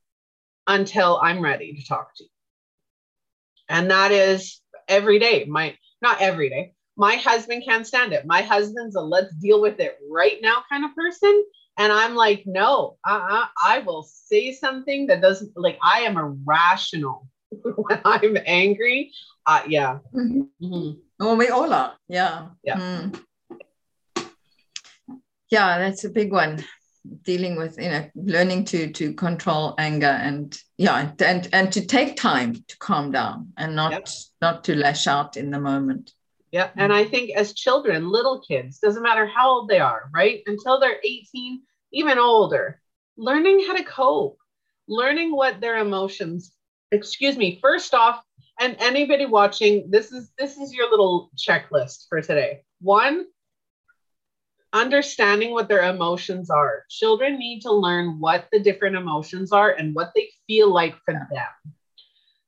until 0.70 1.18
I'm 1.20 1.40
ready 1.40 1.74
to 1.74 1.84
talk 1.84 2.14
to 2.16 2.22
you. 2.22 2.30
And 3.68 3.90
that 3.90 4.12
is 4.12 4.60
every 4.88 5.18
day. 5.18 5.44
My 5.44 5.76
not 6.00 6.20
every 6.20 6.48
day. 6.48 6.74
My 6.96 7.16
husband 7.16 7.64
can't 7.66 7.86
stand 7.86 8.12
it. 8.12 8.24
My 8.24 8.42
husband's 8.42 8.94
a 8.94 9.00
let's 9.00 9.34
deal 9.34 9.60
with 9.60 9.80
it 9.80 9.98
right 10.08 10.38
now 10.40 10.62
kind 10.70 10.84
of 10.84 10.94
person. 10.94 11.44
And 11.78 11.92
I'm 11.92 12.14
like, 12.14 12.42
no, 12.46 12.98
uh-uh, 13.06 13.46
I 13.64 13.78
will 13.80 14.02
say 14.02 14.52
something 14.52 15.06
that 15.08 15.20
doesn't 15.20 15.52
like 15.56 15.78
I 15.82 16.00
am 16.02 16.16
irrational 16.16 17.26
when 17.62 18.00
I'm 18.04 18.36
angry. 18.46 19.12
Uh 19.46 19.62
yeah. 19.66 19.98
Mm-hmm. 20.14 20.64
Mm-hmm. 20.64 20.98
Well, 21.18 21.36
we 21.36 21.48
all 21.48 21.72
are. 21.72 21.94
Yeah. 22.08 22.48
Yeah. 22.62 22.76
Mm. 22.78 23.20
Yeah, 25.50 25.78
that's 25.78 26.04
a 26.04 26.10
big 26.10 26.30
one 26.30 26.64
dealing 27.22 27.56
with 27.56 27.78
you 27.78 27.88
know 27.88 28.08
learning 28.14 28.64
to 28.64 28.92
to 28.92 29.14
control 29.14 29.74
anger 29.78 30.06
and 30.06 30.60
yeah 30.76 31.10
and 31.20 31.48
and 31.52 31.72
to 31.72 31.86
take 31.86 32.16
time 32.16 32.54
to 32.68 32.78
calm 32.78 33.10
down 33.10 33.52
and 33.56 33.74
not 33.74 33.92
yep. 33.92 34.08
not 34.40 34.64
to 34.64 34.74
lash 34.74 35.06
out 35.06 35.36
in 35.36 35.50
the 35.50 35.60
moment. 35.60 36.12
Yeah 36.52 36.68
mm. 36.68 36.72
and 36.76 36.92
i 36.92 37.04
think 37.04 37.30
as 37.30 37.54
children 37.54 38.08
little 38.10 38.40
kids 38.40 38.78
doesn't 38.78 39.02
matter 39.02 39.26
how 39.26 39.48
old 39.50 39.68
they 39.68 39.80
are 39.80 40.10
right? 40.12 40.42
Until 40.46 40.80
they're 40.80 41.00
18 41.02 41.62
even 41.92 42.18
older 42.18 42.80
learning 43.16 43.64
how 43.66 43.76
to 43.76 43.84
cope 43.84 44.38
learning 44.88 45.34
what 45.34 45.60
their 45.60 45.78
emotions 45.78 46.52
excuse 46.92 47.36
me 47.36 47.58
first 47.62 47.94
off 47.94 48.22
and 48.60 48.76
anybody 48.78 49.24
watching 49.24 49.90
this 49.90 50.12
is 50.12 50.30
this 50.38 50.58
is 50.58 50.72
your 50.72 50.90
little 50.90 51.30
checklist 51.36 52.06
for 52.08 52.20
today. 52.20 52.62
One 52.80 53.24
understanding 54.72 55.50
what 55.52 55.68
their 55.68 55.90
emotions 55.90 56.50
are. 56.50 56.84
Children 56.88 57.38
need 57.38 57.60
to 57.62 57.72
learn 57.72 58.20
what 58.20 58.46
the 58.52 58.60
different 58.60 58.96
emotions 58.96 59.52
are 59.52 59.70
and 59.70 59.94
what 59.94 60.12
they 60.14 60.28
feel 60.46 60.72
like 60.72 60.96
for 61.04 61.14
them. 61.14 61.74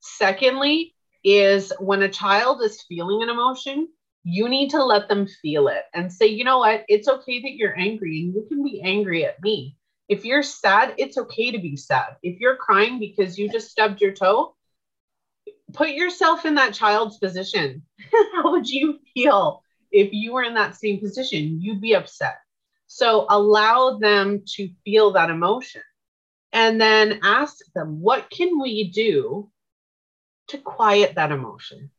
Secondly, 0.01 0.95
is 1.25 1.73
when 1.79 2.03
a 2.03 2.09
child 2.09 2.63
is 2.63 2.83
feeling 2.89 3.23
an 3.23 3.29
emotion, 3.29 3.89
you 4.25 4.49
need 4.49 4.71
to 4.71 4.85
let 4.85 5.09
them 5.09 5.27
feel 5.27 5.69
it 5.69 5.85
and 5.95 6.13
say, 6.13 6.27
you 6.27 6.45
know 6.45 6.59
what, 6.59 6.85
it's 6.89 7.09
okay 7.09 7.41
that 7.41 7.55
you're 7.55 7.79
angry 7.79 8.23
and 8.23 8.35
you 8.35 8.45
can 8.49 8.63
be 8.63 8.81
angry 8.83 9.25
at 9.25 9.43
me. 9.43 9.77
If 10.09 10.25
you're 10.25 10.43
sad, 10.43 10.95
it's 10.99 11.17
okay 11.17 11.51
to 11.53 11.59
be 11.59 11.77
sad. 11.77 12.17
If 12.23 12.39
you're 12.39 12.57
crying 12.57 12.99
because 12.99 13.39
you 13.39 13.49
just 13.49 13.71
stubbed 13.71 14.01
your 14.01 14.13
toe, 14.13 14.55
put 15.73 15.91
yourself 15.91 16.45
in 16.45 16.57
that 16.57 16.75
child's 16.75 17.19
position. 17.19 17.83
How 18.35 18.53
would 18.53 18.69
you 18.69 18.99
feel 19.15 19.63
if 19.93 20.13
you 20.13 20.33
were 20.33 20.43
in 20.43 20.55
that 20.55 20.77
same 20.77 20.99
position, 20.99 21.61
you'd 21.61 21.81
be 21.81 21.95
upset. 21.95 22.37
So 22.87 23.27
allow 23.29 23.99
them 23.99 24.43
to 24.57 24.69
feel 24.85 25.13
that 25.13 25.31
emotion 25.31 25.83
and 26.53 26.81
then 26.81 27.21
ask 27.23 27.57
them, 27.75 28.01
what 28.01 28.29
can 28.31 28.61
we 28.61 28.91
do 28.91 29.51
to 30.49 30.59
quiet 30.59 31.15
that 31.15 31.33
emotion? 31.33 31.91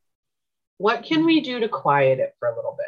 What 0.78 1.04
can 1.04 1.26
we 1.26 1.42
do 1.42 1.60
to 1.60 1.70
quiet 1.70 2.20
it 2.20 2.36
for 2.40 2.48
a 2.48 2.56
little 2.56 2.76
bit? 2.78 2.88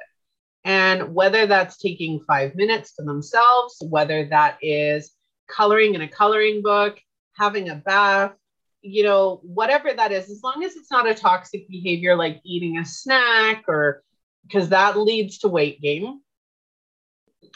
And 0.64 1.14
whether 1.14 1.46
that's 1.46 1.78
taking 1.78 2.20
five 2.22 2.56
minutes 2.56 2.96
to 2.96 3.04
themselves, 3.04 3.78
whether 3.88 4.26
that 4.26 4.58
is 4.62 5.12
coloring 5.48 5.96
in 5.96 6.02
a 6.02 6.08
coloring 6.08 6.62
book, 6.62 7.00
having 7.34 7.70
a 7.70 7.76
bath, 7.76 8.34
you 8.82 9.04
know, 9.04 9.42
whatever 9.44 9.92
that 9.94 10.12
is, 10.12 10.30
as 10.30 10.42
long 10.44 10.64
as 10.64 10.76
it's 10.76 10.92
not 10.92 11.10
a 11.10 11.16
toxic 11.16 11.68
behavior 11.68 12.16
like 12.16 12.40
eating 12.44 12.78
a 12.78 12.86
snack 12.86 13.64
or 13.68 14.04
because 14.48 14.70
that 14.70 14.98
leads 14.98 15.40
to 15.40 15.48
weight 15.48 15.82
gain. 15.82 16.22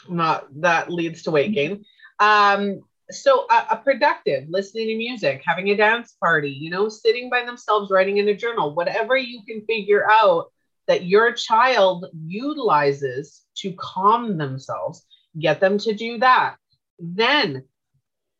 Not 0.08 0.46
that 0.60 0.90
leads 0.90 1.22
to 1.22 1.30
weight 1.30 1.52
gain. 1.52 1.84
Um, 2.18 2.80
so 3.10 3.46
a, 3.50 3.66
a, 3.70 3.76
productive 3.76 4.48
listening 4.48 4.88
to 4.88 4.96
music, 4.96 5.42
having 5.44 5.68
a 5.68 5.76
dance 5.76 6.16
party, 6.22 6.50
you 6.50 6.70
know, 6.70 6.88
sitting 6.88 7.28
by 7.28 7.44
themselves, 7.44 7.90
writing 7.90 8.18
in 8.18 8.28
a 8.28 8.34
journal, 8.34 8.74
whatever 8.74 9.16
you 9.16 9.42
can 9.46 9.64
figure 9.66 10.08
out 10.08 10.52
that 10.86 11.06
your 11.06 11.32
child 11.32 12.06
utilizes 12.26 13.42
to 13.56 13.72
calm 13.78 14.38
themselves, 14.38 15.04
get 15.38 15.60
them 15.60 15.78
to 15.78 15.94
do 15.94 16.18
that. 16.18 16.56
Then 16.98 17.64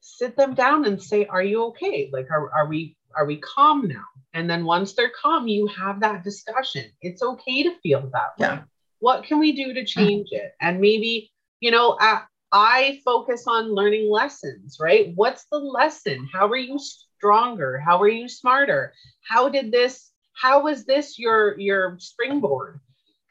sit 0.01 0.37
them 0.37 0.55
down 0.55 0.85
and 0.85 1.03
say, 1.03 1.27
Are 1.27 1.43
you 1.43 1.65
okay? 1.67 2.11
Like, 2.13 2.31
are, 2.31 2.53
are 2.53 2.67
we 2.67 2.97
are 3.17 3.27
we 3.27 3.39
calm 3.39 3.89
now? 3.89 4.05
And 4.33 4.49
then 4.49 4.65
once 4.65 4.95
they're 4.95 5.11
calm, 5.11 5.49
you 5.49 5.67
have 5.69 6.01
that 6.01 6.23
discussion. 6.23 6.85
It's 7.01 7.23
okay 7.23 7.65
to 7.65 7.79
feel 7.83 8.03
that 8.13 8.39
way. 8.39 8.47
Yeah. 8.47 8.63
What 9.01 9.25
can 9.25 9.39
we 9.39 9.53
do 9.53 9.75
to 9.75 9.85
change 9.85 10.29
it? 10.31 10.53
And 10.61 10.81
maybe, 10.81 11.33
you 11.59 11.71
know, 11.71 11.97
I, 11.99 12.23
I 12.53 13.01
focus 13.05 13.45
on 13.47 13.75
learning 13.75 14.11
lessons, 14.11 14.79
right? 14.79 15.13
What's 15.15 15.47
the 15.51 15.59
lesson? 15.59 16.29
How 16.33 16.47
are 16.49 16.57
you 16.57 16.79
stronger? 16.79 17.79
How 17.79 18.01
are 18.01 18.09
you 18.09 18.29
smarter? 18.29 18.93
How 19.23 19.49
did 19.49 19.73
this, 19.73 20.11
how 20.33 20.63
was 20.63 20.85
this 20.85 21.19
your 21.19 21.59
your 21.59 21.97
springboard? 21.99 22.81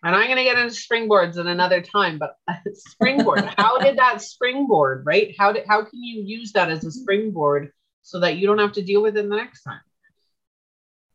And 0.03 0.15
I'm 0.15 0.27
going 0.27 0.37
to 0.37 0.43
get 0.43 0.57
into 0.57 0.73
springboards 0.73 1.37
in 1.37 1.47
another 1.47 1.81
time, 1.81 2.19
but 2.19 2.35
springboard, 2.73 3.43
how 3.57 3.77
did 3.77 3.97
that 3.97 4.21
springboard, 4.21 5.05
right? 5.05 5.35
How 5.37 5.51
did 5.51 5.65
how 5.67 5.83
can 5.83 6.03
you 6.03 6.23
use 6.23 6.51
that 6.53 6.69
as 6.69 6.83
a 6.85 6.91
springboard 6.91 7.71
so 8.01 8.19
that 8.21 8.37
you 8.37 8.47
don't 8.47 8.59
have 8.59 8.73
to 8.73 8.81
deal 8.81 9.01
with 9.01 9.17
it 9.17 9.29
the 9.29 9.35
next 9.35 9.63
time? 9.63 9.81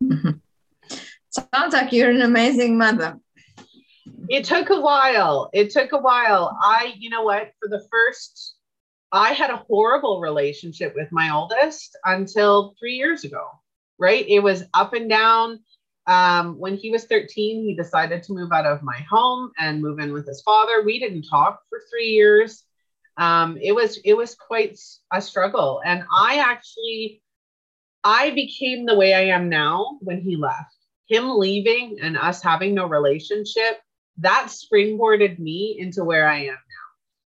Mm-hmm. 0.03 0.31
Sounds 1.31 1.73
like 1.73 1.93
you're 1.93 2.11
an 2.11 2.23
amazing 2.23 2.79
mother. 2.79 3.19
It 4.29 4.45
took 4.45 4.71
a 4.71 4.81
while. 4.81 5.51
It 5.53 5.71
took 5.71 5.93
a 5.93 5.99
while. 5.99 6.57
I, 6.63 6.95
you 6.97 7.11
know 7.11 7.23
what, 7.23 7.53
for 7.61 7.69
the 7.69 7.85
first, 7.91 8.57
I 9.13 9.33
had 9.33 9.51
a 9.51 9.65
horrible 9.69 10.21
relationship 10.21 10.95
with 10.95 11.11
my 11.13 11.35
oldest 11.35 11.97
until 12.05 12.75
three 12.79 12.95
years 12.95 13.25
ago, 13.25 13.45
right? 13.99 14.25
It 14.29 14.41
was 14.41 14.65
up 14.75 14.93
and 14.93 15.09
down. 15.09 15.61
Um, 16.07 16.59
when 16.59 16.77
he 16.77 16.91
was 16.91 17.05
13, 17.05 17.65
he 17.65 17.75
decided 17.75 18.23
to 18.25 18.33
move 18.33 18.53
out 18.53 18.67
of 18.67 18.83
my 18.83 18.99
home 19.11 19.53
and 19.59 19.81
move 19.81 19.99
in 19.99 20.13
with 20.13 20.27
his 20.27 20.43
father. 20.43 20.83
We 20.83 20.99
didn't 20.99 21.27
talk 21.29 21.61
for 21.69 21.81
three 21.91 22.09
years. 22.09 22.63
Um, 23.17 23.57
it 23.63 23.73
was 23.73 23.99
it 24.05 24.15
was 24.15 24.35
quite 24.35 24.79
a 25.13 25.23
struggle, 25.23 25.81
and 25.85 26.03
I 26.13 26.39
actually 26.39 27.23
I 28.05 28.31
became 28.31 28.85
the 28.87 28.95
way 28.95 29.15
I 29.15 29.35
am 29.35 29.49
now 29.49 29.99
when 30.01 30.21
he 30.21 30.37
left. 30.37 30.77
Him 31.09 31.39
leaving 31.39 31.97
and 32.03 32.17
us 32.17 32.43
having 32.43 32.75
no 32.75 32.87
relationship 32.87 33.81
that 34.19 34.49
springboarded 34.49 35.39
me 35.39 35.77
into 35.79 36.05
where 36.05 36.29
I 36.29 36.41
am 36.41 36.55
now. 36.55 36.59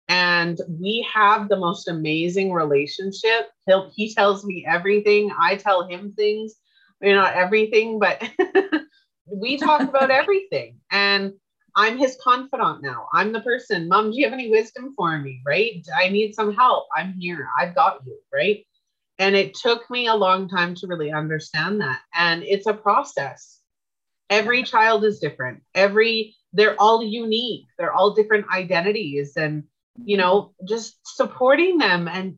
And 0.10 0.60
we 0.68 1.08
have 1.14 1.48
the 1.48 1.58
most 1.58 1.88
amazing 1.88 2.52
relationship. 2.52 3.50
He'll, 3.66 3.92
he 3.96 4.14
tells 4.14 4.44
me 4.44 4.66
everything. 4.68 5.32
I 5.40 5.56
tell 5.56 5.88
him 5.88 6.14
things. 6.14 6.56
Maybe 7.00 7.14
not 7.14 7.34
everything, 7.36 8.00
but 8.00 8.22
we 9.26 9.58
talk 9.58 9.82
about 9.82 10.12
everything. 10.12 10.80
And 10.92 11.34
I'm 11.76 11.98
his 11.98 12.18
confidant 12.22 12.84
now. 12.84 13.08
I'm 13.14 13.32
the 13.32 13.40
person, 13.40 13.88
Mom, 13.88 14.12
do 14.12 14.18
you 14.18 14.26
have 14.26 14.34
any 14.34 14.50
wisdom 14.50 14.94
for 14.98 15.18
me? 15.18 15.42
Right? 15.46 15.86
I 15.96 16.10
need 16.10 16.36
some 16.36 16.54
help. 16.54 16.88
I'm 16.96 17.14
here. 17.14 17.48
I've 17.58 17.74
got 17.74 18.00
you. 18.06 18.18
Right. 18.34 18.66
And 19.20 19.36
it 19.36 19.54
took 19.54 19.90
me 19.90 20.08
a 20.08 20.16
long 20.16 20.50
time 20.50 20.76
to 20.76 20.88
really 20.88 21.12
understand 21.12 21.82
that. 21.82 22.00
And 22.14 22.44
it's 22.44 22.68
a 22.68 22.74
process. 22.74 23.60
Every 24.30 24.64
child 24.64 25.04
is 25.04 25.20
different. 25.20 25.62
Every 25.76 26.36
they're 26.54 26.80
all 26.82 27.04
unique. 27.04 27.66
They're 27.78 27.94
all 27.94 28.14
different 28.14 28.46
identities. 28.54 29.34
And 29.38 29.64
you 30.04 30.18
know 30.18 30.54
just 30.68 31.00
supporting 31.04 31.78
them. 31.78 32.08
And 32.08 32.38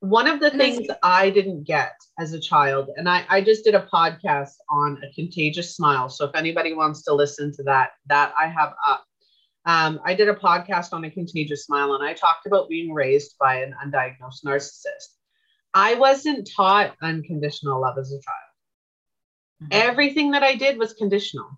one 0.00 0.28
of 0.28 0.40
the 0.40 0.50
things 0.50 0.86
i 1.02 1.30
didn't 1.30 1.64
get 1.64 1.94
as 2.18 2.32
a 2.32 2.40
child 2.40 2.90
and 2.96 3.08
I, 3.08 3.24
I 3.28 3.40
just 3.40 3.64
did 3.64 3.74
a 3.74 3.88
podcast 3.92 4.52
on 4.68 5.02
a 5.02 5.12
contagious 5.14 5.74
smile. 5.74 6.08
So 6.08 6.26
if 6.26 6.34
anybody 6.34 6.74
wants 6.74 7.02
to 7.04 7.14
listen 7.14 7.52
to 7.54 7.62
that 7.64 7.90
that 8.06 8.32
i 8.38 8.46
have 8.46 8.74
up. 8.86 9.04
Um, 9.64 10.00
i 10.04 10.14
did 10.14 10.28
a 10.28 10.34
podcast 10.34 10.92
on 10.92 11.04
a 11.04 11.10
contagious 11.10 11.64
smile 11.64 11.94
and 11.94 12.04
i 12.04 12.12
talked 12.12 12.46
about 12.46 12.68
being 12.68 12.92
raised 12.92 13.36
by 13.40 13.62
an 13.62 13.74
undiagnosed 13.84 14.44
narcissist 14.44 15.16
i 15.76 15.94
wasn't 15.94 16.48
taught 16.56 16.96
unconditional 17.02 17.80
love 17.80 17.98
as 17.98 18.10
a 18.10 18.20
child 18.26 18.52
mm-hmm. 19.62 19.88
everything 19.88 20.32
that 20.32 20.42
i 20.42 20.54
did 20.54 20.78
was 20.78 20.92
conditional 20.94 21.48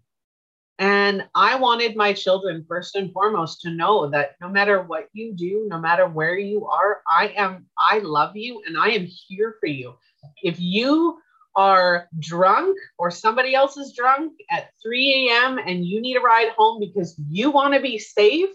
and 0.79 1.27
I 1.35 1.57
wanted 1.57 1.97
my 1.97 2.13
children, 2.13 2.65
first 2.69 2.95
and 2.95 3.13
foremost, 3.13 3.63
to 3.63 3.71
know 3.71 4.09
that 4.11 4.37
no 4.41 4.49
matter 4.49 4.81
what 4.81 5.09
you 5.13 5.35
do, 5.35 5.67
no 5.69 5.81
matter 5.81 6.07
where 6.07 6.39
you 6.39 6.67
are, 6.67 7.03
I 7.09 7.33
am, 7.37 7.67
I 7.77 7.99
love 7.99 8.37
you 8.37 8.63
and 8.65 8.79
I 8.79 8.91
am 8.91 9.05
here 9.05 9.57
for 9.59 9.67
you. 9.67 9.95
If 10.43 10.61
you 10.61 11.19
are 11.57 12.09
drunk 12.21 12.79
or 12.97 13.11
somebody 13.11 13.57
else 13.57 13.77
is 13.77 13.93
drunk 13.93 14.35
at 14.53 14.71
3 14.81 15.31
a.m. 15.31 15.59
and 15.59 15.85
you 15.85 16.01
need 16.01 16.17
a 16.17 16.21
ride 16.21 16.53
home 16.57 16.79
because 16.79 17.21
you 17.29 17.51
want 17.51 17.75
to 17.75 17.81
be 17.81 17.99
safe, 17.99 18.51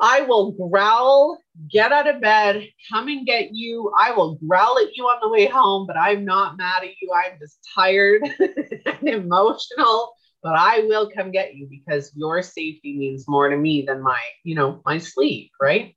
I 0.00 0.22
will 0.22 0.52
growl, 0.52 1.38
get 1.70 1.92
out 1.92 2.08
of 2.08 2.20
bed, 2.20 2.68
come 2.90 3.08
and 3.08 3.26
get 3.26 3.54
you. 3.54 3.92
I 3.98 4.12
will 4.12 4.36
growl 4.36 4.78
at 4.78 4.94
you 4.96 5.04
on 5.04 5.20
the 5.22 5.28
way 5.28 5.46
home, 5.46 5.86
but 5.86 5.96
I'm 5.96 6.24
not 6.24 6.58
mad 6.58 6.82
at 6.82 7.00
you. 7.00 7.10
I'm 7.14 7.38
just 7.40 7.58
tired 7.74 8.22
and 8.38 9.08
emotional 9.08 10.12
but 10.46 10.54
I 10.54 10.82
will 10.82 11.10
come 11.10 11.32
get 11.32 11.56
you 11.56 11.66
because 11.68 12.12
your 12.14 12.40
safety 12.40 12.96
means 12.96 13.26
more 13.26 13.48
to 13.48 13.56
me 13.56 13.82
than 13.82 14.00
my, 14.00 14.20
you 14.44 14.54
know, 14.54 14.80
my 14.86 14.98
sleep, 14.98 15.50
right? 15.60 15.96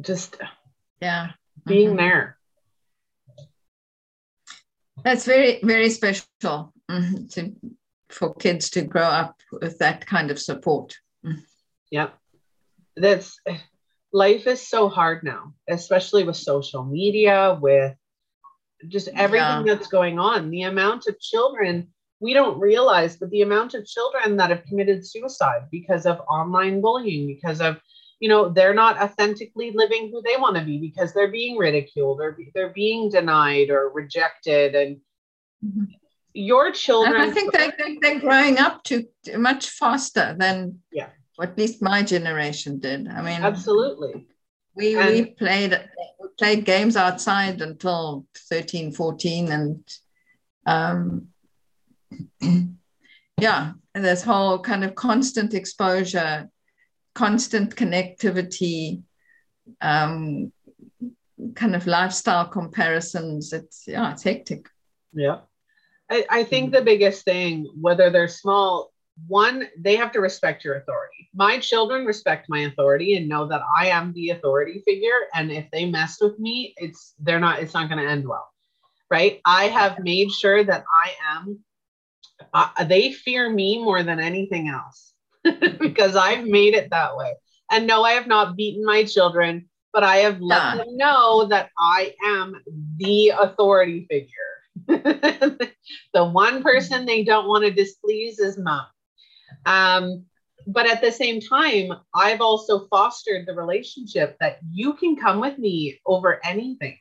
Just 0.00 0.36
yeah, 1.02 1.30
being 1.66 1.88
mm-hmm. 1.88 1.96
there. 1.96 2.38
That's 5.02 5.24
very, 5.24 5.58
very 5.60 5.90
special 5.90 6.72
mm, 6.88 7.28
to, 7.34 7.52
for 8.10 8.32
kids 8.32 8.70
to 8.70 8.82
grow 8.82 9.02
up 9.02 9.40
with 9.50 9.78
that 9.78 10.06
kind 10.06 10.30
of 10.30 10.38
support. 10.38 10.96
Mm. 11.24 11.42
Yep. 11.90 12.14
That's 12.96 13.38
life 14.12 14.46
is 14.46 14.66
so 14.66 14.88
hard 14.88 15.22
now, 15.22 15.54
especially 15.68 16.24
with 16.24 16.36
social 16.36 16.84
media, 16.84 17.58
with 17.60 17.94
just 18.88 19.08
everything 19.08 19.66
yeah. 19.66 19.74
that's 19.74 19.88
going 19.88 20.18
on. 20.18 20.50
The 20.50 20.62
amount 20.62 21.06
of 21.06 21.18
children 21.20 21.88
we 22.20 22.32
don't 22.32 22.58
realize 22.58 23.16
but 23.16 23.30
the 23.30 23.42
amount 23.42 23.74
of 23.74 23.86
children 23.86 24.36
that 24.36 24.50
have 24.50 24.64
committed 24.64 25.06
suicide 25.06 25.62
because 25.70 26.06
of 26.06 26.20
online 26.28 26.80
bullying 26.80 27.26
because 27.26 27.60
of 27.60 27.76
you 28.20 28.28
know 28.28 28.48
they're 28.48 28.74
not 28.74 29.00
authentically 29.00 29.72
living 29.74 30.10
who 30.10 30.22
they 30.22 30.36
want 30.36 30.56
to 30.56 30.64
be 30.64 30.78
because 30.78 31.12
they're 31.12 31.30
being 31.30 31.56
ridiculed 31.56 32.20
or 32.20 32.38
they're 32.54 32.72
being 32.72 33.10
denied 33.10 33.70
or 33.70 33.90
rejected 33.90 34.74
and 34.74 34.96
mm-hmm. 35.64 35.84
your 36.32 36.72
children 36.72 37.20
and 37.20 37.30
i 37.30 37.34
think 37.34 37.52
they 37.52 37.70
think 37.72 38.02
they're 38.02 38.20
growing 38.20 38.58
up 38.58 38.82
too 38.82 39.06
much 39.36 39.68
faster 39.70 40.34
than 40.38 40.78
yeah 40.92 41.08
at 41.42 41.58
least 41.58 41.82
my 41.82 42.02
generation 42.02 42.78
did 42.78 43.08
i 43.08 43.22
mean 43.22 43.42
absolutely 43.42 44.26
we 44.74 44.96
and, 44.96 45.10
we 45.10 45.24
played 45.26 45.72
we 46.20 46.28
played 46.38 46.64
games 46.64 46.96
outside 46.96 47.60
until 47.60 48.26
13 48.50 48.92
14 48.92 49.52
and 49.52 49.82
um 50.66 51.28
yeah, 53.40 53.72
this 53.94 54.22
whole 54.22 54.58
kind 54.58 54.84
of 54.84 54.94
constant 54.94 55.54
exposure, 55.54 56.48
constant 57.14 57.74
connectivity, 57.76 59.02
um, 59.80 60.52
kind 61.54 61.76
of 61.76 61.86
lifestyle 61.86 62.46
comparisons. 62.46 63.52
It's 63.52 63.84
yeah, 63.86 64.12
it's 64.12 64.22
hectic. 64.22 64.68
Yeah. 65.12 65.40
I, 66.10 66.24
I 66.30 66.44
think 66.44 66.72
the 66.72 66.82
biggest 66.82 67.24
thing, 67.24 67.68
whether 67.80 68.10
they're 68.10 68.28
small, 68.28 68.92
one, 69.26 69.68
they 69.78 69.96
have 69.96 70.12
to 70.12 70.20
respect 70.20 70.64
your 70.64 70.76
authority. 70.76 71.28
My 71.34 71.58
children 71.58 72.04
respect 72.04 72.46
my 72.48 72.60
authority 72.60 73.16
and 73.16 73.28
know 73.28 73.46
that 73.46 73.62
I 73.76 73.88
am 73.88 74.12
the 74.12 74.30
authority 74.30 74.82
figure. 74.84 75.28
And 75.34 75.50
if 75.50 75.70
they 75.70 75.86
mess 75.86 76.18
with 76.20 76.38
me, 76.38 76.74
it's 76.76 77.14
they're 77.18 77.40
not, 77.40 77.60
it's 77.60 77.74
not 77.74 77.88
going 77.88 78.02
to 78.04 78.10
end 78.10 78.28
well. 78.28 78.48
Right. 79.10 79.40
I 79.44 79.64
have 79.64 80.00
made 80.00 80.30
sure 80.32 80.64
that 80.64 80.84
I 80.92 81.12
am 81.34 81.64
uh, 82.52 82.84
they 82.84 83.12
fear 83.12 83.50
me 83.50 83.82
more 83.82 84.02
than 84.02 84.20
anything 84.20 84.68
else 84.68 85.14
because 85.80 86.16
I've 86.16 86.44
made 86.44 86.74
it 86.74 86.90
that 86.90 87.16
way. 87.16 87.34
And 87.70 87.86
no, 87.86 88.04
I 88.04 88.12
have 88.12 88.26
not 88.26 88.56
beaten 88.56 88.84
my 88.84 89.04
children, 89.04 89.68
but 89.92 90.04
I 90.04 90.16
have 90.18 90.40
let 90.40 90.62
yeah. 90.62 90.76
them 90.76 90.96
know 90.96 91.46
that 91.46 91.70
I 91.78 92.14
am 92.24 92.54
the 92.96 93.30
authority 93.30 94.06
figure. 94.08 94.30
the 96.14 96.24
one 96.24 96.62
person 96.62 97.06
they 97.06 97.24
don't 97.24 97.48
want 97.48 97.64
to 97.64 97.70
displease 97.70 98.38
is 98.38 98.58
mom. 98.58 98.86
Um, 99.66 100.24
but 100.66 100.86
at 100.86 101.02
the 101.02 101.12
same 101.12 101.40
time, 101.40 101.92
I've 102.14 102.40
also 102.40 102.86
fostered 102.88 103.46
the 103.46 103.54
relationship 103.54 104.36
that 104.40 104.58
you 104.72 104.94
can 104.94 105.16
come 105.16 105.40
with 105.40 105.58
me 105.58 106.00
over 106.06 106.40
anything 106.44 106.96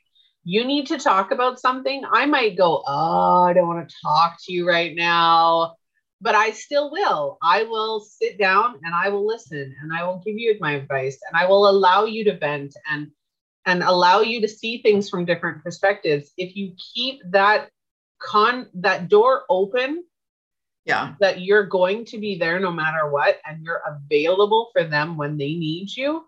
you 0.46 0.64
need 0.64 0.86
to 0.88 1.00
talk 1.00 1.32
about 1.32 1.60
something, 1.60 2.04
I 2.10 2.28
might 2.28 2.56
go, 2.56 2.84
Oh, 2.88 3.44
I 3.44 3.54
don't 3.54 3.68
want 3.68 3.90
to 3.90 3.96
talk 4.02 4.38
to 4.44 4.54
you 4.54 4.68
right 4.68 4.96
now. 4.96 5.76
But 6.22 6.36
I 6.36 6.52
still 6.52 6.92
will. 6.92 7.38
I 7.44 7.64
will 7.64 8.00
sit 8.00 8.38
down 8.40 8.80
and 8.84 8.96
I 8.96 9.10
will 9.10 9.28
listen 9.28 9.76
and 9.82 9.92
I 9.92 10.06
will 10.06 10.22
give 10.26 10.38
you 10.38 10.56
my 10.62 10.74
advice 10.74 11.18
and 11.28 11.36
I 11.36 11.48
will 11.48 11.68
allow 11.68 12.06
you 12.06 12.24
to 12.26 12.38
vent 12.38 12.76
and 12.90 13.12
and 13.66 13.82
allow 13.84 14.22
you 14.22 14.40
to 14.42 14.48
see 14.48 14.82
things 14.82 15.10
from 15.10 15.26
different 15.26 15.64
perspectives. 15.64 16.32
If 16.38 16.56
you 16.56 16.76
keep 16.94 17.22
that 17.32 17.70
con 18.20 18.70
that 18.76 19.10
door 19.10 19.44
open, 19.50 20.04
yeah, 20.86 21.16
that 21.20 21.42
you're 21.42 21.66
going 21.66 22.06
to 22.06 22.20
be 22.20 22.38
there 22.38 22.60
no 22.60 22.72
matter 22.72 23.10
what 23.10 23.40
and 23.46 23.64
you're 23.64 23.82
available 23.88 24.70
for 24.72 24.84
them 24.84 25.18
when 25.18 25.38
they 25.38 25.54
need 25.54 25.90
you, 25.96 26.26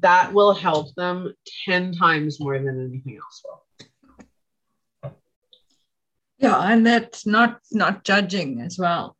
that 0.00 0.32
will 0.32 0.52
help 0.52 0.94
them 0.96 1.32
10 1.66 1.92
times 1.94 2.40
more 2.40 2.58
than 2.58 2.80
anything 2.80 3.16
else 3.16 3.42
will. 3.44 3.60
Yeah 6.38 6.60
and 6.60 6.84
that's 6.84 7.26
not 7.26 7.60
not 7.70 8.04
judging 8.04 8.60
as 8.60 8.76
well. 8.76 9.16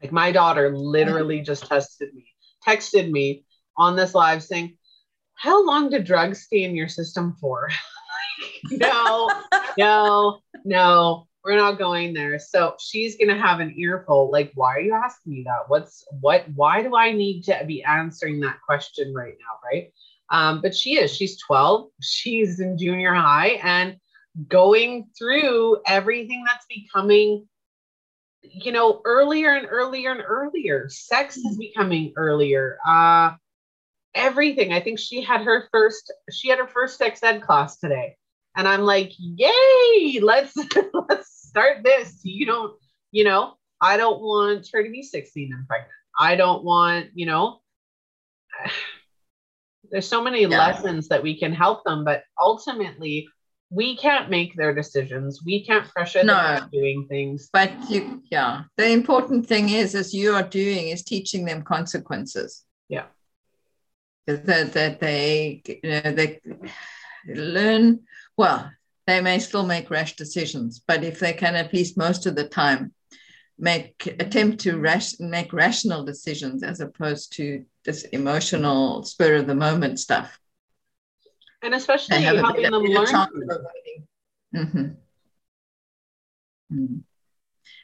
Like 0.00 0.12
my 0.12 0.30
daughter 0.30 0.74
literally 0.76 1.40
just 1.40 1.66
tested 1.66 2.14
me 2.14 2.26
texted 2.66 3.10
me 3.10 3.44
on 3.76 3.96
this 3.96 4.14
live 4.14 4.42
saying 4.42 4.76
how 5.34 5.64
long 5.66 5.90
do 5.90 5.98
drugs 5.98 6.42
stay 6.42 6.62
in 6.62 6.76
your 6.76 6.88
system 6.88 7.36
for? 7.40 7.68
No 8.70 9.30
no 9.76 10.40
no 10.64 11.27
we're 11.48 11.56
not 11.56 11.78
going 11.78 12.12
there. 12.12 12.38
So 12.38 12.74
she's 12.78 13.16
gonna 13.16 13.40
have 13.40 13.60
an 13.60 13.74
earful. 13.78 14.30
Like, 14.30 14.52
why 14.54 14.76
are 14.76 14.80
you 14.80 14.92
asking 14.92 15.32
me 15.32 15.44
that? 15.44 15.62
What's 15.68 16.06
what? 16.20 16.44
Why 16.54 16.82
do 16.82 16.94
I 16.94 17.12
need 17.12 17.44
to 17.44 17.64
be 17.66 17.82
answering 17.82 18.40
that 18.40 18.60
question 18.60 19.14
right 19.14 19.32
now? 19.32 19.58
Right. 19.64 19.90
Um, 20.28 20.60
but 20.60 20.76
she 20.76 20.98
is. 20.98 21.10
She's 21.10 21.40
12. 21.40 21.88
She's 22.02 22.60
in 22.60 22.76
junior 22.76 23.14
high 23.14 23.60
and 23.62 23.96
going 24.46 25.08
through 25.18 25.78
everything 25.86 26.44
that's 26.46 26.66
becoming, 26.66 27.48
you 28.42 28.70
know, 28.70 29.00
earlier 29.06 29.54
and 29.54 29.66
earlier 29.70 30.12
and 30.12 30.20
earlier. 30.20 30.90
Sex 30.90 31.38
is 31.38 31.56
becoming 31.56 32.12
earlier. 32.16 32.76
Uh, 32.86 33.36
everything. 34.14 34.74
I 34.74 34.80
think 34.80 34.98
she 34.98 35.22
had 35.22 35.40
her 35.40 35.66
first. 35.72 36.12
She 36.30 36.50
had 36.50 36.58
her 36.58 36.68
first 36.68 36.98
sex 36.98 37.22
ed 37.22 37.40
class 37.40 37.78
today 37.78 38.18
and 38.58 38.66
I'm 38.66 38.82
like, 38.82 39.12
yay, 39.18 40.18
let's 40.20 40.52
let's 41.08 41.37
start 41.48 41.82
this. 41.82 42.20
You 42.22 42.46
don't, 42.46 42.74
you 43.10 43.24
know, 43.24 43.54
I 43.80 43.96
don't 43.96 44.20
want 44.20 44.68
her 44.72 44.82
to 44.82 44.90
be 44.90 45.02
16 45.02 45.52
and 45.52 45.66
pregnant. 45.66 45.92
I 46.18 46.36
don't 46.36 46.64
want, 46.64 47.08
you 47.14 47.26
know, 47.26 47.60
there's 49.90 50.08
so 50.08 50.22
many 50.22 50.42
yeah. 50.42 50.48
lessons 50.48 51.08
that 51.08 51.22
we 51.22 51.38
can 51.38 51.52
help 51.52 51.84
them, 51.84 52.04
but 52.04 52.24
ultimately 52.38 53.28
we 53.70 53.96
can't 53.96 54.30
make 54.30 54.56
their 54.56 54.74
decisions. 54.74 55.42
We 55.44 55.64
can't 55.64 55.88
pressure 55.88 56.24
no, 56.24 56.34
them 56.34 56.68
doing 56.72 57.06
things. 57.08 57.48
But 57.52 57.72
you, 57.90 58.22
yeah, 58.30 58.62
the 58.76 58.90
important 58.90 59.46
thing 59.46 59.68
is, 59.68 59.94
as 59.94 60.14
you 60.14 60.34
are 60.34 60.42
doing, 60.42 60.88
is 60.88 61.02
teaching 61.02 61.44
them 61.44 61.62
consequences. 61.62 62.64
Yeah. 62.88 63.06
That, 64.26 64.72
that 64.72 65.00
they, 65.00 65.62
you 65.66 65.90
know, 65.90 66.12
they 66.12 66.40
learn, 67.26 68.00
well, 68.36 68.70
they 69.08 69.20
may 69.20 69.38
still 69.38 69.64
make 69.64 69.90
rash 69.90 70.16
decisions, 70.16 70.82
but 70.86 71.02
if 71.02 71.18
they 71.18 71.32
can 71.32 71.54
at 71.54 71.72
least 71.72 71.96
most 71.96 72.26
of 72.26 72.36
the 72.36 72.46
time 72.46 72.92
make 73.58 74.06
attempt 74.20 74.60
to 74.60 74.78
rash, 74.78 75.18
make 75.18 75.52
rational 75.52 76.04
decisions 76.04 76.62
as 76.62 76.80
opposed 76.80 77.32
to 77.32 77.64
this 77.84 78.02
emotional 78.04 79.02
spur 79.02 79.36
of 79.36 79.46
the 79.46 79.54
moment 79.54 79.98
stuff 79.98 80.38
and 81.62 81.74
especially 81.74 82.22
helping 82.22 82.62
them 82.62 82.72
learn. 82.82 83.06
Mm-hmm. 84.54 84.86
Mm. 86.72 87.02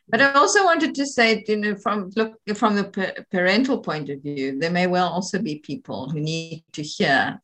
But 0.08 0.20
I 0.20 0.32
also 0.32 0.64
wanted 0.64 0.94
to 0.96 1.06
say, 1.06 1.44
you 1.48 1.56
know, 1.56 1.76
from 1.76 2.10
look 2.14 2.38
from 2.54 2.76
the 2.76 3.24
parental 3.30 3.78
point 3.78 4.10
of 4.10 4.22
view, 4.22 4.58
there 4.58 4.70
may 4.70 4.86
well 4.86 5.08
also 5.08 5.40
be 5.40 5.56
people 5.56 6.10
who 6.10 6.20
need 6.20 6.64
to 6.72 6.82
hear 6.82 7.40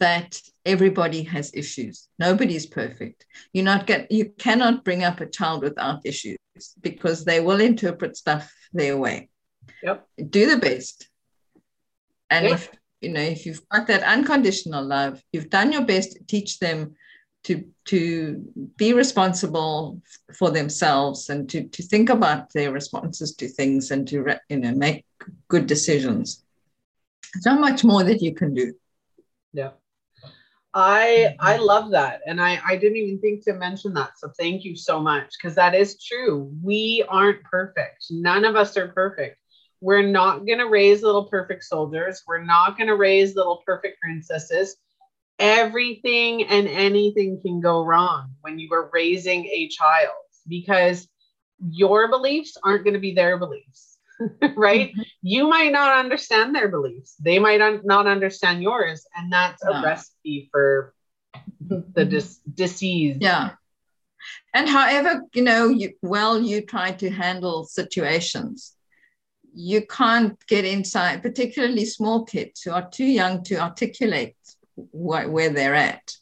that 0.00 0.40
everybody 0.64 1.22
has 1.22 1.52
issues. 1.54 2.08
Nobody's 2.18 2.66
perfect. 2.66 3.26
You're 3.52 3.64
not 3.64 3.86
get 3.86 4.10
you 4.10 4.30
cannot 4.38 4.84
bring 4.84 5.04
up 5.04 5.20
a 5.20 5.26
child 5.26 5.62
without 5.62 6.00
issues 6.04 6.38
because 6.80 7.24
they 7.24 7.40
will 7.40 7.60
interpret 7.60 8.16
stuff 8.16 8.52
their 8.72 8.96
way. 8.96 9.28
Yep. 9.82 10.06
Do 10.30 10.50
the 10.50 10.58
best. 10.58 11.08
And 12.30 12.46
yep. 12.46 12.54
if 12.54 12.70
you 13.04 13.10
know 13.10 13.20
if 13.20 13.46
you've 13.46 13.68
got 13.68 13.86
that 13.86 14.02
unconditional 14.02 14.84
love 14.84 15.22
you've 15.32 15.50
done 15.50 15.72
your 15.72 15.84
best 15.84 16.12
to 16.12 16.24
teach 16.24 16.58
them 16.58 16.96
to 17.44 17.64
to 17.84 18.42
be 18.76 18.94
responsible 18.94 20.00
for 20.38 20.50
themselves 20.50 21.28
and 21.28 21.48
to 21.50 21.68
to 21.68 21.82
think 21.82 22.08
about 22.08 22.52
their 22.52 22.72
responses 22.72 23.34
to 23.36 23.46
things 23.46 23.90
and 23.90 24.08
to 24.08 24.24
you 24.48 24.56
know 24.56 24.74
make 24.74 25.04
good 25.48 25.66
decisions 25.66 26.42
so 27.40 27.54
much 27.54 27.84
more 27.84 28.02
that 28.02 28.22
you 28.22 28.34
can 28.34 28.54
do 28.54 28.72
yeah 29.52 29.70
I 30.74 31.36
I 31.38 31.54
mm-hmm. 31.54 31.64
love 31.64 31.90
that. 31.92 32.20
And 32.26 32.40
I, 32.40 32.60
I 32.66 32.76
didn't 32.76 32.96
even 32.96 33.20
think 33.20 33.44
to 33.44 33.54
mention 33.54 33.94
that. 33.94 34.18
So 34.18 34.30
thank 34.38 34.64
you 34.64 34.76
so 34.76 35.00
much. 35.00 35.30
Because 35.40 35.54
that 35.54 35.74
is 35.74 36.02
true. 36.02 36.52
We 36.62 37.04
aren't 37.08 37.42
perfect. 37.44 38.06
None 38.10 38.44
of 38.44 38.56
us 38.56 38.76
are 38.76 38.88
perfect. 38.88 39.38
We're 39.80 40.02
not 40.02 40.46
going 40.46 40.58
to 40.58 40.68
raise 40.68 41.02
little 41.02 41.26
perfect 41.26 41.64
soldiers. 41.64 42.22
We're 42.26 42.42
not 42.42 42.76
going 42.76 42.88
to 42.88 42.96
raise 42.96 43.36
little 43.36 43.62
perfect 43.66 44.00
princesses. 44.00 44.76
Everything 45.38 46.44
and 46.44 46.66
anything 46.68 47.40
can 47.40 47.60
go 47.60 47.84
wrong 47.84 48.30
when 48.40 48.58
you 48.58 48.72
are 48.72 48.90
raising 48.92 49.44
a 49.46 49.68
child 49.68 50.14
because 50.48 51.06
your 51.70 52.08
beliefs 52.08 52.56
aren't 52.64 52.84
going 52.84 52.94
to 52.94 53.00
be 53.00 53.14
their 53.14 53.38
beliefs, 53.38 53.93
right? 54.56 54.90
Mm-hmm. 54.90 55.02
You 55.22 55.48
might 55.48 55.72
not 55.72 55.96
understand 55.96 56.54
their 56.54 56.68
beliefs. 56.68 57.14
They 57.20 57.38
might 57.38 57.60
un- 57.60 57.82
not 57.84 58.06
understand 58.06 58.62
yours. 58.62 59.06
And 59.16 59.32
that's 59.32 59.62
a 59.64 59.82
recipe 59.82 60.48
for 60.50 60.94
the 61.60 62.04
dis- 62.04 62.40
disease. 62.54 63.18
Yeah. 63.20 63.50
And 64.54 64.68
however, 64.68 65.22
you 65.34 65.42
know, 65.42 65.68
you, 65.68 65.92
well, 66.02 66.40
you 66.40 66.62
try 66.62 66.92
to 66.92 67.10
handle 67.10 67.64
situations 67.64 68.74
you 69.54 69.86
can't 69.86 70.44
get 70.46 70.64
inside, 70.64 71.22
particularly 71.22 71.84
small 71.84 72.24
kids 72.24 72.62
who 72.62 72.72
are 72.72 72.88
too 72.90 73.04
young 73.04 73.42
to 73.44 73.56
articulate 73.56 74.36
wh- 74.74 75.28
where 75.28 75.50
they're 75.50 75.76
at. 75.76 76.16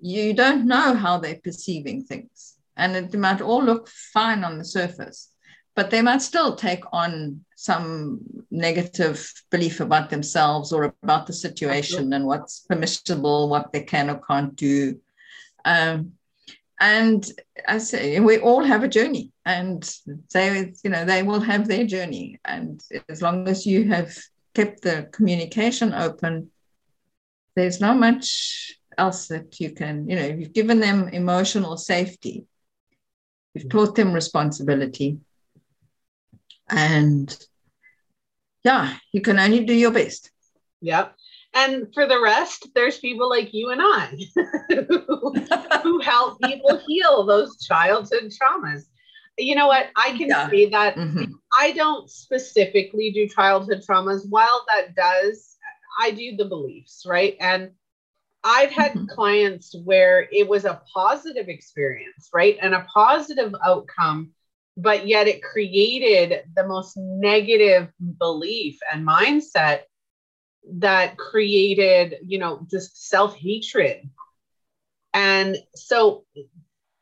You 0.00 0.32
don't 0.32 0.66
know 0.66 0.94
how 0.94 1.18
they're 1.18 1.40
perceiving 1.42 2.04
things. 2.04 2.54
And 2.76 2.94
it 2.94 3.18
might 3.18 3.40
all 3.40 3.64
look 3.64 3.88
fine 3.88 4.44
on 4.44 4.58
the 4.58 4.64
surface, 4.64 5.32
but 5.76 5.90
they 5.90 6.00
might 6.00 6.22
still 6.22 6.56
take 6.56 6.82
on 6.92 7.44
some 7.54 8.20
negative 8.50 9.30
belief 9.50 9.80
about 9.80 10.08
themselves 10.08 10.72
or 10.72 10.94
about 11.02 11.26
the 11.26 11.32
situation 11.32 12.12
and 12.14 12.26
what's 12.26 12.60
permissible, 12.60 13.48
what 13.50 13.72
they 13.72 13.82
can 13.82 14.08
or 14.08 14.18
can't 14.26 14.56
do. 14.56 14.98
Um, 15.66 16.12
and 16.80 17.30
I 17.68 17.78
say 17.78 18.20
we 18.20 18.38
all 18.38 18.64
have 18.64 18.84
a 18.84 18.88
journey, 18.88 19.32
and 19.44 19.88
they, 20.32 20.72
you 20.82 20.90
know, 20.90 21.04
they 21.04 21.22
will 21.22 21.40
have 21.40 21.68
their 21.68 21.86
journey, 21.86 22.40
and 22.44 22.82
as 23.08 23.22
long 23.22 23.46
as 23.48 23.66
you 23.66 23.88
have 23.88 24.14
kept 24.54 24.82
the 24.82 25.08
communication 25.12 25.92
open, 25.94 26.50
there's 27.54 27.80
not 27.80 27.98
much 27.98 28.74
else 28.98 29.28
that 29.28 29.58
you 29.60 29.70
can, 29.70 30.08
you 30.08 30.16
know, 30.16 30.26
you've 30.26 30.52
given 30.52 30.80
them 30.80 31.08
emotional 31.08 31.76
safety, 31.78 32.44
you've 33.54 33.70
taught 33.70 33.94
them 33.94 34.12
responsibility, 34.12 35.18
and 36.68 37.36
yeah, 38.64 38.94
you 39.12 39.20
can 39.20 39.38
only 39.38 39.64
do 39.64 39.74
your 39.74 39.92
best. 39.92 40.30
Yeah. 40.80 41.08
And 41.54 41.92
for 41.94 42.06
the 42.06 42.20
rest, 42.20 42.68
there's 42.74 42.98
people 42.98 43.30
like 43.30 43.54
you 43.54 43.70
and 43.70 43.80
I 43.82 44.18
who, 44.68 45.34
who 45.82 46.00
help 46.00 46.40
people 46.42 46.80
heal 46.86 47.24
those 47.24 47.64
childhood 47.64 48.30
traumas. 48.30 48.82
You 49.38 49.54
know 49.54 49.66
what? 49.66 49.86
I 49.96 50.10
can 50.10 50.28
yeah. 50.28 50.50
say 50.50 50.68
that 50.70 50.96
mm-hmm. 50.96 51.32
I 51.58 51.72
don't 51.72 52.10
specifically 52.10 53.10
do 53.10 53.28
childhood 53.28 53.82
traumas. 53.88 54.26
While 54.28 54.66
that 54.68 54.94
does, 54.94 55.56
I 55.98 56.10
do 56.10 56.36
the 56.36 56.44
beliefs, 56.44 57.04
right? 57.06 57.36
And 57.40 57.70
I've 58.44 58.70
had 58.70 58.92
mm-hmm. 58.92 59.06
clients 59.06 59.74
where 59.84 60.28
it 60.30 60.46
was 60.46 60.64
a 60.64 60.82
positive 60.92 61.48
experience, 61.48 62.30
right? 62.32 62.56
And 62.60 62.74
a 62.74 62.86
positive 62.92 63.54
outcome, 63.64 64.32
but 64.76 65.06
yet 65.06 65.26
it 65.26 65.42
created 65.42 66.42
the 66.54 66.66
most 66.66 66.96
negative 66.96 67.88
belief 68.18 68.78
and 68.92 69.06
mindset 69.06 69.80
that 70.74 71.16
created, 71.16 72.16
you 72.22 72.38
know, 72.38 72.66
just 72.70 73.08
self 73.08 73.36
hatred. 73.36 74.08
And 75.14 75.56
so 75.74 76.24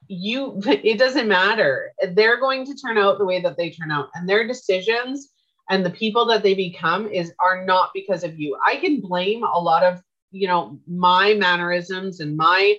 you, 0.06 0.60
it 0.66 0.98
doesn't 0.98 1.28
matter. 1.28 1.92
They're 2.12 2.40
going 2.40 2.66
to 2.66 2.74
turn 2.74 2.98
out 2.98 3.18
the 3.18 3.24
way 3.24 3.40
that 3.40 3.56
they 3.56 3.70
turn 3.70 3.90
out, 3.90 4.10
and 4.14 4.28
their 4.28 4.46
decisions 4.46 5.30
and 5.70 5.84
the 5.84 5.90
people 5.90 6.26
that 6.26 6.42
they 6.42 6.54
become 6.54 7.08
is 7.08 7.32
are 7.40 7.64
not 7.64 7.90
because 7.94 8.22
of 8.22 8.38
you. 8.38 8.56
I 8.64 8.76
can 8.76 9.00
blame 9.00 9.44
a 9.44 9.58
lot 9.58 9.82
of, 9.82 10.02
you 10.30 10.46
know, 10.46 10.78
my 10.86 11.34
mannerisms 11.34 12.20
and 12.20 12.36
my 12.36 12.76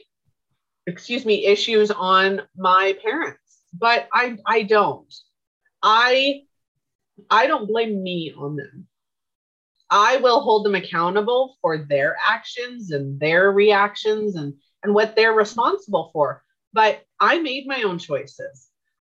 excuse 0.87 1.25
me 1.25 1.45
issues 1.45 1.89
on 1.89 2.41
my 2.55 2.95
parents, 3.03 3.39
but 3.77 4.07
I 4.13 4.37
I 4.45 4.63
don't. 4.63 5.13
I 5.81 6.43
I 7.29 7.47
don't 7.47 7.67
blame 7.67 8.01
me 8.03 8.33
on 8.37 8.55
them. 8.55 8.87
I 9.89 10.17
will 10.17 10.41
hold 10.41 10.65
them 10.65 10.75
accountable 10.75 11.57
for 11.61 11.77
their 11.77 12.17
actions 12.25 12.91
and 12.91 13.19
their 13.19 13.51
reactions 13.51 14.35
and, 14.35 14.53
and 14.83 14.93
what 14.93 15.15
they're 15.15 15.33
responsible 15.33 16.09
for. 16.11 16.43
But 16.73 17.03
I 17.19 17.39
made 17.39 17.67
my 17.67 17.83
own 17.83 17.99
choices. 17.99 18.69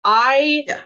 I 0.03 0.65
yeah. 0.67 0.81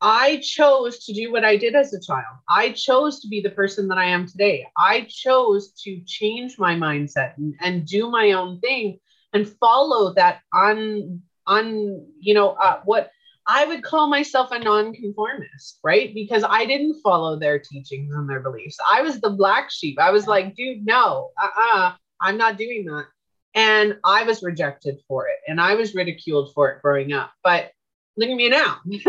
I 0.00 0.38
chose 0.42 1.04
to 1.06 1.14
do 1.14 1.32
what 1.32 1.44
I 1.44 1.56
did 1.56 1.74
as 1.74 1.92
a 1.94 2.00
child. 2.00 2.36
I 2.48 2.72
chose 2.72 3.20
to 3.20 3.28
be 3.28 3.40
the 3.40 3.50
person 3.50 3.88
that 3.88 3.98
I 3.98 4.06
am 4.06 4.26
today. 4.26 4.66
I 4.76 5.06
chose 5.08 5.72
to 5.84 6.00
change 6.06 6.58
my 6.58 6.74
mindset 6.74 7.36
and, 7.38 7.54
and 7.60 7.86
do 7.86 8.10
my 8.10 8.32
own 8.32 8.60
thing 8.60 8.98
and 9.32 9.48
follow 9.48 10.12
that 10.14 10.40
on 10.52 11.22
on 11.46 12.04
you 12.20 12.34
know 12.34 12.50
uh, 12.50 12.80
what 12.84 13.10
I 13.46 13.64
would 13.64 13.82
call 13.82 14.08
myself 14.08 14.50
a 14.50 14.58
nonconformist, 14.58 15.78
right? 15.84 16.12
Because 16.12 16.44
I 16.48 16.66
didn't 16.66 17.00
follow 17.02 17.38
their 17.38 17.58
teachings 17.58 18.12
and 18.14 18.28
their 18.28 18.40
beliefs. 18.40 18.76
I 18.92 19.02
was 19.02 19.20
the 19.20 19.30
black 19.30 19.70
sheep. 19.70 19.98
I 20.00 20.10
was 20.10 20.26
like, 20.26 20.56
dude, 20.56 20.84
no, 20.84 21.30
uh 21.40 21.46
uh-uh, 21.46 21.78
uh, 21.78 21.92
I'm 22.20 22.36
not 22.36 22.58
doing 22.58 22.84
that. 22.86 23.06
And 23.54 23.98
I 24.04 24.24
was 24.24 24.42
rejected 24.42 24.98
for 25.08 25.28
it 25.28 25.38
and 25.48 25.60
I 25.60 25.74
was 25.74 25.94
ridiculed 25.94 26.52
for 26.54 26.70
it 26.70 26.82
growing 26.82 27.12
up. 27.12 27.32
But 27.44 27.70
look 28.16 28.28
at 28.28 28.36
me 28.36 28.48
now. 28.48 28.78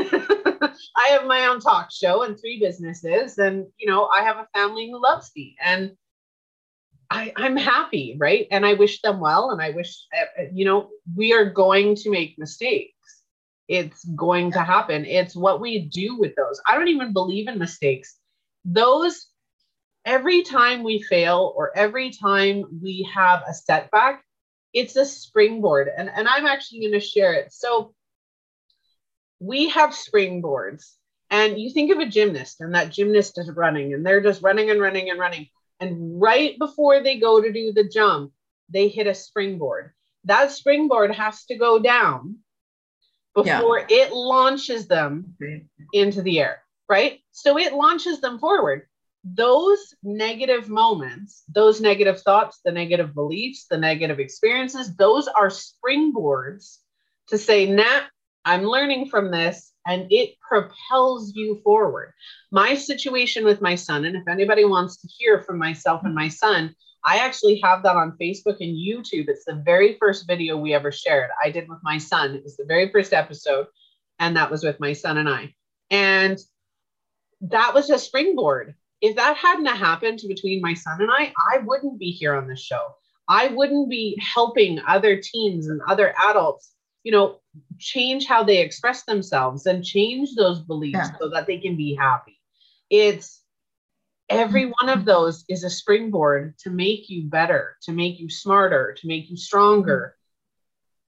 I 0.96 1.08
have 1.10 1.26
my 1.26 1.48
own 1.48 1.60
talk 1.60 1.90
show 1.92 2.24
and 2.24 2.40
three 2.40 2.60
businesses, 2.60 3.38
and 3.38 3.68
you 3.78 3.88
know, 3.88 4.08
I 4.08 4.24
have 4.24 4.38
a 4.38 4.48
family 4.54 4.90
who 4.90 5.02
loves 5.02 5.32
me. 5.36 5.56
And 5.64 5.92
I, 7.10 7.32
I'm 7.36 7.56
happy, 7.56 8.18
right? 8.20 8.48
And 8.52 8.66
I 8.66 8.74
wish 8.74 9.02
them 9.02 9.20
well. 9.20 9.52
And 9.52 9.62
I 9.62 9.70
wish, 9.70 10.06
uh, 10.14 10.44
you 10.52 10.66
know, 10.66 10.90
we 11.16 11.34
are 11.34 11.50
going 11.50 11.96
to 11.96 12.10
make 12.12 12.38
mistakes 12.38 12.97
it's 13.68 14.04
going 14.06 14.52
to 14.54 14.64
happen. 14.64 15.06
It's 15.06 15.36
what 15.36 15.62
we 15.62 15.86
do 15.86 16.18
with 16.18 16.36
those. 16.36 16.62
I 16.68 16.76
don't 16.76 16.88
even 16.88 17.14
believe 17.14 17.48
in 17.48 17.60
mistakes. 17.60 18.18
Those, 18.64 19.28
every 20.06 20.44
time 20.44 20.84
we 20.84 21.02
fail 21.02 21.54
or 21.56 21.78
every 21.78 22.12
time 22.12 22.64
we 22.82 23.10
have 23.14 23.44
a 23.48 23.54
setback, 23.54 24.24
it's 24.74 24.96
a 24.96 25.06
springboard. 25.06 25.90
And, 25.96 26.10
and 26.10 26.28
I'm 26.28 26.46
actually 26.46 26.82
going 26.82 26.94
to 26.94 27.00
share 27.00 27.34
it. 27.34 27.52
So 27.52 27.94
we 29.40 29.70
have 29.70 29.92
springboards. 29.92 30.94
And 31.30 31.60
you 31.60 31.72
think 31.72 31.92
of 31.92 32.00
a 32.00 32.06
gymnast, 32.06 32.62
and 32.62 32.74
that 32.74 32.90
gymnast 32.90 33.38
is 33.38 33.52
running, 33.52 33.94
and 33.94 34.06
they're 34.06 34.22
just 34.22 34.42
running 34.42 34.70
and 34.70 34.80
running 34.80 35.10
and 35.10 35.20
running. 35.20 35.48
And 35.82 36.22
right 36.22 36.58
before 36.58 37.04
they 37.04 37.20
go 37.20 37.42
to 37.42 37.52
do 37.52 37.74
the 37.74 37.84
jump, 37.84 38.32
they 38.70 38.88
hit 38.88 39.08
a 39.08 39.14
springboard. 39.14 39.92
That 40.24 40.52
springboard 40.52 41.14
has 41.14 41.44
to 41.46 41.58
go 41.58 41.80
down 41.80 42.38
before 43.44 43.80
yeah. 43.80 43.86
it 43.90 44.14
launches 44.14 44.88
them 44.88 45.36
into 45.94 46.22
the 46.24 46.40
air, 46.40 46.64
right? 46.90 47.20
So 47.32 47.60
it 47.60 47.74
launches 47.74 48.20
them 48.20 48.40
forward. 48.40 48.88
Those 49.24 49.94
negative 50.02 50.70
moments, 50.70 51.44
those 51.48 51.80
negative 51.80 52.22
thoughts, 52.22 52.60
the 52.66 52.72
negative 52.72 53.14
beliefs, 53.14 53.68
the 53.70 53.78
negative 53.78 54.20
experiences, 54.20 54.96
those 54.96 55.28
are 55.28 55.50
springboards 55.50 56.78
to 57.28 57.38
say, 57.38 57.70
nah, 57.70 58.02
I'm 58.44 58.64
learning 58.64 59.10
from 59.10 59.30
this 59.30 59.72
and 59.86 60.08
it 60.10 60.36
propels 60.40 61.34
you 61.36 61.62
forward. 61.64 62.14
My 62.52 62.74
situation 62.74 63.46
with 63.46 63.62
my 63.62 63.76
son, 63.76 64.06
and 64.06 64.16
if 64.16 64.28
anybody 64.28 64.66
wants 64.66 64.98
to 65.02 65.08
hear 65.08 65.44
from 65.44 65.60
myself 65.60 66.02
and 66.06 66.16
my 66.16 66.30
son, 66.30 66.74
I 67.08 67.20
actually 67.20 67.62
have 67.64 67.84
that 67.84 67.96
on 67.96 68.18
Facebook 68.22 68.58
and 68.60 68.76
YouTube. 68.76 69.30
It's 69.30 69.46
the 69.46 69.62
very 69.66 69.96
first 69.98 70.28
video 70.28 70.58
we 70.58 70.74
ever 70.74 70.92
shared. 70.92 71.30
I 71.42 71.50
did 71.50 71.70
with 71.70 71.80
my 71.82 71.98
son. 71.98 72.36
It 72.36 72.44
was 72.44 72.58
the 72.58 72.66
very 72.66 72.92
first 72.92 73.14
episode, 73.14 73.68
and 74.20 74.36
that 74.36 74.52
was 74.52 74.62
with 74.62 74.78
my 74.82 74.92
son 74.92 75.18
and 75.18 75.30
I. 75.30 75.56
And 75.90 76.38
that 77.40 77.74
was 77.74 77.90
a 77.90 77.98
springboard. 77.98 78.76
If 79.00 79.16
that 79.16 79.38
hadn't 79.38 79.68
happened 79.68 80.20
between 80.28 80.62
my 80.62 80.74
son 80.74 81.02
and 81.02 81.10
I, 81.10 81.34
I 81.54 81.60
wouldn't 81.60 81.98
be 81.98 82.12
here 82.12 82.36
on 82.36 82.46
this 82.46 82.62
show. 82.62 82.90
I 83.30 83.48
wouldn't 83.48 83.90
be 83.90 84.20
helping 84.22 84.82
other 84.86 85.22
teens 85.22 85.70
and 85.70 85.80
other 85.88 86.14
adults, 86.30 86.74
you 87.04 87.14
know, 87.14 87.40
change 87.80 88.26
how 88.26 88.44
they 88.44 88.60
express 88.60 89.04
themselves 89.04 89.66
and 89.66 89.82
change 89.82 90.36
those 90.36 90.60
beliefs 90.60 90.98
yeah. 90.98 91.18
so 91.20 91.30
that 91.30 91.48
they 91.48 91.60
can 91.60 91.78
be 91.78 91.96
happy. 91.96 92.38
It's 92.90 93.44
every 94.30 94.64
mm-hmm. 94.64 94.86
one 94.86 94.98
of 94.98 95.06
those 95.06 95.44
is 95.48 95.64
a 95.64 95.70
springboard 95.70 96.58
to 96.60 96.70
make 96.70 97.10
you 97.10 97.24
better, 97.24 97.78
to 97.84 97.92
make 97.92 98.20
you 98.20 98.30
smarter, 98.30 98.96
to 99.00 99.08
make 99.08 99.30
you 99.30 99.38
stronger. 99.38 100.16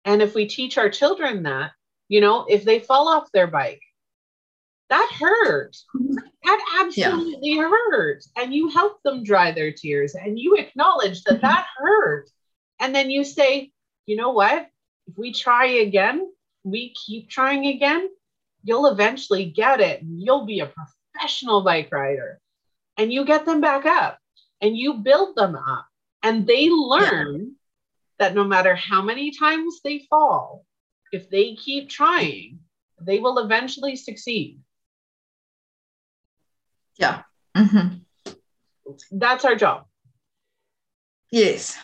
Mm-hmm. 0.07 0.13
And 0.13 0.23
if 0.23 0.35
we 0.35 0.47
teach 0.47 0.79
our 0.79 0.89
children 0.89 1.43
that, 1.43 1.73
you 2.09 2.21
know, 2.21 2.47
if 2.49 2.65
they 2.65 2.79
fall 2.79 3.09
off 3.09 3.31
their 3.33 3.47
bike, 3.47 3.83
that 4.89 5.11
hurts. 5.21 5.85
Mm-hmm. 5.95 6.15
That 6.45 6.81
absolutely 6.81 7.57
yeah. 7.57 7.69
hurts. 7.69 8.31
And 8.37 8.55
you 8.55 8.69
help 8.69 9.03
them 9.03 9.23
dry 9.23 9.53
their 9.53 9.73
tears 9.73 10.15
and 10.15 10.39
you 10.39 10.55
acknowledge 10.57 11.23
that 11.25 11.43
that 11.43 11.67
hurt. 11.77 12.31
And 12.81 12.95
then 12.95 13.11
you 13.11 13.25
say, 13.25 13.73
you 14.07 14.17
know 14.17 14.31
what? 14.31 14.69
If 15.07 15.19
we 15.19 15.33
try 15.33 15.67
again, 15.67 16.27
we 16.65 16.95
keep 16.95 17.29
trying 17.29 17.67
again, 17.67 18.09
you'll 18.63 18.87
eventually 18.87 19.47
get 19.47 19.81
it. 19.81 20.01
You'll 20.03 20.47
be 20.47 20.61
a 20.61 20.73
professional 21.15 21.63
bike 21.63 21.89
rider 21.93 22.41
and 22.99 23.13
you 23.13 23.25
get 23.25 23.47
them 23.47 23.61
back 23.61 23.87
up 23.87 24.19
and 24.61 24.77
you 24.77 24.95
build 24.95 25.37
them 25.37 25.55
up. 25.55 25.87
And 26.23 26.47
they 26.47 26.69
learn 26.69 27.41
yeah. 27.41 27.47
that 28.19 28.35
no 28.35 28.45
matter 28.45 28.75
how 28.75 29.01
many 29.01 29.31
times 29.31 29.81
they 29.83 30.01
fall 30.11 30.67
if 31.13 31.31
they 31.31 31.55
keep 31.55 31.89
trying 31.89 32.59
they 33.01 33.21
will 33.21 33.39
eventually 33.39 33.95
succeed. 33.95 34.59
Yeah. 36.97 37.23
Mm-hmm. 37.57 37.99
that's 39.13 39.45
our 39.45 39.55
job. 39.55 39.85
Yes. 41.31 41.79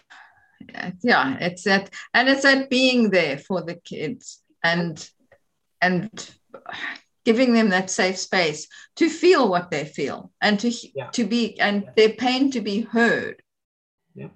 Yeah 1.02 1.36
it's 1.40 1.64
that 1.64 1.90
and 2.12 2.28
it's 2.28 2.42
that 2.42 2.68
being 2.68 3.10
there 3.10 3.38
for 3.38 3.62
the 3.62 3.76
kids 3.76 4.42
and 4.62 5.08
and 5.80 6.10
giving 7.24 7.54
them 7.54 7.70
that 7.70 7.90
safe 7.90 8.18
space 8.18 8.68
to 8.96 9.08
feel 9.08 9.48
what 9.48 9.70
they 9.70 9.84
feel 9.84 10.30
and 10.40 10.60
to 10.60 10.70
yeah. 10.94 11.08
to 11.10 11.24
be 11.24 11.58
and 11.58 11.88
their 11.96 12.10
pain 12.10 12.50
to 12.50 12.60
be 12.60 12.82
heard. 12.82 13.42
Yeah. 14.14 14.28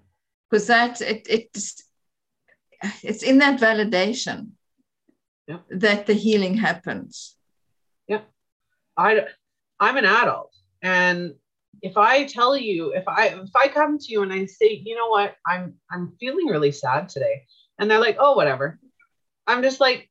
Because 0.51 0.67
that 0.69 1.01
it 1.01 1.27
it's 1.29 1.83
it's 3.03 3.23
in 3.23 3.39
that 3.39 3.61
validation 3.61 4.53
yeah. 5.47 5.59
that 5.71 6.07
the 6.07 6.15
healing 6.15 6.55
happens. 6.55 7.37
Yeah. 8.07 8.23
I 8.97 9.27
i'm 9.81 9.97
an 9.97 10.07
adult 10.07 10.53
and 10.83 11.35
if 11.83 11.97
i 11.97 12.25
tell 12.25 12.57
you 12.57 12.93
if 12.95 13.07
i 13.07 13.29
if 13.29 13.55
i 13.55 13.69
come 13.69 13.99
to 13.99 14.13
you 14.13 14.23
and 14.23 14.33
i 14.33 14.47
say 14.47 14.83
you 14.85 14.97
know 14.97 15.09
what? 15.09 15.35
I'm 15.47 15.75
i'm 15.91 16.15
feeling 16.19 16.47
really 16.47 16.73
sad 16.73 17.09
today 17.09 17.43
and 17.79 17.91
they're 17.91 18.01
like 18.01 18.17
oh 18.19 18.35
whatever. 18.35 18.79
I'm 19.47 19.63
just 19.63 19.81
like 19.81 20.11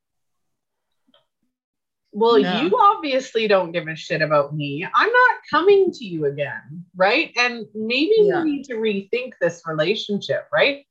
well, 2.12 2.40
no. 2.40 2.62
you 2.62 2.78
obviously 2.78 3.48
don't 3.48 3.72
give 3.72 3.86
a 3.86 3.94
shit 3.94 4.22
about 4.22 4.54
me. 4.54 4.86
I'm 4.94 5.12
not 5.12 5.36
coming 5.50 5.92
to 5.92 6.04
you 6.04 6.24
again, 6.24 6.84
right? 6.96 7.32
And 7.36 7.66
maybe 7.74 8.14
yeah. 8.18 8.42
we 8.42 8.50
need 8.52 8.64
to 8.64 8.74
rethink 8.74 9.32
this 9.40 9.62
relationship, 9.66 10.46
right? 10.52 10.86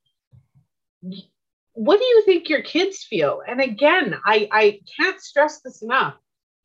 What 1.74 2.00
do 2.00 2.06
you 2.06 2.24
think 2.26 2.50
your 2.50 2.62
kids 2.62 3.04
feel? 3.04 3.42
And 3.48 3.62
again, 3.62 4.16
I, 4.26 4.48
I 4.52 4.80
can't 4.96 5.20
stress 5.20 5.62
this 5.62 5.82
enough. 5.82 6.16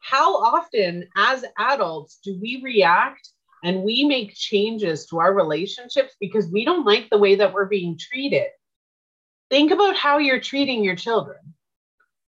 How 0.00 0.36
often, 0.36 1.08
as 1.16 1.44
adults, 1.58 2.18
do 2.22 2.38
we 2.40 2.60
react 2.62 3.28
and 3.64 3.82
we 3.82 4.04
make 4.04 4.34
changes 4.34 5.06
to 5.06 5.20
our 5.20 5.32
relationships 5.32 6.14
because 6.20 6.48
we 6.48 6.64
don't 6.64 6.84
like 6.84 7.08
the 7.08 7.18
way 7.18 7.36
that 7.36 7.52
we're 7.52 7.66
being 7.66 7.96
treated? 7.98 8.48
Think 9.48 9.70
about 9.70 9.96
how 9.96 10.18
you're 10.18 10.40
treating 10.40 10.82
your 10.82 10.96
children 10.96 11.51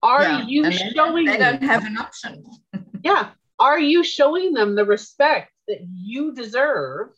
are 0.02 0.22
yeah. 0.22 0.46
you 0.46 0.64
and 0.64 0.74
showing 0.74 1.26
they 1.26 1.38
don't 1.38 1.62
have 1.62 1.84
an 1.84 1.96
option? 1.96 2.44
yeah. 3.04 3.30
Are 3.58 3.78
you 3.78 4.02
showing 4.02 4.52
them 4.52 4.74
the 4.74 4.84
respect 4.84 5.52
that 5.68 5.78
you 5.94 6.34
deserve 6.34 7.10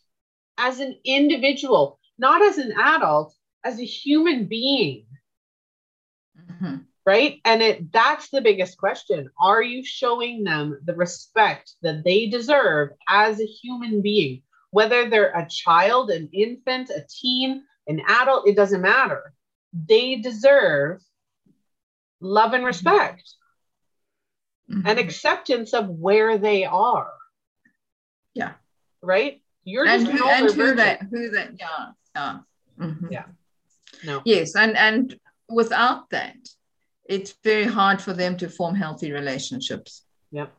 as 0.57 0.79
an 0.79 0.97
individual, 1.03 1.99
not 2.17 2.41
as 2.43 2.57
an 2.57 2.73
adult, 2.77 3.33
as 3.63 3.79
a 3.79 3.85
human 3.85 4.45
being? 4.45 5.05
Mm-hmm. 6.39 6.75
Right. 7.05 7.39
And 7.45 7.61
it 7.61 7.91
that's 7.91 8.29
the 8.29 8.41
biggest 8.41 8.77
question. 8.77 9.29
Are 9.39 9.61
you 9.61 9.83
showing 9.83 10.43
them 10.43 10.79
the 10.85 10.95
respect 10.95 11.73
that 11.81 12.03
they 12.03 12.27
deserve 12.27 12.89
as 13.07 13.39
a 13.39 13.45
human 13.45 14.01
being? 14.01 14.41
Whether 14.71 15.09
they're 15.09 15.31
a 15.35 15.47
child, 15.47 16.09
an 16.09 16.29
infant, 16.33 16.89
a 16.89 17.05
teen, 17.07 17.63
an 17.87 18.01
adult, 18.07 18.47
it 18.47 18.55
doesn't 18.55 18.81
matter. 18.81 19.33
They 19.73 20.15
deserve 20.15 21.01
love 22.25 22.53
and 22.53 22.65
respect 22.65 23.23
mm-hmm. 24.69 24.87
and 24.87 24.99
acceptance 24.99 25.73
of 25.73 25.89
where 25.89 26.37
they 26.37 26.65
are. 26.65 27.11
Yeah. 28.33 28.53
Right? 29.01 29.41
You're 29.63 29.87
and, 29.87 30.07
who, 30.07 30.27
and 30.27 30.51
who 30.51 30.75
that 30.75 31.01
who 31.09 31.29
that 31.31 31.51
yeah. 31.59 31.85
Yeah. 32.15 32.37
Mm-hmm. 32.79 33.07
yeah. 33.11 33.25
No. 34.03 34.21
Yes, 34.25 34.55
and 34.55 34.77
and 34.77 35.17
without 35.49 36.09
that, 36.11 36.37
it's 37.05 37.33
very 37.43 37.65
hard 37.65 38.01
for 38.01 38.13
them 38.13 38.37
to 38.37 38.49
form 38.49 38.75
healthy 38.75 39.11
relationships. 39.11 40.03
Yep. 40.31 40.53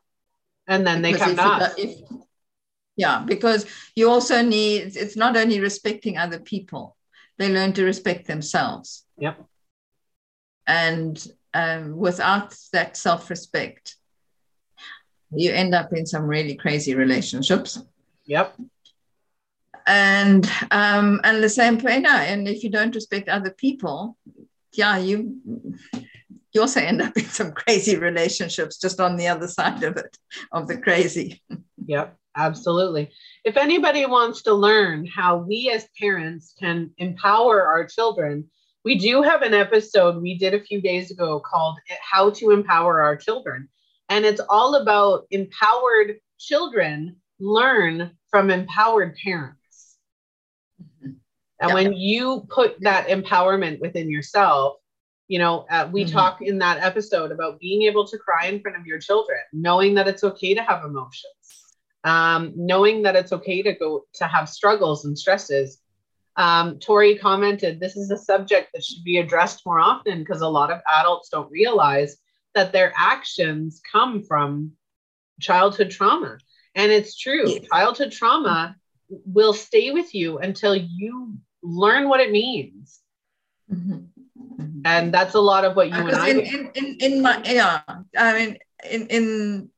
And 0.67 0.87
then 0.87 1.03
because 1.03 1.21
they 1.21 1.35
come 1.37 1.61
to 1.61 1.75
If, 1.77 1.99
yeah, 2.97 3.23
because 3.25 3.67
you 3.95 4.11
also 4.11 4.43
need 4.43 4.97
it's 4.97 5.17
not 5.17 5.37
only 5.37 5.61
respecting 5.61 6.19
other 6.19 6.41
people, 6.41 6.97
they 7.39 7.53
learn 7.53 7.73
to 7.75 7.85
respect 7.85 8.27
themselves. 8.27 9.05
Yep. 9.19 9.45
And 10.67 11.25
um, 11.55 11.97
without 11.97 12.57
that 12.72 12.97
self 12.97 13.30
respect, 13.30 13.97
you 15.30 15.53
end 15.53 15.74
up 15.74 15.92
in 15.92 16.07
some 16.07 16.24
really 16.24 16.55
crazy 16.55 16.94
relationships. 16.94 17.82
Yep. 18.26 18.57
And 19.86 20.51
um, 20.70 21.20
and 21.22 21.42
the 21.42 21.49
same 21.49 21.78
way 21.78 22.01
now. 22.01 22.18
And 22.18 22.49
if 22.49 22.64
you 22.64 22.70
don't 22.70 22.94
respect 22.94 23.28
other 23.28 23.51
people, 23.51 24.16
yeah, 24.72 24.99
you 24.99 25.40
you 26.53 26.61
also 26.61 26.80
end 26.80 27.03
up 27.03 27.16
in 27.16 27.24
some 27.26 27.53
crazy 27.53 27.97
relationships 27.97 28.78
just 28.78 29.01
on 29.01 29.16
the 29.16 29.28
other 29.28 29.49
side 29.49 29.82
of 29.84 29.97
it, 29.97 30.16
of 30.53 30.66
the 30.66 30.78
crazy. 30.78 31.42
Yep, 31.86 32.16
absolutely. 32.36 33.11
If 33.44 33.57
anybody 33.57 34.07
wants 34.07 34.42
to 34.42 34.55
learn 34.55 35.07
how 35.07 35.36
we 35.36 35.70
as 35.72 35.86
parents 36.01 36.55
can 36.59 36.90
empower 36.99 37.62
our 37.62 37.86
children 37.86 38.51
we 38.87 38.97
do 38.97 39.20
have 39.20 39.43
an 39.43 39.53
episode 39.53 40.22
we 40.22 40.39
did 40.39 40.55
a 40.55 40.62
few 40.62 40.80
days 40.80 41.11
ago 41.11 41.41
called 41.41 41.76
How 42.01 42.30
to 42.30 42.53
Empower 42.53 43.03
Our 43.03 43.16
Children. 43.16 43.68
And 44.09 44.24
it's 44.24 44.41
all 44.49 44.76
about 44.76 45.26
empowered 45.32 46.20
children 46.39 47.16
learn 47.41 48.12
from 48.30 48.49
empowered 48.49 49.16
parents. 49.16 49.99
Mm-hmm. 50.80 51.14
And 51.59 51.74
when 51.74 51.95
you 51.95 52.47
put 52.49 52.80
that 52.82 53.09
empowerment 53.09 53.80
within 53.80 54.09
yourself, 54.09 54.76
you 55.26 55.41
know, 55.41 55.66
uh, 55.68 55.89
we 55.91 56.05
mm-hmm. 56.05 56.16
talk 56.16 56.41
in 56.41 56.59
that 56.59 56.78
episode 56.80 57.32
about 57.32 57.59
being 57.59 57.82
able 57.82 58.07
to 58.07 58.16
cry 58.18 58.47
in 58.47 58.61
front 58.61 58.76
of 58.76 58.87
your 58.87 59.01
children, 59.01 59.41
knowing 59.53 59.95
that 59.95 60.07
it's 60.07 60.22
okay 60.22 60.55
to 60.55 60.62
have 60.62 60.84
emotions, 60.84 61.74
um, 62.05 62.53
knowing 62.55 63.03
that 63.03 63.16
it's 63.16 63.32
okay 63.32 63.62
to 63.62 63.72
go 63.72 64.05
to 64.14 64.28
have 64.28 64.49
struggles 64.49 65.05
and 65.05 65.18
stresses, 65.18 65.82
um, 66.37 66.78
Tori 66.78 67.16
commented, 67.16 67.80
this 67.80 67.97
is 67.97 68.11
a 68.11 68.18
subject 68.18 68.70
that 68.74 68.84
should 68.84 69.03
be 69.05 69.18
addressed 69.18 69.64
more 69.64 69.80
often 69.80 70.18
because 70.18 70.43
a 70.43 70.49
lot 70.49 70.70
of 70.70 70.80
adults 70.99 71.28
don't 71.30 71.51
realize 71.51 72.16
that 72.55 72.72
their 72.72 72.93
actions 72.97 73.80
come 73.91 74.22
from 74.22 74.72
childhood 75.41 75.91
trauma. 75.91 76.39
And 76.74 76.93
it's 76.93 77.16
true, 77.16 77.59
childhood 77.72 78.12
trauma 78.12 78.76
will 79.09 79.55
stay 79.55 79.93
with 79.93 80.14
you 80.14 80.39
until 80.39 80.74
you 80.74 81.39
learn 81.62 82.09
what 82.09 82.20
it 82.20 82.30
means. 82.30 83.01
Mm-hmm. 83.72 83.93
Mm-hmm. 84.61 84.80
And 84.84 85.12
that's 85.12 85.34
a 85.34 85.41
lot 85.41 85.64
of 85.64 85.74
what 85.74 85.89
you 85.89 85.95
and 85.95 86.14
I 86.14 86.28
in, 86.28 86.70
in, 86.74 86.97
in, 87.01 87.22
my 87.22 87.43
yeah, 87.45 87.80
I 88.16 88.32
mean 88.39 88.59
in 88.89 89.07
in 89.09 89.70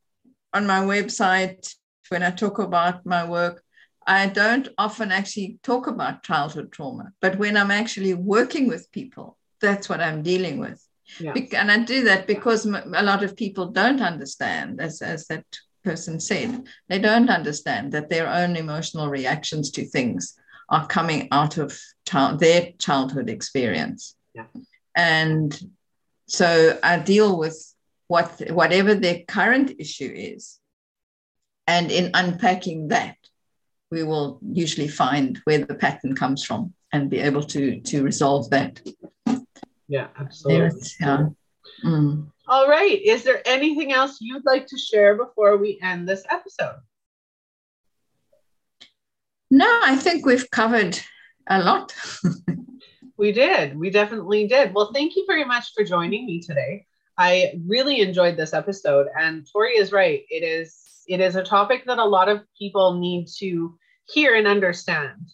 on 0.52 0.66
my 0.66 0.80
website 0.80 1.74
when 2.08 2.22
I 2.22 2.30
talk 2.30 2.58
about 2.58 3.06
my 3.06 3.24
work, 3.24 3.62
I 4.08 4.26
don't 4.26 4.68
often 4.78 5.12
actually 5.12 5.58
talk 5.62 5.86
about 5.86 6.22
childhood 6.22 6.72
trauma, 6.72 7.12
but 7.20 7.38
when 7.38 7.58
I'm 7.58 7.70
actually 7.70 8.14
working 8.14 8.66
with 8.66 8.90
people, 8.90 9.36
that's 9.60 9.88
what 9.88 10.00
I'm 10.00 10.22
dealing 10.22 10.58
with. 10.58 10.82
Yeah. 11.20 11.34
And 11.52 11.70
I 11.70 11.78
do 11.80 12.04
that 12.04 12.26
because 12.26 12.64
a 12.64 13.02
lot 13.02 13.22
of 13.22 13.36
people 13.36 13.66
don't 13.66 14.00
understand, 14.00 14.80
as, 14.80 15.02
as 15.02 15.26
that 15.26 15.44
person 15.84 16.20
said, 16.20 16.66
they 16.88 16.98
don't 16.98 17.28
understand 17.28 17.92
that 17.92 18.08
their 18.08 18.28
own 18.28 18.56
emotional 18.56 19.08
reactions 19.08 19.70
to 19.72 19.84
things 19.84 20.34
are 20.70 20.86
coming 20.86 21.28
out 21.30 21.58
of 21.58 21.78
child, 22.06 22.40
their 22.40 22.72
childhood 22.78 23.28
experience. 23.28 24.16
Yeah. 24.34 24.46
And 24.94 25.58
so 26.26 26.78
I 26.82 26.98
deal 26.98 27.38
with 27.38 27.74
what 28.06 28.40
whatever 28.50 28.94
their 28.94 29.20
current 29.28 29.72
issue 29.78 30.12
is. 30.14 30.58
And 31.66 31.90
in 31.90 32.10
unpacking 32.14 32.88
that, 32.88 33.16
we 33.90 34.02
will 34.02 34.38
usually 34.42 34.88
find 34.88 35.40
where 35.44 35.64
the 35.64 35.74
pattern 35.74 36.14
comes 36.14 36.44
from 36.44 36.74
and 36.92 37.10
be 37.10 37.18
able 37.18 37.42
to 37.42 37.80
to 37.80 38.02
resolve 38.02 38.50
that. 38.50 38.80
Yeah, 39.88 40.08
absolutely. 40.18 40.80
Yeah. 41.00 41.28
Mm. 41.84 42.30
All 42.46 42.68
right. 42.68 43.00
Is 43.02 43.24
there 43.24 43.42
anything 43.46 43.92
else 43.92 44.18
you'd 44.20 44.44
like 44.44 44.66
to 44.66 44.78
share 44.78 45.16
before 45.16 45.56
we 45.56 45.78
end 45.82 46.08
this 46.08 46.24
episode? 46.30 46.80
No, 49.50 49.80
I 49.82 49.96
think 49.96 50.26
we've 50.26 50.50
covered 50.50 50.98
a 51.48 51.62
lot. 51.62 51.94
we 53.16 53.32
did. 53.32 53.78
We 53.78 53.90
definitely 53.90 54.46
did. 54.46 54.74
Well, 54.74 54.92
thank 54.92 55.16
you 55.16 55.24
very 55.26 55.44
much 55.44 55.72
for 55.74 55.84
joining 55.84 56.26
me 56.26 56.40
today. 56.40 56.86
I 57.16 57.54
really 57.66 58.00
enjoyed 58.00 58.36
this 58.36 58.54
episode 58.54 59.08
and 59.18 59.46
Tori 59.50 59.72
is 59.72 59.90
right. 59.90 60.22
It 60.30 60.42
is 60.42 60.87
it 61.08 61.20
is 61.20 61.36
a 61.36 61.42
topic 61.42 61.84
that 61.86 61.98
a 61.98 62.04
lot 62.04 62.28
of 62.28 62.42
people 62.56 62.98
need 62.98 63.26
to 63.38 63.76
hear 64.06 64.36
and 64.36 64.46
understand. 64.46 65.28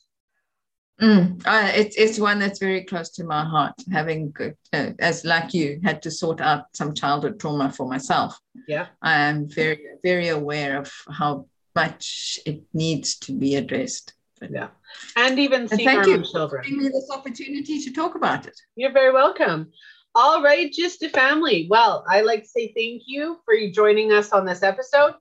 Mm, 1.01 1.43
uh, 1.45 1.72
it's 1.75 1.97
it's 1.97 2.20
one 2.20 2.39
that's 2.39 2.61
very 2.61 2.85
close 2.85 3.11
to 3.11 3.25
my 3.25 3.45
heart. 3.45 3.75
Having, 3.91 4.33
uh, 4.72 4.91
as 5.01 5.25
like 5.25 5.53
you, 5.53 5.81
had 5.83 6.01
to 6.03 6.11
sort 6.11 6.41
out 6.41 6.66
some 6.72 6.95
childhood 6.95 7.41
trauma 7.41 7.72
for 7.72 7.89
myself. 7.89 8.39
Yeah, 8.68 8.87
I 9.03 9.14
am 9.14 9.49
very 9.49 9.79
very 10.05 10.29
aware 10.29 10.79
of 10.79 10.93
how 11.11 11.47
much 11.75 12.39
it 12.47 12.62
needs 12.72 13.16
to 13.20 13.33
be 13.33 13.57
addressed. 13.57 14.14
Yeah, 14.41 14.68
and 15.16 15.37
even 15.41 15.62
and 15.62 15.70
thank 15.70 16.07
you 16.07 16.22
children. 16.22 16.62
For 16.62 16.68
giving 16.68 16.85
me 16.85 16.89
this 16.91 17.11
opportunity 17.12 17.81
to 17.81 17.93
talk 17.93 18.14
about 18.14 18.47
it. 18.47 18.57
You're 18.77 18.93
very 18.93 19.12
welcome. 19.12 19.72
All 20.14 20.45
right, 20.45 20.72
GYSTTA 20.72 21.11
Family. 21.11 21.66
Well, 21.68 22.05
I 22.09 22.20
like 22.20 22.45
to 22.45 22.49
say 22.49 22.72
thank 22.77 23.03
you 23.07 23.41
for 23.45 23.55
joining 23.72 24.12
us 24.12 24.31
on 24.31 24.47
this 24.47 24.62
episode. 24.62 25.14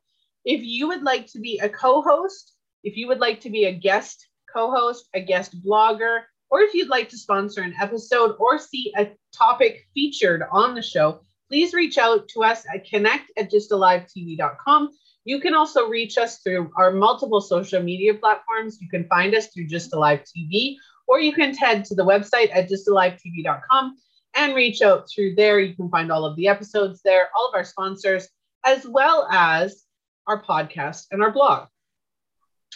If 0.46 0.62
you 0.64 0.88
would 0.88 1.04
like 1.04 1.28
to 1.28 1.40
be 1.40 1.60
a 1.60 1.70
co-host, 1.70 2.54
if 2.84 2.98
you 2.98 3.08
would 3.08 3.20
like 3.20 3.42
to 3.42 3.50
be 3.50 3.66
a 3.66 3.74
guest 3.74 4.28
co-host, 4.54 5.08
a 5.14 5.22
guest 5.22 5.64
blogger, 5.64 6.22
or 6.50 6.62
if 6.62 6.74
you'd 6.74 6.90
like 6.90 7.10
to 7.10 7.18
sponsor 7.18 7.62
an 7.62 7.74
episode 7.80 8.36
or 8.40 8.60
see 8.60 8.94
a 8.98 9.12
topic 9.36 9.88
featured 9.94 10.44
on 10.52 10.76
the 10.76 10.82
show, 10.82 11.22
please 11.50 11.74
reach 11.74 11.98
out 11.98 12.28
to 12.30 12.44
us 12.44 12.66
at 12.74 12.86
connect 12.86 13.32
at 13.38 13.52
gysttalivetv.com. 13.52 14.90
You 15.26 15.40
can 15.40 15.56
also 15.56 15.88
reach 15.88 16.18
us 16.18 16.40
through 16.40 16.72
our 16.78 16.92
multiple 16.92 17.40
social 17.40 17.82
media 17.82 18.14
platforms. 18.14 18.80
You 18.82 18.90
can 18.90 19.08
find 19.08 19.34
us 19.34 19.48
through 19.48 19.68
GYSTTA 19.68 19.96
Live 19.96 20.24
TV, 20.24 20.76
or 21.08 21.20
you 21.20 21.32
can 21.32 21.56
head 21.56 21.86
to 21.86 21.96
the 21.96 22.06
website 22.06 22.54
at 22.54 22.70
gysttalivetv.com 22.70 23.96
and 24.36 24.56
reach 24.56 24.82
out 24.82 25.08
through 25.10 25.36
there. 25.36 25.60
You 25.60 25.76
can 25.76 25.90
find 25.90 26.12
all 26.12 26.26
of 26.26 26.36
the 26.36 26.50
episodes 26.50 27.02
there, 27.04 27.30
all 27.36 27.48
of 27.48 27.56
our 27.56 27.64
sponsors, 27.64 28.28
as 28.66 28.86
well 28.86 29.28
as 29.32 29.84
our 30.28 30.42
podcast 30.44 31.08
and 31.12 31.22
our 31.22 31.32
blog 31.32 31.68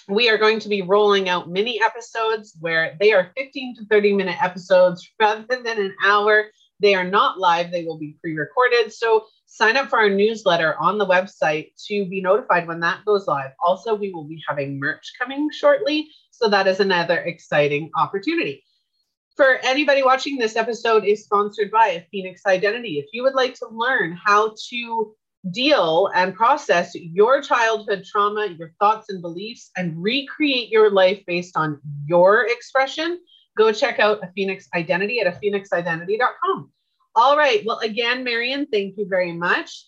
we 0.07 0.29
are 0.29 0.37
going 0.37 0.59
to 0.59 0.69
be 0.69 0.81
rolling 0.81 1.27
out 1.27 1.49
mini 1.49 1.81
episodes 1.83 2.55
where 2.59 2.95
they 2.99 3.11
are 3.11 3.31
15 3.35 3.75
to 3.75 3.85
30 3.85 4.13
minute 4.13 4.41
episodes 4.41 5.07
rather 5.19 5.45
than 5.49 5.79
an 5.79 5.93
hour. 6.05 6.45
They 6.79 6.93
are 6.93 7.03
not 7.03 7.39
live, 7.39 7.71
they 7.71 7.83
will 7.83 7.97
be 7.97 8.15
pre 8.21 8.35
recorded. 8.37 8.93
So 8.93 9.25
sign 9.47 9.75
up 9.77 9.89
for 9.89 9.99
our 9.99 10.09
newsletter 10.09 10.75
on 10.79 10.97
the 10.97 11.05
website 11.05 11.71
to 11.87 12.05
be 12.05 12.21
notified 12.21 12.67
when 12.67 12.79
that 12.81 13.03
goes 13.05 13.27
live. 13.27 13.51
Also, 13.63 13.95
we 13.95 14.13
will 14.13 14.25
be 14.25 14.41
having 14.47 14.79
merch 14.79 15.11
coming 15.19 15.49
shortly. 15.51 16.09
So 16.31 16.47
that 16.49 16.67
is 16.67 16.79
another 16.79 17.17
exciting 17.17 17.89
opportunity. 17.97 18.63
For 19.35 19.57
anybody 19.63 20.03
watching 20.03 20.37
this 20.37 20.55
episode 20.55 21.03
is 21.03 21.23
sponsored 21.23 21.71
by 21.71 22.05
Phoenix 22.11 22.43
Identity. 22.45 22.99
If 22.99 23.07
you 23.11 23.23
would 23.23 23.35
like 23.35 23.55
to 23.55 23.67
learn 23.71 24.17
how 24.23 24.53
to 24.69 25.15
deal 25.51 26.09
and 26.15 26.33
process 26.33 26.93
your 26.95 27.41
childhood 27.41 28.03
trauma, 28.03 28.47
your 28.47 28.73
thoughts 28.79 29.09
and 29.09 29.21
beliefs, 29.21 29.71
and 29.77 30.01
recreate 30.01 30.69
your 30.69 30.91
life 30.91 31.23
based 31.25 31.57
on 31.57 31.79
your 32.05 32.47
expression, 32.47 33.19
go 33.57 33.71
check 33.71 33.99
out 33.99 34.23
a 34.23 34.31
Phoenix 34.35 34.67
Identity 34.75 35.19
at 35.19 35.27
aphoenixidentity.com. 35.41 36.71
All 37.15 37.37
right. 37.37 37.63
Well, 37.65 37.79
again, 37.79 38.23
Marion, 38.23 38.67
thank 38.71 38.97
you 38.97 39.07
very 39.07 39.31
much. 39.31 39.85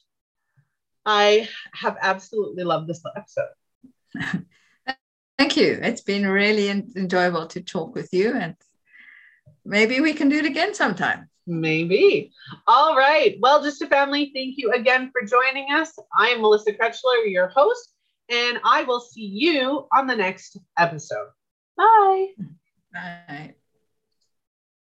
I 1.06 1.48
have 1.74 1.98
absolutely 2.02 2.64
loved 2.64 2.88
this 2.88 3.02
episode. 3.16 4.46
Thank 5.38 5.56
you. 5.56 5.80
It's 5.82 6.02
been 6.02 6.28
really 6.28 6.70
enjoyable 6.70 7.48
to 7.48 7.62
talk 7.62 7.96
with 7.96 8.10
you, 8.12 8.34
and 8.34 8.56
maybe 9.64 10.02
we 10.02 10.14
can 10.14 10.28
do 10.28 10.36
it 10.36 10.46
again 10.46 10.74
sometime. 10.74 11.29
Maybe. 11.50 12.32
All 12.68 12.96
right. 12.96 13.38
Well, 13.42 13.64
GYSTTA 13.64 13.90
Family, 13.90 14.32
thank 14.36 14.56
you 14.58 14.72
again 14.72 15.12
for 15.12 15.26
joining 15.26 15.72
us. 15.74 15.98
I 16.16 16.28
am 16.30 16.42
Melissa 16.42 16.74
Krechler, 16.74 17.26
your 17.26 17.48
host, 17.48 17.96
and 18.30 18.60
I 18.64 18.84
will 18.84 19.00
see 19.00 19.26
you 19.26 19.88
on 19.92 20.06
the 20.06 20.16
next 20.16 20.58
episode. 20.78 21.30
Bye. 21.76 22.28
Bye. 22.94 23.56